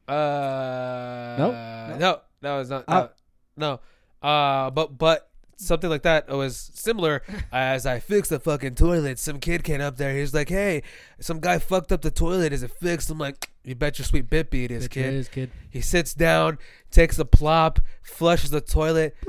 Uh, 0.07 1.35
No? 1.39 1.97
no, 1.97 2.21
no, 2.43 2.59
it's 2.59 2.69
not. 2.69 2.83
Ah. 2.87 3.09
No. 3.57 3.79
Uh, 4.21 4.69
but 4.69 4.97
but 4.97 5.31
something 5.57 5.89
like 5.89 6.03
that 6.03 6.27
was 6.27 6.57
similar. 6.75 7.23
as 7.51 7.85
I 7.87 7.99
fixed 7.99 8.29
the 8.29 8.39
fucking 8.39 8.75
toilet, 8.75 9.17
some 9.17 9.39
kid 9.39 9.63
came 9.63 9.81
up 9.81 9.97
there. 9.97 10.15
He's 10.15 10.33
like, 10.33 10.49
"Hey, 10.49 10.83
some 11.19 11.39
guy 11.39 11.57
fucked 11.57 11.91
up 11.91 12.01
the 12.01 12.11
toilet. 12.11 12.53
Is 12.53 12.61
it 12.61 12.71
fixed?" 12.71 13.09
I'm 13.09 13.17
like, 13.17 13.49
"You 13.63 13.73
bet 13.73 13.97
your 13.97 14.05
sweet 14.05 14.29
bippy 14.29 14.65
it 14.65 14.71
is, 14.71 14.85
It 14.85 14.91
kid." 14.91 15.13
is, 15.13 15.27
kid. 15.29 15.49
He 15.71 15.81
sits 15.81 16.13
down, 16.13 16.59
takes 16.91 17.17
a 17.17 17.25
plop, 17.25 17.79
flushes 18.03 18.51
the 18.51 18.61
toilet. 18.61 19.15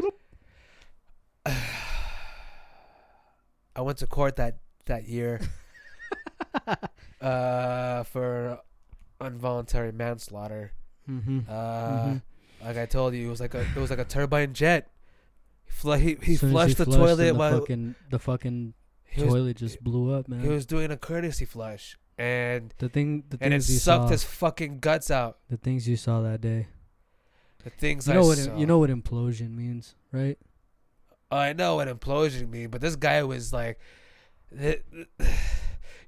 I 3.76 3.82
went 3.82 3.98
to 3.98 4.06
court 4.06 4.36
that 4.36 4.58
that 4.86 5.06
year 5.06 5.40
uh, 7.20 8.02
for 8.04 8.58
involuntary 9.20 9.92
manslaughter. 9.92 10.72
Mm-hmm. 11.08 11.40
Uh, 11.48 11.52
Mhm. 11.52 12.22
Like 12.64 12.78
I 12.78 12.86
told 12.86 13.14
you, 13.14 13.26
it 13.26 13.30
was 13.30 13.40
like 13.40 13.54
a 13.54 13.60
it 13.60 13.76
was 13.76 13.90
like 13.90 13.98
a 13.98 14.04
turbine 14.04 14.52
jet. 14.54 14.90
He, 15.66 15.70
fl- 15.72 15.92
he, 15.92 16.16
he 16.22 16.34
As 16.34 16.40
soon 16.40 16.48
as 16.48 16.52
flushed 16.52 16.78
the 16.78 16.84
flushed 16.86 16.98
toilet 16.98 17.24
The 17.32 17.34
while 17.34 17.60
fucking 17.60 17.94
the 18.10 18.18
fucking 18.18 18.74
he 19.04 19.22
was, 19.22 19.32
toilet 19.34 19.56
just 19.58 19.82
blew 19.84 20.12
up, 20.14 20.26
man. 20.28 20.40
he 20.40 20.48
was 20.48 20.64
doing 20.66 20.90
a 20.90 20.96
courtesy 20.96 21.44
flush, 21.44 21.96
and 22.18 22.72
the 22.78 22.88
thing, 22.88 23.24
the 23.28 23.38
and 23.40 23.52
it 23.54 23.62
sucked 23.62 24.04
saw, 24.04 24.08
his 24.08 24.24
fucking 24.24 24.78
guts 24.80 25.10
out. 25.10 25.38
the 25.50 25.56
things 25.58 25.86
you 25.88 25.96
saw 25.96 26.22
that 26.22 26.40
day. 26.40 26.66
The 27.62 27.70
things 27.70 28.06
You 28.06 28.12
I 28.14 28.16
know 28.16 28.26
what? 28.26 28.38
saw. 28.38 28.56
You 28.56 28.66
know 28.66 28.78
what 28.78 28.90
implosion 28.90 29.54
means, 29.54 29.94
right? 30.12 30.38
I 31.36 31.52
know 31.52 31.76
what 31.76 31.88
implosion 31.88 32.48
mean, 32.50 32.68
but 32.70 32.80
this 32.80 32.96
guy 32.96 33.22
was 33.22 33.52
like, 33.52 33.78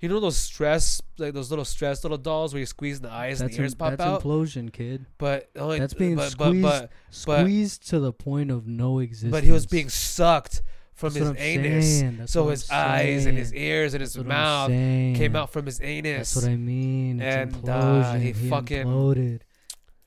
you 0.01 0.09
know 0.09 0.21
those 0.21 0.37
stress, 0.37 1.01
like 1.19 1.35
those 1.35 1.51
little 1.51 1.65
stress 1.65 2.05
little 2.05 2.19
dolls 2.19 2.53
where 2.55 2.61
you 2.61 2.67
squeeze 2.67 3.01
the 3.01 3.11
eyes 3.11 3.41
and 3.41 3.49
That's 3.51 3.57
the 3.57 3.63
ears 3.65 3.73
im- 3.73 3.79
pop 3.79 3.91
that's 3.91 4.01
out. 4.03 4.23
implosion, 4.23 4.73
kid. 4.73 5.07
but 5.19 5.51
only, 5.57 5.79
that's 5.81 5.95
being 5.95 6.17
but, 6.17 6.31
squeezed- 6.31 6.63
But, 6.63 6.91
but, 7.27 7.41
Squeezed 7.41 7.89
to 7.91 7.99
the 8.01 8.13
point 8.13 8.51
of 8.51 8.67
no 8.67 9.01
existence. 9.01 9.33
but 9.33 9.43
he 9.45 9.51
was 9.51 9.67
being 9.67 9.89
sucked 9.89 10.63
from 10.95 11.15
That's 11.15 11.27
his 11.27 11.37
anus, 11.39 12.19
that's 12.19 12.33
so 12.33 12.49
his 12.49 12.69
I'm 12.71 12.91
eyes 12.91 13.27
and 13.27 13.39
his 13.39 13.55
ears 13.55 13.95
and 13.95 14.01
his 14.01 14.17
what 14.17 14.25
I'm 14.25 14.29
mouth 14.29 14.71
came 15.17 15.37
out 15.37 15.53
from 15.53 15.67
his 15.67 15.81
anus. 15.81 16.33
That's 16.35 16.45
what 16.47 16.53
I 16.53 16.57
mean. 16.57 17.21
It's 17.21 17.55
And, 17.55 17.69
uh, 17.69 18.15
he 18.15 18.33
he 18.33 18.49
fucking- 18.49 18.87
imploded. 18.87 19.41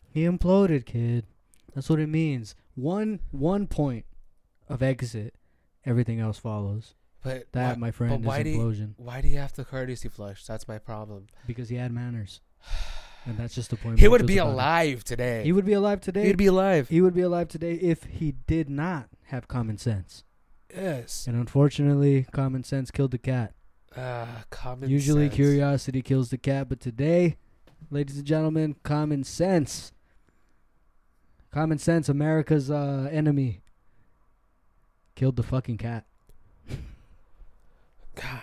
He 0.09 0.24
imploded, 0.24 0.86
kid. 0.86 1.26
That's 1.74 1.89
what 1.89 1.99
it 2.01 2.07
means. 2.07 2.55
One 2.76 3.19
one 3.32 3.67
point 3.67 4.05
of 4.72 4.82
exit, 4.84 5.36
everything 5.86 6.19
else 6.19 6.38
follows. 6.38 6.95
but 7.24 7.51
That, 7.51 7.76
why, 7.76 7.80
my 7.80 7.91
friend, 7.91 8.26
why 8.26 8.39
is 8.39 8.43
do 8.45 8.49
you- 8.51 8.93
why 8.97 9.22
do 9.22 9.28
you 9.28 9.38
have 9.38 9.53
to 9.53 9.63
courtesy 9.63 10.09
flush? 10.09 10.45
That's 10.45 10.67
my 10.67 10.78
problem. 10.80 11.28
because 11.47 11.69
he 11.69 11.76
had 11.76 11.91
manners, 11.91 12.41
and 13.26 13.38
that's 13.38 13.53
just 13.55 13.69
the 13.69 13.76
point. 13.78 13.99
He 13.99 14.07
would 14.07 14.26
be 14.26 14.38
it. 14.38 14.41
alive 14.41 15.03
today. 15.03 15.43
He 15.43 15.51
would 15.51 15.65
be 15.65 15.74
alive 15.74 16.01
today. 16.01 16.26
He'd 16.28 16.38
be 16.38 16.47
alive. 16.47 16.89
he 16.89 17.01
would 17.01 17.13
be 17.13 17.22
alive 17.22 17.47
today 17.47 17.74
if 17.76 18.03
he 18.05 18.32
did 18.47 18.69
not 18.69 19.09
have 19.26 19.47
common 19.47 19.78
sense. 19.78 20.24
yes. 20.74 21.28
And 21.28 21.36
unfortunately, 21.36 22.26
common 22.32 22.63
sense 22.63 22.89
killed 22.91 23.11
the 23.11 23.17
cat. 23.17 23.53
Uh, 23.95 24.26
common 24.49 24.89
Usually, 24.89 25.26
sense. 25.26 25.36
curiosity 25.36 26.01
kills 26.01 26.30
the 26.30 26.38
cat, 26.38 26.69
but 26.69 26.80
today, 26.80 27.36
ladies 27.89 28.17
and 28.17 28.26
gentlemen, 28.26 28.76
common 28.84 29.24
sense. 29.26 29.91
Common 31.51 31.78
sense, 31.78 32.07
America's 32.07 32.72
uh, 32.72 33.09
enemy, 33.11 33.61
killed 35.22 35.36
the 35.36 35.43
fucking 35.43 35.78
cat. 35.78 36.03
God. 38.15 38.41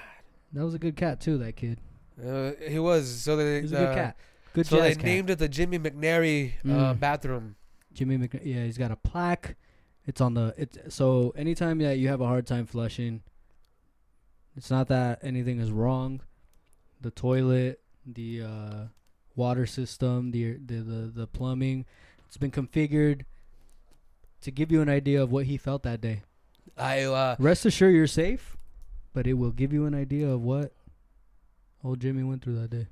That 0.53 0.65
was 0.65 0.75
a 0.75 0.79
good 0.79 0.95
cat 0.95 1.21
too. 1.21 1.37
That 1.39 1.57
kid. 1.57 1.81
Uh, 2.25 2.53
he 2.69 2.79
was 2.79 3.11
so 3.11 3.37
they 3.37 3.57
He 3.57 3.63
was 3.63 3.73
a 3.73 3.79
uh, 3.79 3.87
good 3.87 3.95
cat. 3.97 4.17
Good 4.53 4.67
so 4.69 4.81
they 4.81 4.95
cat. 4.95 5.05
named 5.05 5.31
it 5.31 5.41
the 5.41 5.49
Jimmy 5.49 5.81
McNary 5.81 6.53
uh, 6.65 6.95
Mm. 6.95 7.01
bathroom. 7.01 7.57
Jimmy 7.93 8.17
Mc. 8.17 8.41
Yeah, 8.45 8.63
he's 8.63 8.79
got 8.79 8.93
a 8.93 8.97
plaque. 8.97 9.57
It's 10.07 10.21
on 10.21 10.35
the. 10.35 10.55
It's 10.57 10.95
so 10.95 11.35
anytime 11.37 11.79
that 11.79 11.99
you 11.99 12.07
have 12.07 12.21
a 12.21 12.27
hard 12.27 12.47
time 12.47 12.65
flushing, 12.65 13.23
it's 14.57 14.71
not 14.71 14.87
that 14.87 15.19
anything 15.23 15.59
is 15.59 15.73
wrong. 15.73 16.21
The 17.01 17.11
toilet, 17.11 17.81
the 18.07 18.43
uh, 18.43 18.75
water 19.35 19.67
system, 19.67 20.31
the, 20.31 20.53
the 20.65 20.77
the 20.77 21.13
the 21.13 21.27
plumbing, 21.27 21.87
it's 22.29 22.37
been 22.37 22.53
configured 22.53 23.23
to 24.43 24.53
give 24.53 24.71
you 24.71 24.81
an 24.81 24.89
idea 24.89 25.21
of 25.21 25.33
what 25.33 25.47
he 25.47 25.57
felt 25.57 25.83
that 25.83 26.01
day. 26.01 26.23
I 26.77 27.03
uh, 27.05 27.37
Rest 27.39 27.65
assured, 27.67 27.95
you're 27.95 28.07
safe, 28.07 28.57
but 29.13 29.27
it 29.27 29.35
will 29.35 29.51
give 29.53 29.73
you 29.73 29.87
an 29.87 29.95
idea 29.95 30.29
of 30.29 30.43
what 30.43 30.73
old 31.85 32.01
Jimmy 32.01 32.23
went 32.25 32.43
through 32.43 32.61
that 32.61 32.71
day. 32.71 32.87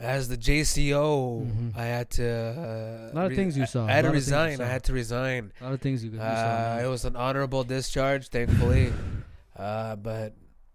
as 0.00 0.28
the 0.28 0.36
JCO, 0.36 1.44
Mhm. 1.44 1.76
I 1.76 1.84
had 1.86 2.08
to. 2.10 2.24
Uh, 2.28 3.10
A 3.12 3.14
lot 3.16 3.26
of 3.26 3.34
things 3.36 3.56
you 3.58 3.66
saw. 3.66 3.84
I 3.86 3.90
had 3.90 4.02
to 4.02 4.08
lot 4.10 4.16
of 4.16 4.22
things 4.22 4.28
you 4.28 4.34
resign. 4.36 4.60
I 4.60 4.70
had 4.70 4.84
to 4.84 4.92
resign. 4.92 5.52
A 5.60 5.64
lot 5.64 5.72
of 5.72 5.80
things 5.80 6.04
you 6.04 6.10
could. 6.10 6.20
you 6.20 6.24
saw, 6.24 6.26
Uh, 6.30 6.74
man. 6.76 6.84
it 6.84 6.88
was 6.88 7.04
an 7.04 7.16
honorable 7.16 7.64
discharge, 7.64 8.28
thankfully. 8.28 8.92
uh, 9.56 9.96
but 9.96 10.34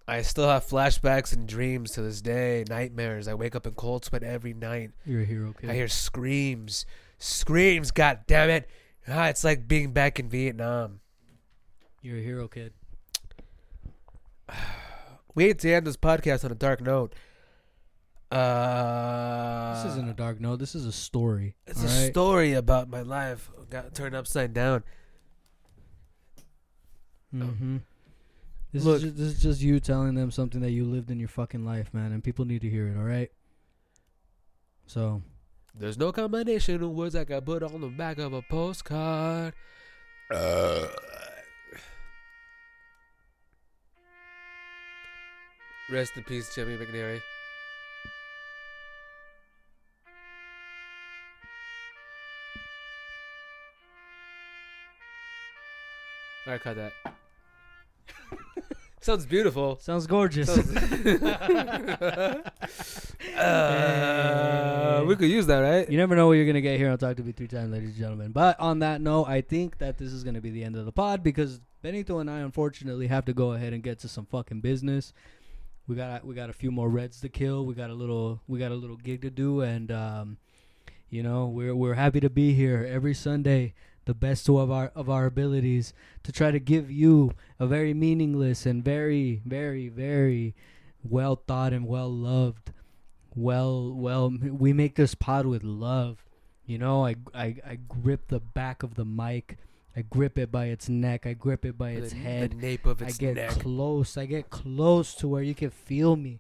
I 0.10 0.24
still 0.24 0.50
have 0.50 0.66
flashbacks 0.68 1.32
and 1.32 1.48
dreams 1.48 1.92
to 1.92 2.02
this 2.02 2.22
day, 2.22 2.66
nightmares. 2.68 3.30
I 3.30 3.34
wake 3.36 3.56
up 3.56 3.66
in 3.66 3.74
cold 3.76 4.04
sweat 4.04 4.24
every 4.24 4.54
night. 4.54 4.92
You're 5.06 5.22
a 5.22 5.26
hero, 5.26 5.54
kid. 5.54 5.70
I 5.70 5.74
hear 5.76 5.88
screams, 5.88 6.86
screams. 7.18 7.92
God 7.92 8.20
damn 8.28 8.50
it! 8.50 8.70
Ah, 9.08 9.30
it's 9.30 9.46
like 9.46 9.70
being 9.70 9.94
back 9.94 10.20
in 10.20 10.28
Vietnam. 10.28 11.00
You're 12.04 12.18
a 12.18 12.22
hero, 12.22 12.48
kid. 12.48 12.74
We 15.36 15.46
hate 15.46 15.58
to 15.60 15.74
end 15.74 15.88
this 15.88 15.98
podcast 15.98 16.46
on 16.46 16.52
a 16.52 16.56
dark 16.56 16.80
note. 16.80 17.16
Uh, 18.30 19.74
This 19.84 19.94
isn't 19.94 20.08
a 20.08 20.14
dark 20.14 20.40
note. 20.40 20.58
This 20.58 20.76
is 20.76 20.86
a 20.86 20.92
story. 20.92 21.56
It's 21.66 21.82
a 21.82 21.88
right? 21.88 22.12
story 22.12 22.54
about 22.54 22.88
my 22.88 23.02
life 23.02 23.50
got 23.72 23.96
turned 23.96 24.14
upside 24.14 24.54
down. 24.54 24.84
Mm-hmm. 27.34 27.78
This 28.74 28.84
Look. 28.84 28.98
is 28.98 29.02
just, 29.02 29.18
this 29.18 29.28
is 29.34 29.42
just 29.42 29.62
you 29.62 29.80
telling 29.80 30.14
them 30.14 30.30
something 30.30 30.62
that 30.62 30.70
you 30.70 30.86
lived 30.86 31.10
in 31.10 31.18
your 31.20 31.30
fucking 31.30 31.66
life, 31.66 31.92
man, 31.96 32.12
and 32.12 32.24
people 32.24 32.46
need 32.46 32.62
to 32.62 32.70
hear 32.70 32.88
it. 32.88 32.96
All 32.96 33.04
right. 33.04 33.32
So 34.86 35.24
There's 35.74 35.98
no 35.98 36.12
combination 36.12 36.84
of 36.84 36.92
words 36.92 37.16
I 37.16 37.24
can 37.26 37.42
put 37.42 37.64
on 37.64 37.82
the 37.82 37.88
back 37.88 38.20
of 38.20 38.34
a 38.34 38.44
postcard. 38.44 39.56
Uh, 40.30 40.86
rest 45.94 46.18
in 46.18 46.24
peace, 46.24 46.54
Jimmy 46.54 46.76
McNary. 46.76 47.22
Alright, 56.46 56.62
cut 56.62 56.76
that. 56.76 56.94
Sounds 59.02 59.26
beautiful. 59.26 59.78
sounds 59.80 60.08
gorgeous. 60.08 60.50
Uh, 63.36 65.04
we 65.08 65.16
could 65.16 65.30
use 65.30 65.48
that, 65.48 65.60
right? 65.60 65.90
You 65.90 65.98
never 65.98 66.16
know 66.16 66.28
what 66.28 66.34
you're 66.34 66.46
gonna 66.46 66.62
get 66.62 66.78
here 66.78 66.90
on 66.90 66.98
Talk 66.98 67.18
to 67.18 67.24
Me 67.24 67.32
Three 67.32 67.48
Times, 67.48 67.72
ladies 67.72 67.90
and 67.90 67.98
gentlemen. 67.98 68.32
But 68.32 68.60
on 68.60 68.80
that 68.80 69.02
note, 69.02 69.26
I 69.26 69.42
think 69.42 69.80
that 69.80 69.98
this 69.98 70.14
is 70.14 70.24
gonna 70.24 70.40
be 70.40 70.52
the 70.52 70.64
end 70.64 70.76
of 70.76 70.86
the 70.86 70.92
pod 70.92 71.24
because 71.24 71.60
Benito 71.82 72.20
and 72.20 72.30
I 72.30 72.40
unfortunately 72.40 73.08
have 73.08 73.26
to 73.26 73.34
go 73.34 73.54
ahead 73.54 73.74
and 73.74 73.82
get 73.82 74.00
to 74.00 74.08
some 74.08 74.26
fucking 74.26 74.62
business. 74.62 75.14
We 75.88 75.96
got 75.96 76.26
we 76.26 76.34
got 76.34 76.50
a 76.50 76.54
few 76.54 76.72
more 76.72 76.90
reds 76.90 77.20
to 77.22 77.30
kill. 77.30 77.66
We 77.66 77.74
got 77.74 77.90
a 77.90 77.94
little 77.94 78.40
we 78.48 78.60
got 78.60 78.72
a 78.72 78.76
little 78.76 78.96
gig 78.96 79.22
to 79.24 79.30
do, 79.30 79.62
and 79.62 79.92
um, 79.92 80.38
you 81.10 81.24
know 81.24 81.48
we're 81.48 81.76
we're 81.76 81.96
happy 81.96 82.20
to 82.22 82.30
be 82.30 82.54
here 82.54 82.88
every 82.90 83.14
Sunday, 83.14 83.74
the 84.06 84.14
best 84.14 84.50
of 84.50 84.72
our 84.72 84.92
of 84.96 85.10
our 85.10 85.26
abilities 85.26 85.94
to 86.24 86.32
try 86.32 86.52
to 86.52 86.60
give 86.60 86.92
you 86.92 87.34
a 87.60 87.68
very 87.68 87.94
meaningless 87.94 88.66
and 88.66 88.84
very 88.84 89.42
very 89.46 89.90
very 89.90 90.56
well 91.04 91.36
thought 91.48 91.74
and 91.74 91.88
well 91.88 92.10
loved 92.12 92.72
well 93.36 93.92
well 93.94 94.32
we 94.42 94.74
make 94.74 94.96
this 94.96 95.16
pod 95.16 95.46
with 95.46 95.64
love 95.64 96.24
you 96.66 96.78
know 96.78 97.06
I, 97.06 97.16
I 97.34 97.56
i 97.66 97.78
grip 97.88 98.28
the 98.28 98.40
back 98.40 98.84
of 98.84 98.96
the 98.96 99.06
mic 99.06 99.58
i 99.96 100.02
grip 100.02 100.38
it 100.38 100.52
by 100.52 100.66
its 100.66 100.90
neck 100.90 101.26
i 101.26 101.34
grip 101.34 101.66
it 101.66 101.78
by 101.78 101.92
its 101.92 102.12
the, 102.12 102.20
head 102.20 102.52
the 102.52 102.56
nape 102.56 102.86
of 102.86 103.02
its 103.02 103.16
i 103.16 103.18
get 103.18 103.36
neck. 103.36 103.50
close 103.52 104.18
i 104.18 104.26
get 104.26 104.50
close 104.50 105.14
to 105.14 105.28
where 105.28 105.44
you 105.44 105.56
can 105.56 105.70
feel 105.70 106.16
me 106.16 106.40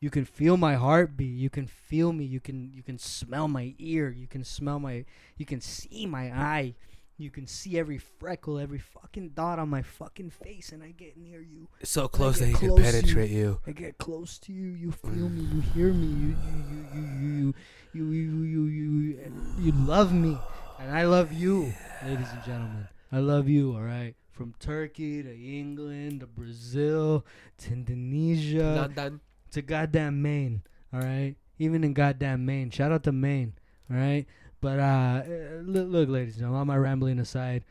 you 0.00 0.10
can 0.10 0.24
feel 0.24 0.56
my 0.56 0.74
heartbeat 0.74 1.36
you 1.36 1.50
can 1.50 1.66
feel 1.66 2.12
me 2.12 2.24
you 2.24 2.40
can 2.40 2.72
you 2.72 2.82
can 2.82 2.98
smell 2.98 3.48
my 3.48 3.74
ear 3.78 4.10
you 4.10 4.26
can 4.26 4.44
smell 4.44 4.78
my 4.78 5.04
you 5.36 5.44
can 5.44 5.60
see 5.60 6.06
my 6.06 6.30
eye 6.32 6.74
you 7.20 7.30
can 7.30 7.46
see 7.48 7.78
every 7.78 7.98
freckle 7.98 8.58
every 8.58 8.78
fucking 8.78 9.30
dot 9.30 9.58
on 9.58 9.68
my 9.68 9.82
fucking 9.82 10.30
face 10.30 10.70
and 10.70 10.82
i 10.82 10.90
get 10.92 11.16
near 11.16 11.40
you 11.40 11.68
so 11.82 12.06
close 12.06 12.38
that 12.38 12.46
he 12.46 12.54
can 12.54 12.76
to 12.76 12.76
you. 12.76 12.82
penetrate 12.82 13.30
you. 13.30 13.60
I 13.66 13.72
get 13.72 13.98
close 13.98 14.38
to 14.40 14.52
you. 14.52 14.70
You 14.70 14.92
feel 14.92 15.28
me. 15.28 15.42
You 15.42 15.60
hear 15.60 15.92
me. 15.92 16.06
You 16.06 16.36
you 16.44 16.64
you 16.64 16.86
you 16.92 17.54
you 17.92 18.04
you 18.04 18.44
you 18.44 18.44
you 18.44 18.64
you, 18.64 19.32
you 19.58 19.72
love 19.72 20.12
me, 20.12 20.38
and 20.78 20.96
I 20.96 21.04
love 21.04 21.32
you, 21.32 21.72
ladies 22.04 22.28
and 22.32 22.42
gentlemen. 22.44 22.88
I 23.10 23.18
love 23.18 23.48
you. 23.48 23.72
All 23.74 23.82
right. 23.82 24.14
From 24.30 24.54
Turkey 24.60 25.22
to 25.22 25.34
England 25.36 26.20
to 26.20 26.26
Brazil 26.26 27.24
to 27.58 27.72
Indonesia 27.72 28.86
London. 28.96 29.20
to 29.50 29.62
goddamn 29.62 30.22
Maine. 30.22 30.62
All 30.92 31.00
right. 31.00 31.34
Even 31.58 31.82
in 31.82 31.92
goddamn 31.92 32.46
Maine. 32.46 32.70
Shout 32.70 32.92
out 32.92 33.02
to 33.04 33.12
Maine. 33.12 33.54
All 33.90 33.96
right. 33.96 34.26
But 34.60 34.78
uh, 34.78 35.22
uh, 35.26 35.62
look, 35.62 35.88
look, 35.88 36.08
ladies 36.08 36.34
and 36.34 36.42
gentlemen, 36.42 36.58
all 36.58 36.64
my 36.64 36.76
rambling 36.76 37.18
aside, 37.18 37.64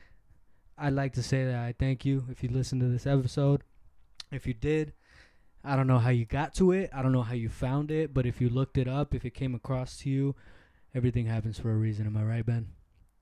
I'd 0.77 0.93
like 0.93 1.13
to 1.13 1.23
say 1.23 1.45
that 1.45 1.55
I 1.55 1.73
thank 1.77 2.05
you 2.05 2.25
if 2.29 2.43
you 2.43 2.49
listened 2.49 2.81
to 2.81 2.87
this 2.87 3.07
episode. 3.07 3.63
If 4.31 4.45
you 4.45 4.53
did, 4.53 4.93
I 5.63 5.75
don't 5.75 5.87
know 5.87 5.99
how 5.99 6.09
you 6.09 6.25
got 6.25 6.53
to 6.55 6.71
it. 6.71 6.89
I 6.93 7.01
don't 7.01 7.11
know 7.11 7.23
how 7.23 7.33
you 7.33 7.49
found 7.49 7.91
it, 7.91 8.13
but 8.13 8.25
if 8.25 8.41
you 8.41 8.49
looked 8.49 8.77
it 8.77 8.87
up, 8.87 9.13
if 9.13 9.25
it 9.25 9.33
came 9.33 9.55
across 9.55 9.99
to 9.99 10.09
you, 10.09 10.35
everything 10.93 11.25
happens 11.25 11.59
for 11.59 11.71
a 11.71 11.75
reason. 11.75 12.05
Am 12.05 12.17
I 12.17 12.23
right, 12.23 12.45
Ben? 12.45 12.67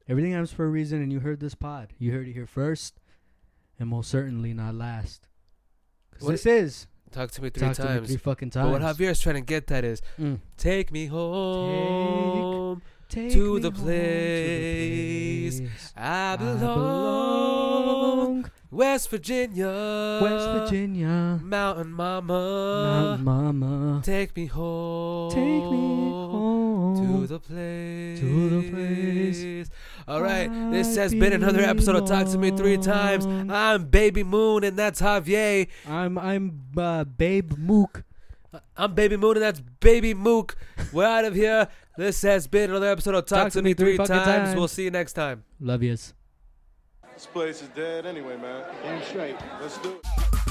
Everything 0.07 0.31
happens 0.33 0.51
for 0.51 0.65
a 0.65 0.69
reason, 0.69 1.01
and 1.01 1.11
you 1.11 1.19
heard 1.19 1.39
this 1.39 1.55
pod. 1.55 1.93
You 1.97 2.11
heard 2.11 2.27
it 2.27 2.33
here 2.33 2.45
first, 2.45 2.99
and 3.79 3.89
most 3.89 4.09
certainly 4.09 4.53
not 4.53 4.75
last. 4.75 5.27
'Cause 6.13 6.21
What- 6.23 6.31
this 6.33 6.45
is 6.45 6.87
Talk 7.11 7.31
to 7.31 7.41
me 7.41 7.49
three 7.49 7.61
Talk 7.67 7.75
to 7.77 7.81
Me 7.83 7.87
times. 7.87 8.07
three 8.09 8.17
fucking 8.17 8.49
times. 8.49 8.71
But 8.71 8.81
what 8.81 8.97
Javier's 8.97 9.19
trying 9.21 9.35
to 9.35 9.41
get 9.41 9.71
at 9.71 9.85
is 9.85 10.01
Mm. 10.19 10.39
take 10.57 10.91
me 10.91 11.05
home. 11.05 12.81
Take 13.07 13.31
to 13.33 13.53
me 13.55 13.59
the 13.61 13.71
home 13.71 13.79
place 13.83 15.59
place 15.59 15.93
I 15.95 16.33
I 16.33 16.35
belong. 16.35 16.57
belong. 18.41 18.51
West 18.71 19.09
Virginia. 19.09 20.19
West 20.21 20.49
Virginia, 20.71 21.39
Mountain 21.41 21.91
Mama. 21.91 23.17
Mountain 23.17 23.23
Mama. 23.25 24.01
Take 24.03 24.35
me 24.35 24.47
home. 24.47 25.31
Take 25.31 25.43
me 25.45 25.59
home 25.61 27.21
To 27.21 27.27
the 27.27 27.39
place. 27.39 28.19
to 28.19 28.49
the 28.49 28.69
place 28.71 29.69
All 30.07 30.21
right. 30.21 30.47
This 30.71 30.95
has 30.97 31.15
been 31.15 31.33
another 31.33 31.61
episode 31.61 31.95
of 31.95 32.07
Talk 32.07 32.27
to 32.27 32.37
Me 32.37 32.51
Three 32.51 32.77
Times. 32.77 33.25
I'm 33.25 33.85
Baby 33.85 34.23
Moon, 34.23 34.63
and 34.63 34.77
that's 34.77 35.01
Javier. 35.01 35.67
I'm 35.87 36.17
I'm 36.19 36.61
uh, 36.77 37.05
Babe 37.05 37.53
Mook. 37.57 38.03
I'm 38.77 38.93
Baby 38.93 39.17
Moon, 39.17 39.37
and 39.37 39.41
that's 39.41 39.61
Baby 39.79 40.13
Mook. 40.13 40.57
We're 40.93 41.05
out 41.05 41.25
of 41.25 41.33
here. 41.33 41.67
This 41.97 42.21
has 42.21 42.45
been 42.45 42.69
another 42.69 42.87
episode 42.87 43.15
of 43.15 43.25
Talk, 43.25 43.51
to, 43.53 43.63
Me 43.63 43.73
Three, 43.73 43.97
fucking 43.97 44.13
times. 44.13 44.25
times. 44.27 44.55
We'll 44.55 44.67
see 44.67 44.83
you 44.83 44.91
next 44.91 45.13
time. 45.13 45.43
Love 45.59 45.81
yous. 45.81 46.13
This 47.15 47.25
place 47.25 47.63
is 47.63 47.69
dead 47.69 48.05
anyway, 48.05 48.37
man. 48.37 48.63
Damn 48.83 49.01
straight. 49.03 49.37
Let's 49.59 49.77
do 49.79 49.93
it. 50.03 50.44